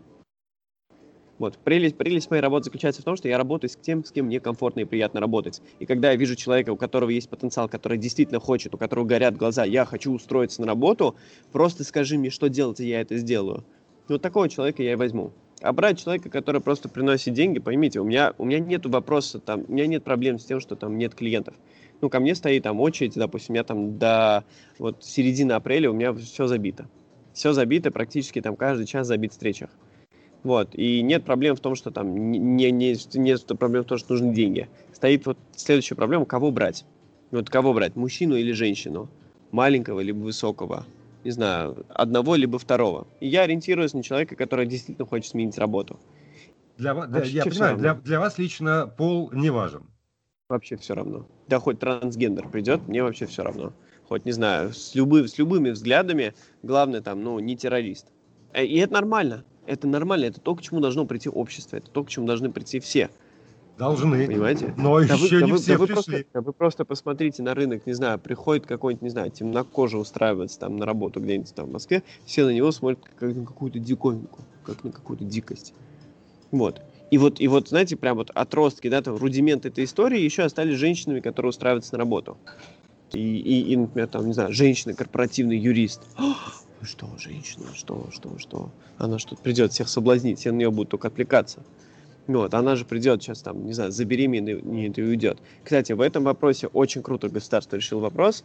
Вот. 1.37 1.57
Прелесть, 1.57 1.97
прелесть 1.97 2.29
моей 2.29 2.41
работы 2.41 2.65
заключается 2.65 3.01
в 3.01 3.05
том, 3.05 3.17
что 3.17 3.27
я 3.27 3.37
работаю 3.37 3.69
с 3.69 3.75
тем, 3.75 4.05
с 4.05 4.11
кем 4.11 4.27
мне 4.27 4.39
комфортно 4.39 4.81
и 4.81 4.85
приятно 4.85 5.19
работать. 5.19 5.61
И 5.79 5.85
когда 5.85 6.11
я 6.11 6.15
вижу 6.15 6.35
человека, 6.35 6.71
у 6.71 6.77
которого 6.77 7.09
есть 7.09 7.29
потенциал, 7.29 7.67
который 7.67 7.97
действительно 7.97 8.39
хочет, 8.39 8.73
у 8.73 8.77
которого 8.77 9.05
горят 9.05 9.35
глаза, 9.35 9.65
я 9.65 9.85
хочу 9.85 10.13
устроиться 10.13 10.61
на 10.61 10.67
работу, 10.67 11.15
просто 11.51 11.83
скажи 11.83 12.17
мне, 12.17 12.29
что 12.29 12.47
делать, 12.47 12.79
и 12.79 12.87
я 12.87 13.01
это 13.01 13.17
сделаю. 13.17 13.65
Вот 14.07 14.21
такого 14.21 14.47
человека 14.47 14.81
я 14.81 14.93
и 14.93 14.95
возьму. 14.95 15.33
А 15.61 15.71
брать 15.73 16.03
человека, 16.03 16.29
который 16.29 16.61
просто 16.61 16.89
приносит 16.89 17.33
деньги, 17.33 17.59
поймите, 17.59 17.99
у 17.99 18.03
меня, 18.03 18.33
у 18.37 18.45
меня 18.45 18.59
нет 18.59 18.85
вопроса, 18.85 19.39
там, 19.39 19.63
у 19.67 19.71
меня 19.71 19.87
нет 19.87 20.03
проблем 20.03 20.37
с 20.37 20.45
тем, 20.45 20.59
что 20.59 20.75
там 20.75 20.97
нет 20.97 21.15
клиентов. 21.15 21.55
Ну, 22.01 22.09
ко 22.09 22.19
мне 22.19 22.35
стоит 22.35 22.63
там 22.63 22.81
очередь, 22.81 23.15
допустим, 23.15 23.53
у 23.53 23.55
меня 23.55 23.63
там 23.63 23.97
до 23.97 24.43
вот 24.79 25.03
середины 25.03 25.53
апреля 25.53 25.89
у 25.89 25.93
меня 25.93 26.13
все 26.13 26.47
забито. 26.47 26.89
Все 27.33 27.53
забито, 27.53 27.91
практически 27.91 28.41
там 28.41 28.55
каждый 28.55 28.85
час 28.85 29.07
забит 29.07 29.31
встречах. 29.31 29.69
Вот, 30.43 30.75
и 30.75 31.01
нет 31.01 31.23
проблем 31.23 31.55
в 31.55 31.59
том, 31.59 31.73
что 31.75 31.89
там 31.89 32.31
не, 32.31 32.69
не, 32.69 32.95
нет 33.17 33.45
проблем 33.57 33.83
в 33.83 33.87
том, 33.87 33.97
что 33.97 34.13
нужны 34.13 34.33
деньги. 34.33 34.69
Стоит 34.93 35.25
вот 35.25 35.37
следующая 35.55 35.95
проблема, 35.95 36.25
кого 36.25 36.51
брать. 36.51 36.85
Вот 37.31 37.49
кого 37.49 37.73
брать, 37.73 37.95
мужчину 37.95 38.35
или 38.35 38.51
женщину, 38.51 39.09
маленького 39.51 40.01
либо 40.01 40.19
высокого, 40.19 40.85
не 41.25 41.31
знаю, 41.31 41.85
одного 41.89 42.35
либо 42.35 42.59
второго. 42.59 43.07
И 43.19 43.27
я 43.27 43.41
ориентируюсь 43.41 43.93
на 43.93 44.03
человека, 44.03 44.35
который 44.35 44.67
действительно 44.67 45.07
хочет 45.07 45.31
сменить 45.31 45.57
работу. 45.57 45.99
Для, 46.77 46.93
для, 46.93 47.23
я 47.23 47.43
понимаю, 47.43 47.77
для, 47.77 47.95
для 47.95 48.19
вас 48.19 48.37
лично 48.37 48.87
пол 48.95 49.31
не 49.33 49.49
важен. 49.49 49.83
Вообще 50.47 50.77
все 50.77 50.93
равно. 50.93 51.25
Да 51.47 51.59
хоть 51.59 51.79
трансгендер 51.79 52.47
придет, 52.49 52.87
мне 52.87 53.01
вообще 53.01 53.25
все 53.25 53.43
равно. 53.43 53.73
Хоть, 54.07 54.25
не 54.25 54.33
знаю, 54.33 54.71
с, 54.71 54.93
любы, 54.93 55.27
с 55.27 55.39
любыми 55.39 55.71
взглядами, 55.71 56.35
главное 56.61 57.01
там, 57.01 57.23
ну, 57.23 57.39
не 57.39 57.57
террорист. 57.57 58.11
Э, 58.53 58.63
и 58.63 58.77
это 58.77 58.93
нормально. 58.93 59.43
Это 59.65 59.87
нормально, 59.87 60.25
это 60.25 60.39
то, 60.39 60.53
к 60.53 60.61
чему 60.61 60.79
должно 60.79 61.07
прийти 61.07 61.27
общество, 61.27 61.77
это 61.77 61.89
то, 61.89 62.03
к 62.03 62.09
чему 62.09 62.27
должны 62.27 62.51
прийти 62.51 62.79
все. 62.79 63.09
Должны. 63.77 64.25
Понимаете? 64.27 64.73
Но 64.77 64.99
да 64.99 65.15
еще 65.15 65.39
вы, 65.39 65.45
не 65.45 65.51
да 65.51 65.57
все 65.57 65.77
вы, 65.77 65.87
пришли. 65.87 66.03
Просто, 66.03 66.25
да 66.33 66.41
вы 66.41 66.53
просто 66.53 66.85
посмотрите 66.85 67.43
на 67.43 67.53
рынок, 67.53 67.85
не 67.85 67.93
знаю, 67.93 68.19
приходит 68.19 68.65
какой-нибудь, 68.65 69.01
не 69.01 69.09
знаю, 69.09 69.31
темнокожий 69.31 69.99
устраивается 69.99 70.59
там 70.59 70.77
на 70.77 70.85
работу 70.85 71.19
где-нибудь 71.19 71.53
там 71.53 71.67
в 71.67 71.71
Москве, 71.71 72.03
все 72.25 72.45
на 72.45 72.51
него 72.51 72.71
смотрят 72.71 72.99
как 73.17 73.35
на 73.35 73.45
какую-то 73.45 73.79
диковинку, 73.79 74.39
как 74.63 74.83
на 74.83 74.91
какую-то 74.91 75.25
дикость. 75.25 75.73
Вот. 76.51 76.81
И 77.11 77.17
вот, 77.17 77.39
и 77.39 77.47
вот, 77.47 77.69
знаете, 77.69 77.97
прям 77.97 78.17
вот 78.17 78.31
отростки, 78.33 78.89
да, 78.89 79.01
там, 79.01 79.17
рудимент 79.17 79.65
этой 79.65 79.83
истории 79.83 80.21
еще 80.21 80.43
остались 80.43 80.77
женщинами, 80.77 81.19
которые 81.19 81.49
устраиваются 81.49 81.93
на 81.93 81.99
работу. 81.99 82.37
И, 83.11 83.19
и, 83.19 83.73
и 83.73 83.75
например, 83.77 84.07
там, 84.07 84.25
не 84.25 84.33
знаю, 84.33 84.53
женщина, 84.53 84.93
корпоративный 84.93 85.57
юрист. 85.57 86.01
что, 86.81 87.07
женщина, 87.17 87.65
что, 87.73 88.07
что, 88.11 88.39
что? 88.39 88.71
Она 88.97 89.19
что 89.19 89.35
придет 89.35 89.73
всех 89.73 89.89
соблазнить, 89.89 90.39
все 90.39 90.51
на 90.51 90.57
нее 90.57 90.71
будут 90.71 90.89
только 90.89 91.09
отвлекаться. 91.09 91.61
Вот, 92.27 92.53
она 92.53 92.75
же 92.75 92.85
придет 92.85 93.21
сейчас 93.21 93.41
там, 93.41 93.65
не 93.65 93.73
знаю, 93.73 93.91
забеременеет 93.91 94.97
и 94.97 95.03
уйдет. 95.03 95.39
Кстати, 95.63 95.91
в 95.91 96.01
этом 96.01 96.23
вопросе 96.23 96.67
очень 96.67 97.03
круто 97.03 97.29
государство 97.29 97.75
решило 97.75 97.99
вопрос. 97.99 98.43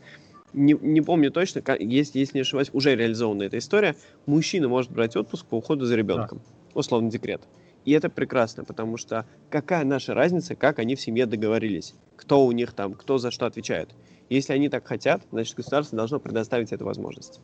Не, 0.53 0.77
не 0.81 1.01
помню 1.01 1.31
точно, 1.31 1.63
как, 1.63 1.81
если, 1.81 2.19
если 2.19 2.39
не 2.39 2.43
ошибаюсь, 2.43 2.71
уже 2.73 2.95
реализована 2.95 3.45
эта 3.45 3.59
история. 3.59 3.97
Мужчина 4.27 4.69
может 4.69 4.91
брать 4.91 5.17
отпуск 5.17 5.47
по 5.47 5.57
уходу 5.57 5.87
за 5.87 5.97
ребенком. 5.97 6.39
Да. 6.39 6.79
Условно 6.79 7.11
декрет. 7.11 7.43
И 7.85 7.93
это 7.93 8.11
прекрасно, 8.11 8.65
потому 8.65 8.97
что 8.97 9.27
какая 9.49 9.85
наша 9.85 10.13
разница, 10.13 10.55
как 10.55 10.79
они 10.79 10.97
в 10.97 11.01
семье 11.01 11.27
договорились, 11.27 11.95
кто 12.17 12.45
у 12.45 12.53
них 12.53 12.73
там, 12.73 12.95
кто 12.95 13.17
за 13.19 13.31
что 13.31 13.47
отвечает. 13.47 13.91
Если 14.29 14.53
они 14.53 14.69
так 14.69 14.87
хотят, 14.87 15.23
значит 15.33 15.57
государство 15.57 15.97
должно 15.97 16.21
предоставить 16.21 16.73
эту 16.73 16.85
возможность. 16.85 17.41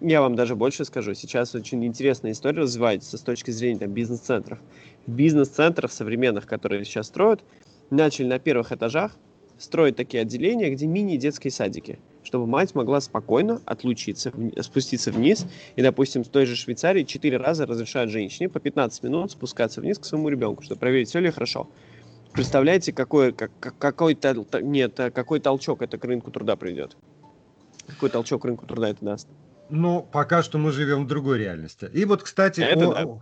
Я 0.00 0.20
вам 0.20 0.34
даже 0.34 0.56
больше 0.56 0.84
скажу, 0.84 1.14
сейчас 1.14 1.54
очень 1.54 1.84
интересная 1.84 2.32
история 2.32 2.62
развивается 2.62 3.16
с 3.16 3.20
точки 3.20 3.50
зрения 3.50 3.80
там, 3.80 3.92
бизнес-центров. 3.92 4.58
Бизнес-центров 5.06 5.92
современных, 5.92 6.46
которые 6.46 6.84
сейчас 6.84 7.06
строят, 7.06 7.42
начали 7.90 8.26
на 8.26 8.38
первых 8.38 8.72
этажах 8.72 9.16
строить 9.58 9.96
такие 9.96 10.22
отделения, 10.22 10.70
где 10.70 10.86
мини-детские 10.86 11.50
садики, 11.50 12.00
чтобы 12.22 12.46
мать 12.46 12.74
могла 12.74 13.00
спокойно 13.00 13.60
отлучиться, 13.64 14.32
спуститься 14.60 15.12
вниз. 15.12 15.46
И, 15.76 15.82
допустим, 15.82 16.24
в 16.24 16.28
той 16.28 16.46
же 16.46 16.56
Швейцарии 16.56 17.04
четыре 17.04 17.36
раза 17.36 17.64
разрешают 17.64 18.10
женщине 18.10 18.48
по 18.48 18.60
15 18.60 19.02
минут 19.04 19.30
спускаться 19.30 19.80
вниз 19.80 19.98
к 19.98 20.04
своему 20.04 20.28
ребенку, 20.28 20.62
чтобы 20.62 20.80
проверить, 20.80 21.08
все 21.08 21.20
ли 21.20 21.30
хорошо. 21.30 21.68
Представляете, 22.32 22.92
какой, 22.92 23.32
как, 23.32 23.52
какой, 23.78 24.18
нет, 24.60 24.96
какой 24.96 25.38
толчок 25.38 25.82
это 25.82 25.98
к 25.98 26.04
рынку 26.04 26.32
труда 26.32 26.56
придет? 26.56 26.96
Какой 27.86 28.10
толчок 28.10 28.44
рынку 28.44 28.66
труда 28.66 28.88
это 28.88 29.04
даст? 29.04 29.28
Но 29.70 30.02
пока 30.02 30.42
что 30.42 30.58
мы 30.58 30.72
живем 30.72 31.04
в 31.04 31.06
другой 31.06 31.38
реальности. 31.38 31.88
И 31.92 32.04
вот, 32.04 32.22
кстати, 32.22 32.60
это, 32.60 32.88
о... 32.88 32.94
да. 32.94 33.20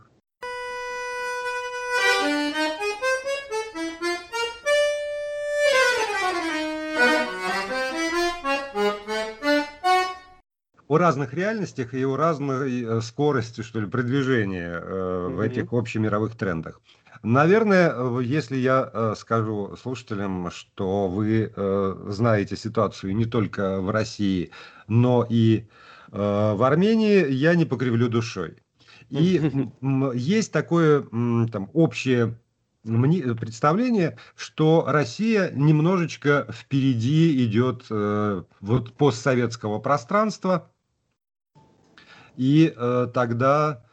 о 10.89 10.99
разных 10.99 11.33
реальностях 11.33 11.95
и 11.95 12.05
о 12.05 12.17
разной 12.17 12.83
э, 12.83 13.01
скорости, 13.01 13.63
что 13.63 13.81
ли, 13.81 13.87
продвижения 13.87 14.79
э, 14.79 15.29
в 15.31 15.41
этих 15.41 15.73
общемировых 15.73 16.37
трендах. 16.37 16.83
Наверное, 17.23 18.21
если 18.21 18.57
я 18.57 18.91
э, 18.93 19.15
скажу 19.17 19.75
слушателям, 19.81 20.51
что 20.51 21.09
вы 21.09 21.51
э, 21.55 21.95
знаете 22.09 22.57
ситуацию 22.57 23.17
не 23.17 23.25
только 23.25 23.81
в 23.81 23.89
России, 23.89 24.51
но 24.87 25.27
и 25.27 25.61
Э, 25.61 25.67
в 26.13 26.63
Армении 26.63 27.31
я 27.31 27.55
не 27.55 27.65
покривлю 27.65 28.09
душой. 28.09 28.59
И 29.09 29.41
есть 30.15 30.53
такое 30.53 31.03
там, 31.03 31.71
общее 31.73 32.39
представление, 32.83 34.19
что 34.35 34.85
Россия 34.87 35.51
немножечко 35.53 36.49
впереди 36.53 37.45
идет 37.47 37.87
э, 37.91 38.43
вот 38.61 38.93
постсоветского 38.95 39.79
пространства, 39.79 40.71
и 42.37 42.73
э, 42.75 43.09
тогда 43.15 43.85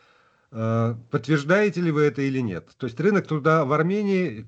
э, 0.52 0.96
подтверждаете 1.12 1.82
ли 1.82 1.92
вы 1.92 2.04
это 2.04 2.22
или 2.24 2.40
нет? 2.40 2.70
То 2.78 2.88
есть 2.88 3.00
рынок 3.00 3.28
труда 3.28 3.66
в 3.66 3.74
Армении 3.74 4.48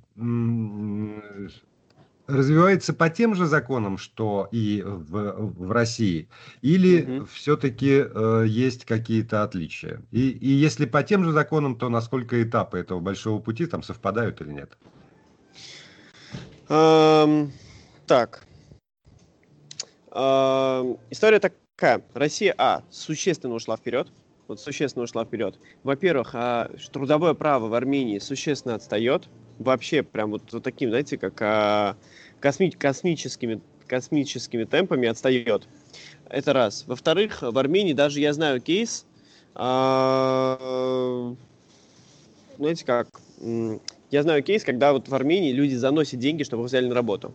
развивается 2.31 2.93
по 2.93 3.09
тем 3.09 3.35
же 3.35 3.45
законам, 3.45 3.97
что 3.97 4.47
и 4.51 4.83
в, 4.85 5.33
в 5.37 5.71
России, 5.71 6.29
или 6.61 7.19
угу. 7.19 7.25
все-таки 7.33 8.03
э, 8.03 8.45
есть 8.47 8.85
какие-то 8.85 9.43
отличия? 9.43 10.01
И, 10.11 10.29
и 10.29 10.49
если 10.49 10.85
по 10.85 11.03
тем 11.03 11.23
же 11.23 11.31
законам, 11.31 11.77
то 11.77 11.89
насколько 11.89 12.41
этапы 12.41 12.79
этого 12.79 12.99
большого 12.99 13.39
пути 13.39 13.65
там 13.65 13.83
совпадают 13.83 14.41
или 14.41 14.51
нет? 14.51 14.77
Эм, 16.69 17.51
так. 18.07 18.43
Эм, 20.11 20.97
история 21.09 21.39
такая. 21.39 22.01
Россия, 22.13 22.53
а, 22.57 22.83
существенно 22.89 23.55
ушла 23.55 23.75
вперед. 23.75 24.07
Вот 24.47 24.59
существенно 24.59 25.03
ушла 25.03 25.25
вперед. 25.25 25.59
Во-первых, 25.83 26.31
а, 26.33 26.69
трудовое 26.91 27.33
право 27.33 27.67
в 27.67 27.73
Армении 27.73 28.19
существенно 28.19 28.75
отстает. 28.75 29.29
Вообще, 29.63 30.03
прям 30.03 30.31
вот, 30.31 30.43
таким, 30.63 30.89
знаете, 30.89 31.17
как 31.17 31.41
а, 31.41 31.95
косми 32.39 32.69
космическими, 32.71 33.61
космическими 33.87 34.63
темпами 34.63 35.07
отстает. 35.07 35.67
Это 36.29 36.53
раз. 36.53 36.85
Во-вторых, 36.87 37.41
в 37.41 37.57
Армении 37.57 37.93
даже 37.93 38.19
я 38.19 38.33
знаю 38.33 38.61
кейс, 38.61 39.05
а, 39.53 41.35
знаете 42.57 42.85
как, 42.85 43.07
я 44.11 44.23
знаю 44.23 44.43
кейс, 44.43 44.63
когда 44.63 44.93
вот 44.93 45.07
в 45.07 45.15
Армении 45.15 45.51
люди 45.51 45.75
заносят 45.75 46.19
деньги, 46.19 46.43
чтобы 46.43 46.63
их 46.63 46.69
взяли 46.69 46.87
на 46.87 46.95
работу. 46.95 47.33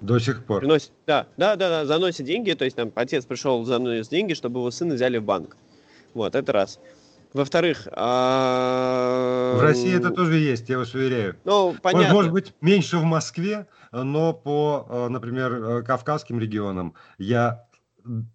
До 0.00 0.18
сих 0.18 0.44
пор. 0.46 0.60
Приносит, 0.60 0.92
да, 1.06 1.26
да, 1.36 1.56
да, 1.56 1.68
да, 1.68 1.84
заносят 1.84 2.24
деньги, 2.24 2.52
то 2.52 2.64
есть 2.64 2.76
там 2.76 2.90
отец 2.94 3.26
пришел, 3.26 3.64
заносит 3.64 4.10
деньги, 4.10 4.32
чтобы 4.32 4.60
его 4.60 4.70
сына 4.70 4.94
взяли 4.94 5.18
в 5.18 5.24
банк. 5.24 5.56
Вот, 6.14 6.34
это 6.34 6.52
раз. 6.52 6.80
Во-вторых, 7.32 7.86
а... 7.92 9.54
в 9.56 9.62
России 9.62 9.96
это 9.96 10.10
тоже 10.10 10.38
есть, 10.38 10.68
я 10.68 10.78
вас 10.78 10.94
уверяю. 10.94 11.36
Ну, 11.44 11.76
понятно. 11.80 12.12
Может 12.12 12.32
быть, 12.32 12.54
меньше 12.60 12.98
в 12.98 13.04
Москве, 13.04 13.68
но 13.92 14.32
по, 14.32 14.86
э, 14.88 15.08
например, 15.08 15.52
э, 15.52 15.82
кавказским 15.82 16.40
регионам 16.40 16.94
я 17.18 17.66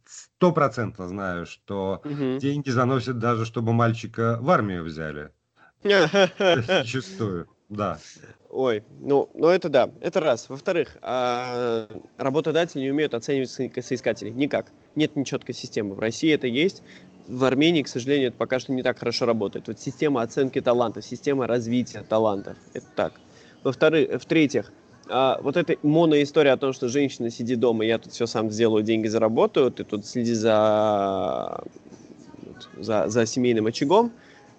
стопроцентно 0.06 1.08
знаю, 1.08 1.46
что 1.46 2.02
угу. 2.06 2.38
деньги 2.40 2.70
заносят 2.70 3.20
даже, 3.20 3.46
чтобы 3.46 3.74
мальчика 3.74 4.38
в 4.40 4.50
армию 4.50 4.84
взяли. 4.84 5.32
Зачастую, 5.84 7.48
да. 7.70 8.00
Ой, 8.50 8.84
ну, 9.02 9.30
ну 9.34 9.48
это 9.48 9.68
да, 9.68 9.90
это 10.00 10.22
раз. 10.22 10.48
Во-вторых, 10.48 10.98
а, 11.02 11.88
работодатели 12.18 12.82
не 12.82 12.92
умеют 12.92 13.14
оценивать 13.14 13.50
соискателей. 13.50 14.32
Никак. 14.32 14.72
Нет 14.96 15.16
нечеткой 15.16 15.54
системы. 15.54 15.96
В 15.96 16.00
России 16.00 16.32
это 16.34 16.48
есть 16.48 16.82
в 17.28 17.44
Армении, 17.44 17.82
к 17.82 17.88
сожалению, 17.88 18.30
это 18.30 18.38
пока 18.38 18.60
что 18.60 18.72
не 18.72 18.84
так 18.84 19.00
хорошо 19.00 19.26
работает. 19.26 19.68
Вот 19.68 19.80
система 19.80 20.22
оценки 20.22 20.62
талантов, 20.62 21.06
система 21.06 21.48
развития 21.48 22.04
талантов. 22.08 22.58
Это 22.74 22.86
так. 22.96 23.14
Во-вторых, 23.64 24.22
в-третьих, 24.22 24.72
а, 25.10 25.40
вот 25.42 25.58
эта 25.58 25.76
моноистория 25.84 26.54
о 26.54 26.58
том, 26.58 26.74
что 26.74 26.88
женщина 26.88 27.30
сидит 27.30 27.60
дома, 27.60 27.86
я 27.86 27.98
тут 27.98 28.14
все 28.14 28.26
сам 28.26 28.52
сделаю, 28.52 28.84
деньги 28.84 29.08
заработаю, 29.08 29.72
ты 29.72 29.84
тут 29.84 30.06
следи 30.06 30.34
за, 30.34 31.64
за, 32.78 33.08
за 33.08 33.26
семейным 33.26 33.68
очагом, 33.68 34.12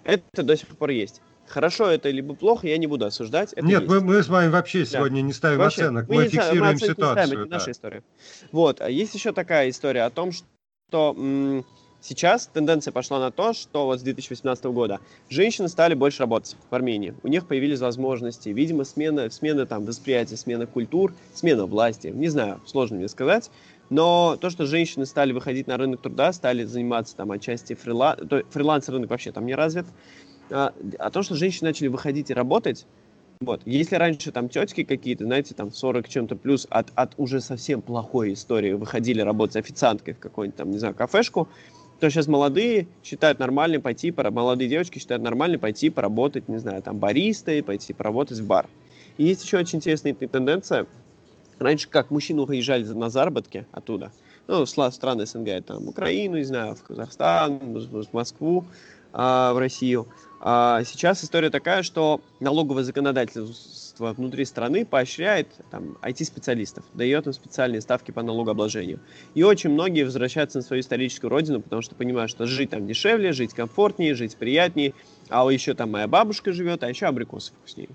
это 0.03 0.43
до 0.43 0.55
сих 0.57 0.67
пор 0.77 0.89
есть. 0.89 1.21
Хорошо 1.47 1.87
это 1.87 2.09
либо 2.09 2.35
плохо, 2.35 2.67
я 2.67 2.77
не 2.77 2.87
буду 2.87 3.05
осуждать. 3.05 3.53
Это 3.53 3.65
Нет, 3.65 3.87
мы, 3.87 4.01
мы 4.01 4.21
с 4.21 4.27
вами 4.27 4.49
вообще 4.49 4.85
сегодня 4.85 5.21
да. 5.21 5.27
не 5.27 5.33
ставим 5.33 5.59
вообще, 5.59 5.83
оценок, 5.83 6.09
мы, 6.09 6.15
мы 6.15 6.27
фиксируем 6.27 6.77
ситуацию. 6.77 7.23
Не 7.23 7.27
ставим, 7.27 7.41
это 7.41 7.49
да. 7.49 7.57
наша 7.57 7.71
история. 7.71 8.03
Вот, 8.51 8.81
а 8.81 8.89
есть 8.89 9.15
еще 9.15 9.31
такая 9.31 9.69
история 9.69 10.03
о 10.03 10.09
том, 10.09 10.33
что 10.33 11.15
м- 11.17 11.65
Сейчас 12.07 12.47
тенденция 12.47 12.93
пошла 12.93 13.19
на 13.19 13.31
то, 13.31 13.51
что 13.51 13.85
вот 13.85 13.99
с 13.99 14.01
2018 14.01 14.63
года 14.67 15.01
женщины 15.27 15.67
стали 15.67 15.93
больше 15.93 16.19
работать 16.21 16.55
в 16.69 16.73
Армении. 16.73 17.13
У 17.21 17.27
них 17.27 17.45
появились 17.45 17.81
возможности, 17.81 18.47
видимо, 18.47 18.85
смена, 18.85 19.29
смена 19.29 19.65
там, 19.65 19.83
восприятия, 19.83 20.37
смена 20.37 20.67
культур, 20.67 21.13
смена 21.33 21.65
власти. 21.65 22.07
Не 22.07 22.29
знаю, 22.29 22.61
сложно 22.65 22.95
мне 22.95 23.09
сказать. 23.09 23.51
Но 23.89 24.37
то, 24.39 24.49
что 24.49 24.65
женщины 24.65 25.05
стали 25.05 25.33
выходить 25.33 25.67
на 25.67 25.75
рынок 25.75 26.01
труда, 26.01 26.31
стали 26.31 26.63
заниматься 26.63 27.13
там 27.17 27.29
отчасти 27.31 27.73
фрила... 27.73 28.17
фриланс 28.51 28.87
рынок 28.87 29.09
вообще 29.09 29.33
там 29.33 29.45
не 29.45 29.55
развит, 29.55 29.85
а, 30.49 30.73
а 30.99 31.09
то, 31.09 31.23
что 31.23 31.35
женщины 31.35 31.71
начали 31.71 31.89
выходить 31.89 32.29
и 32.29 32.33
работать, 32.33 32.85
вот. 33.39 33.61
Если 33.65 33.95
раньше 33.95 34.31
там 34.31 34.49
тетки 34.49 34.83
какие-то, 34.83 35.25
знаете, 35.25 35.53
там 35.53 35.71
40 35.71 36.09
чем-то 36.09 36.35
плюс 36.35 36.65
от, 36.69 36.87
от 36.95 37.13
уже 37.17 37.39
совсем 37.39 37.81
плохой 37.81 38.33
истории 38.33 38.73
выходили 38.73 39.21
работать 39.21 39.57
официанткой 39.57 40.15
в 40.15 40.19
какой-нибудь 40.19 40.57
там, 40.57 40.71
не 40.71 40.79
знаю, 40.79 40.95
кафешку, 40.95 41.47
то 41.99 42.09
сейчас 42.09 42.27
молодые 42.27 42.87
считают 43.03 43.39
нормальным 43.39 43.81
пойти, 43.81 44.13
молодые 44.15 44.69
девочки 44.69 44.99
считают 44.99 45.23
нормальным 45.23 45.59
пойти 45.59 45.89
поработать, 45.89 46.47
не 46.47 46.57
знаю, 46.57 46.81
там 46.81 46.97
баристой, 46.97 47.63
пойти 47.63 47.93
поработать 47.93 48.39
в 48.39 48.45
бар. 48.45 48.67
И 49.17 49.23
есть 49.23 49.43
еще 49.43 49.57
очень 49.57 49.77
интересная 49.77 50.13
тенденция. 50.13 50.85
Раньше 51.59 51.89
как 51.89 52.11
мужчины 52.11 52.43
уезжали 52.43 52.83
на 52.83 53.09
заработки 53.09 53.65
оттуда, 53.71 54.11
ну, 54.47 54.65
страны 54.65 55.25
СНГ, 55.25 55.65
там, 55.65 55.87
Украину, 55.87 56.37
не 56.37 56.43
знаю, 56.43 56.75
в 56.75 56.83
Казахстан, 56.83 57.57
в 57.59 58.13
Москву, 58.13 58.63
а, 59.17 59.51
в 59.53 59.57
Россию. 59.57 60.07
А 60.39 60.83
сейчас 60.83 61.23
история 61.23 61.49
такая, 61.49 61.81
что 61.81 62.21
налоговое 62.39 62.83
законодательство 62.83 64.13
внутри 64.13 64.45
страны 64.45 64.85
поощряет 64.85 65.47
там, 65.71 65.97
IT-специалистов, 66.03 66.85
дает 66.93 67.25
им 67.25 67.33
специальные 67.33 67.81
ставки 67.81 68.11
по 68.11 68.21
налогообложению. 68.21 68.99
И 69.33 69.41
очень 69.41 69.71
многие 69.71 70.03
возвращаются 70.03 70.59
на 70.59 70.63
свою 70.63 70.81
историческую 70.81 71.31
родину, 71.31 71.61
потому 71.61 71.81
что 71.81 71.95
понимают, 71.95 72.29
что 72.29 72.45
жить 72.45 72.69
там 72.69 72.85
дешевле, 72.85 73.33
жить 73.33 73.55
комфортнее, 73.55 74.13
жить 74.13 74.37
приятнее, 74.37 74.93
а 75.29 75.49
еще 75.49 75.73
там 75.73 75.91
моя 75.91 76.07
бабушка 76.07 76.53
живет, 76.53 76.83
а 76.83 76.89
еще 76.89 77.07
абрикосы 77.07 77.53
вкуснее. 77.53 77.89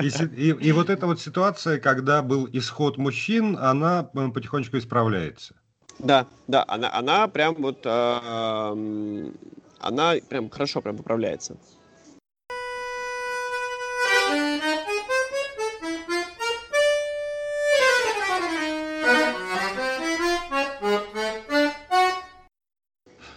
И, 0.00 0.08
и, 0.08 0.48
и 0.48 0.72
вот 0.72 0.88
эта 0.88 1.06
вот 1.06 1.20
ситуация, 1.20 1.78
когда 1.78 2.22
был 2.22 2.48
исход 2.50 2.96
мужчин, 2.96 3.58
она 3.60 4.04
потихонечку 4.04 4.78
исправляется. 4.78 5.54
Да, 5.98 6.26
да, 6.48 6.64
она, 6.68 6.92
она 6.92 7.28
прям 7.28 7.54
вот, 7.54 7.80
э, 7.84 9.30
она 9.78 10.14
прям 10.28 10.50
хорошо 10.50 10.80
прям 10.80 10.96
поправляется. 10.96 11.56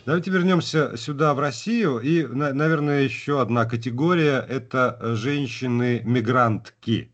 Давайте 0.07 0.31
вернемся 0.31 0.95
сюда, 0.95 1.33
в 1.33 1.39
Россию. 1.39 1.99
И, 1.99 2.25
наверное, 2.25 3.01
еще 3.01 3.41
одна 3.41 3.65
категория– 3.65 4.39
это 4.49 4.97
женщины-мигрантки. 5.01 7.11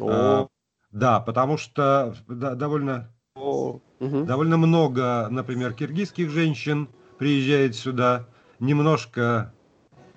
А, 0.00 0.46
да, 0.92 1.18
потому 1.18 1.58
что 1.58 2.14
да, 2.28 2.54
довольно, 2.54 3.12
О. 3.34 3.80
довольно 4.08 4.56
много, 4.56 5.28
например, 5.30 5.72
киргизских 5.72 6.30
женщин 6.30 6.88
приезжает 7.18 7.74
сюда, 7.74 8.26
немножко 8.58 9.52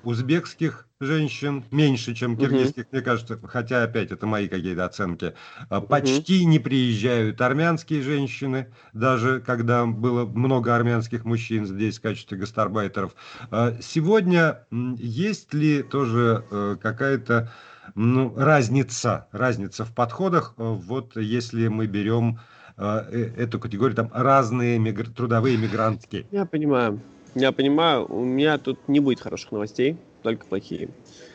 узбекских 0.03 0.87
женщин, 0.99 1.63
меньше, 1.71 2.13
чем 2.13 2.37
киргизских, 2.37 2.83
угу. 2.83 2.89
мне 2.93 3.01
кажется, 3.01 3.39
хотя 3.43 3.83
опять 3.83 4.11
это 4.11 4.25
мои 4.25 4.47
какие-то 4.47 4.85
оценки. 4.85 5.33
Угу. 5.69 5.87
Почти 5.87 6.45
не 6.45 6.59
приезжают 6.59 7.41
армянские 7.41 8.01
женщины, 8.01 8.73
даже 8.93 9.41
когда 9.41 9.85
было 9.85 10.25
много 10.25 10.75
армянских 10.75 11.25
мужчин 11.25 11.65
здесь 11.65 11.99
в 11.99 12.01
качестве 12.01 12.37
гастарбайтеров. 12.37 13.15
А 13.51 13.75
сегодня 13.81 14.65
есть 14.71 15.53
ли 15.53 15.83
тоже 15.83 16.45
э, 16.49 16.77
какая-то 16.81 17.51
ну, 17.93 18.33
разница, 18.35 19.27
разница 19.31 19.85
в 19.85 19.93
подходах, 19.93 20.53
э, 20.57 20.63
вот 20.63 21.17
если 21.17 21.67
мы 21.67 21.87
берем 21.87 22.39
эту 22.77 23.59
категорию, 23.59 23.95
там 23.95 24.09
разные 24.13 24.77
мигр... 24.79 25.09
трудовые 25.09 25.57
мигрантки? 25.57 26.25
Я 26.31 26.45
понимаю. 26.45 26.99
Я 27.35 27.51
понимаю, 27.51 28.05
у 28.07 28.23
меня 28.23 28.57
тут 28.57 28.87
не 28.87 28.99
будет 28.99 29.19
хороших 29.19 29.51
новостей, 29.51 29.97
только 30.23 30.45
плохие. 30.45 30.89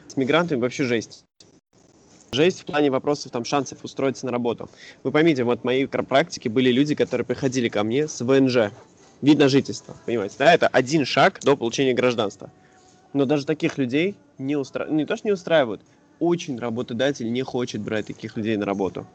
С 0.09 0.17
мигрантами 0.17 0.61
вообще 0.61 0.85
жесть. 0.85 1.25
Жесть 2.33 2.61
в 2.61 2.65
плане 2.65 2.91
вопросов 2.91 3.33
там 3.33 3.45
шансов 3.45 3.85
устроиться 3.85 4.25
на 4.25 4.33
работу. 4.33 4.71
Вы 5.03 5.11
поймите, 5.11 5.45
вот 5.45 5.61
в 5.61 5.65
моей 5.65 5.87
практике 5.87 6.49
были 6.49 6.71
люди, 6.71 6.95
которые 6.95 7.25
приходили 7.25 7.69
ко 7.69 7.83
мне 7.83 8.07
с 8.07 8.21
ВНЖ, 8.21 8.73
вид 9.21 9.39
на 9.39 9.49
жительство, 9.49 9.97
понимаете, 10.07 10.37
да, 10.39 10.55
это 10.55 10.69
один 10.69 11.05
шаг 11.05 11.41
до 11.43 11.57
получения 11.57 11.93
гражданства. 11.93 12.51
Но 13.13 13.25
даже 13.25 13.45
таких 13.45 13.77
людей 13.79 14.17
не 14.39 14.57
устраивают, 14.57 14.97
не 14.97 15.05
то 15.05 15.17
что 15.17 15.27
не 15.27 15.33
устраивают, 15.33 15.83
очень 16.21 16.59
работодатель 16.59 17.31
не 17.33 17.43
хочет 17.43 17.81
брать 17.81 18.07
таких 18.07 18.37
людей 18.37 18.57
на 18.57 18.65
работу. 18.65 19.07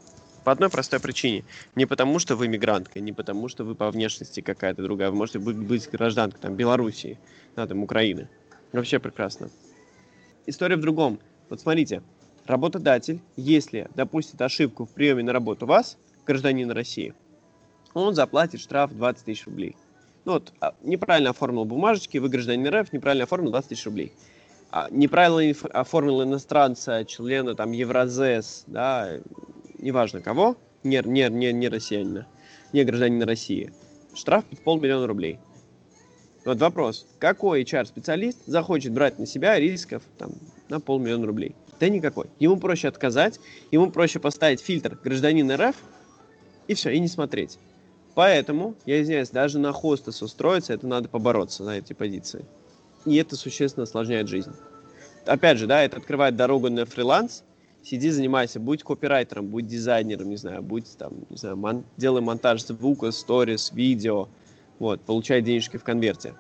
По 0.46 0.52
одной 0.52 0.70
простой 0.70 1.00
причине. 1.00 1.44
Не 1.74 1.88
потому, 1.88 2.20
что 2.20 2.36
вы 2.36 2.48
мигрантка, 2.48 3.00
не 3.00 3.12
потому, 3.12 3.50
что 3.50 3.64
вы 3.64 3.74
по 3.74 3.90
внешности 3.90 4.42
какая-то 4.42 4.84
другая. 4.84 5.10
Вы 5.10 5.18
можете 5.18 5.40
быть, 5.40 5.58
быть 5.58 5.90
гражданкой 5.90 6.40
там, 6.40 6.54
Белоруссии, 6.54 7.18
да, 7.56 7.66
там, 7.66 7.82
Украины. 7.82 8.30
Вообще 8.72 9.00
прекрасно. 9.00 9.50
История 10.46 10.76
в 10.76 10.82
другом. 10.82 11.20
Вот 11.50 11.62
смотрите, 11.62 12.04
работодатель, 12.46 13.22
если 13.36 13.90
допустит 13.96 14.40
ошибку 14.40 14.86
в 14.86 14.92
приеме 14.92 15.24
на 15.24 15.34
работу 15.34 15.66
вас, 15.66 15.98
гражданина 16.28 16.76
России, 16.76 17.16
он 17.96 18.14
заплатит 18.14 18.62
штраф 18.62 18.94
20 18.94 19.26
тысяч 19.26 19.48
рублей. 19.48 19.76
Ну 20.26 20.34
вот, 20.34 20.54
а, 20.60 20.76
неправильно 20.84 21.32
оформил 21.32 21.66
бумажечки, 21.66 22.20
вы 22.20 22.30
гражданин 22.30 22.68
РФ, 22.68 22.94
неправильно 22.94 23.24
оформил 23.24 23.50
20 23.50 23.70
тысяч 23.70 23.86
рублей. 23.86 24.14
А, 24.70 24.90
неправильно 24.92 25.56
оформил 25.74 26.22
иностранца, 26.22 27.04
члена 27.04 27.56
там 27.56 27.72
Евразес, 27.72 28.64
да, 28.68 29.20
неважно 29.86 30.20
кого, 30.20 30.58
не, 30.84 31.02
не, 31.06 31.30
не, 31.30 31.54
не 31.54 31.70
россиянина, 31.70 32.28
не 32.74 32.84
гражданина 32.84 33.26
России, 33.26 33.72
штраф 34.16 34.44
в 34.52 34.60
полмиллиона 34.62 35.06
рублей. 35.08 35.40
Вот 36.44 36.60
вопрос, 36.60 37.08
какой 37.20 37.64
HR-специалист 37.64 38.40
захочет 38.46 38.94
брать 38.94 39.20
на 39.20 39.26
себя 39.26 39.60
рисков 39.60 40.02
там, 40.18 40.34
на 40.70 40.80
полмиллиона 40.80 41.28
рублей? 41.28 41.56
Да 41.80 41.88
никакой. 41.88 42.28
Ему 42.40 42.58
проще 42.58 42.88
отказать, 42.88 43.40
ему 43.72 43.92
проще 43.92 44.20
поставить 44.20 44.62
фильтр 44.62 44.98
гражданин 45.04 45.52
РФ, 45.52 45.76
и 46.68 46.74
все, 46.74 46.90
и 46.90 47.00
не 47.00 47.08
смотреть. 47.08 47.60
Поэтому, 48.16 48.76
я 48.86 49.02
извиняюсь, 49.02 49.30
даже 49.30 49.60
на 49.60 49.72
хостес 49.72 50.22
устроиться, 50.22 50.74
это 50.74 50.88
надо 50.88 51.10
побороться 51.10 51.64
на 51.64 51.78
эти 51.78 51.94
позиции. 51.94 52.46
И 53.06 53.18
это 53.18 53.36
существенно 53.36 53.84
осложняет 53.84 54.30
жизнь. 54.30 54.54
Опять 55.26 55.60
же, 55.60 55.68
да, 55.68 55.84
это 55.84 55.98
открывает 55.98 56.36
дорогу 56.36 56.70
на 56.70 56.86
фриланс, 56.86 57.44
сиди, 57.86 58.10
занимайся, 58.10 58.60
будь 58.60 58.84
копирайтером, 58.84 59.48
будь 59.48 59.68
дизайнером, 59.68 60.30
не 60.30 60.38
знаю, 60.38 60.64
будь 60.64 60.98
там, 60.98 61.14
не 61.30 61.38
знаю, 61.38 61.58
мон, 61.58 61.84
делай 61.98 62.22
монтаж 62.22 62.64
звука, 62.66 63.12
сторис, 63.12 63.72
видео, 63.72 64.28
вот, 64.80 65.02
получай 65.02 65.42
денежки 65.42 65.78
в 65.78 65.84
конверте. 65.84 66.34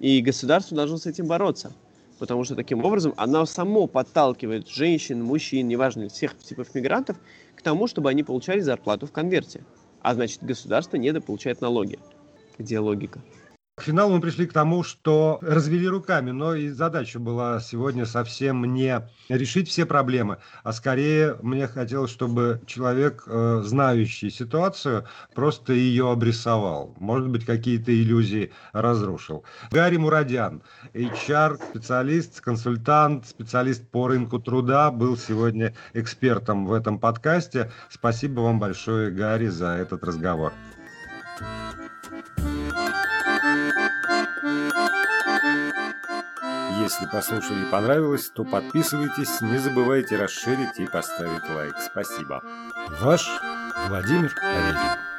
И 0.00 0.20
государство 0.20 0.76
должно 0.76 0.96
с 0.96 1.06
этим 1.06 1.26
бороться, 1.26 1.72
потому 2.18 2.44
что 2.44 2.56
таким 2.56 2.84
образом 2.84 3.14
оно 3.16 3.46
само 3.46 3.86
подталкивает 3.86 4.68
женщин, 4.68 5.22
мужчин, 5.22 5.68
неважно, 5.68 6.08
всех 6.08 6.36
типов 6.38 6.74
мигрантов, 6.74 7.16
к 7.54 7.62
тому, 7.62 7.86
чтобы 7.86 8.10
они 8.10 8.22
получали 8.22 8.60
зарплату 8.60 9.06
в 9.06 9.12
конверте. 9.12 9.64
А 10.00 10.14
значит, 10.14 10.42
государство 10.42 10.96
недополучает 10.96 11.60
налоги. 11.60 11.98
Где 12.58 12.78
логика? 12.78 13.20
К 13.80 13.82
финалу 13.82 14.16
мы 14.16 14.20
пришли 14.20 14.46
к 14.46 14.52
тому, 14.52 14.82
что 14.82 15.38
развели 15.40 15.88
руками, 15.88 16.32
но 16.32 16.54
и 16.54 16.68
задача 16.68 17.18
была 17.18 17.60
сегодня 17.60 18.04
совсем 18.04 18.74
не 18.74 19.08
решить 19.30 19.70
все 19.70 19.86
проблемы, 19.86 20.36
а 20.62 20.74
скорее 20.74 21.38
мне 21.40 21.66
хотелось, 21.66 22.10
чтобы 22.10 22.60
человек, 22.66 23.22
э, 23.26 23.62
знающий 23.64 24.28
ситуацию, 24.28 25.06
просто 25.34 25.72
ее 25.72 26.10
обрисовал, 26.10 26.94
может 26.98 27.30
быть, 27.30 27.46
какие-то 27.46 27.90
иллюзии 27.90 28.52
разрушил. 28.74 29.44
Гарри 29.70 29.96
Мурадян, 29.96 30.62
HR-специалист, 30.92 32.42
консультант, 32.42 33.28
специалист 33.28 33.88
по 33.88 34.08
рынку 34.08 34.40
труда, 34.40 34.90
был 34.90 35.16
сегодня 35.16 35.74
экспертом 35.94 36.66
в 36.66 36.74
этом 36.74 36.98
подкасте. 36.98 37.72
Спасибо 37.88 38.40
вам 38.40 38.58
большое, 38.58 39.10
Гарри, 39.10 39.46
за 39.46 39.68
этот 39.68 40.04
разговор. 40.04 40.52
Если 46.80 47.04
послушали 47.04 47.66
и 47.66 47.70
понравилось, 47.70 48.30
то 48.30 48.42
подписывайтесь, 48.42 49.42
не 49.42 49.58
забывайте 49.58 50.16
расширить 50.16 50.78
и 50.78 50.86
поставить 50.86 51.46
лайк. 51.54 51.74
Спасибо. 51.78 52.42
Ваш 53.02 53.28
Владимир 53.88 54.34
Орегин. 54.40 55.09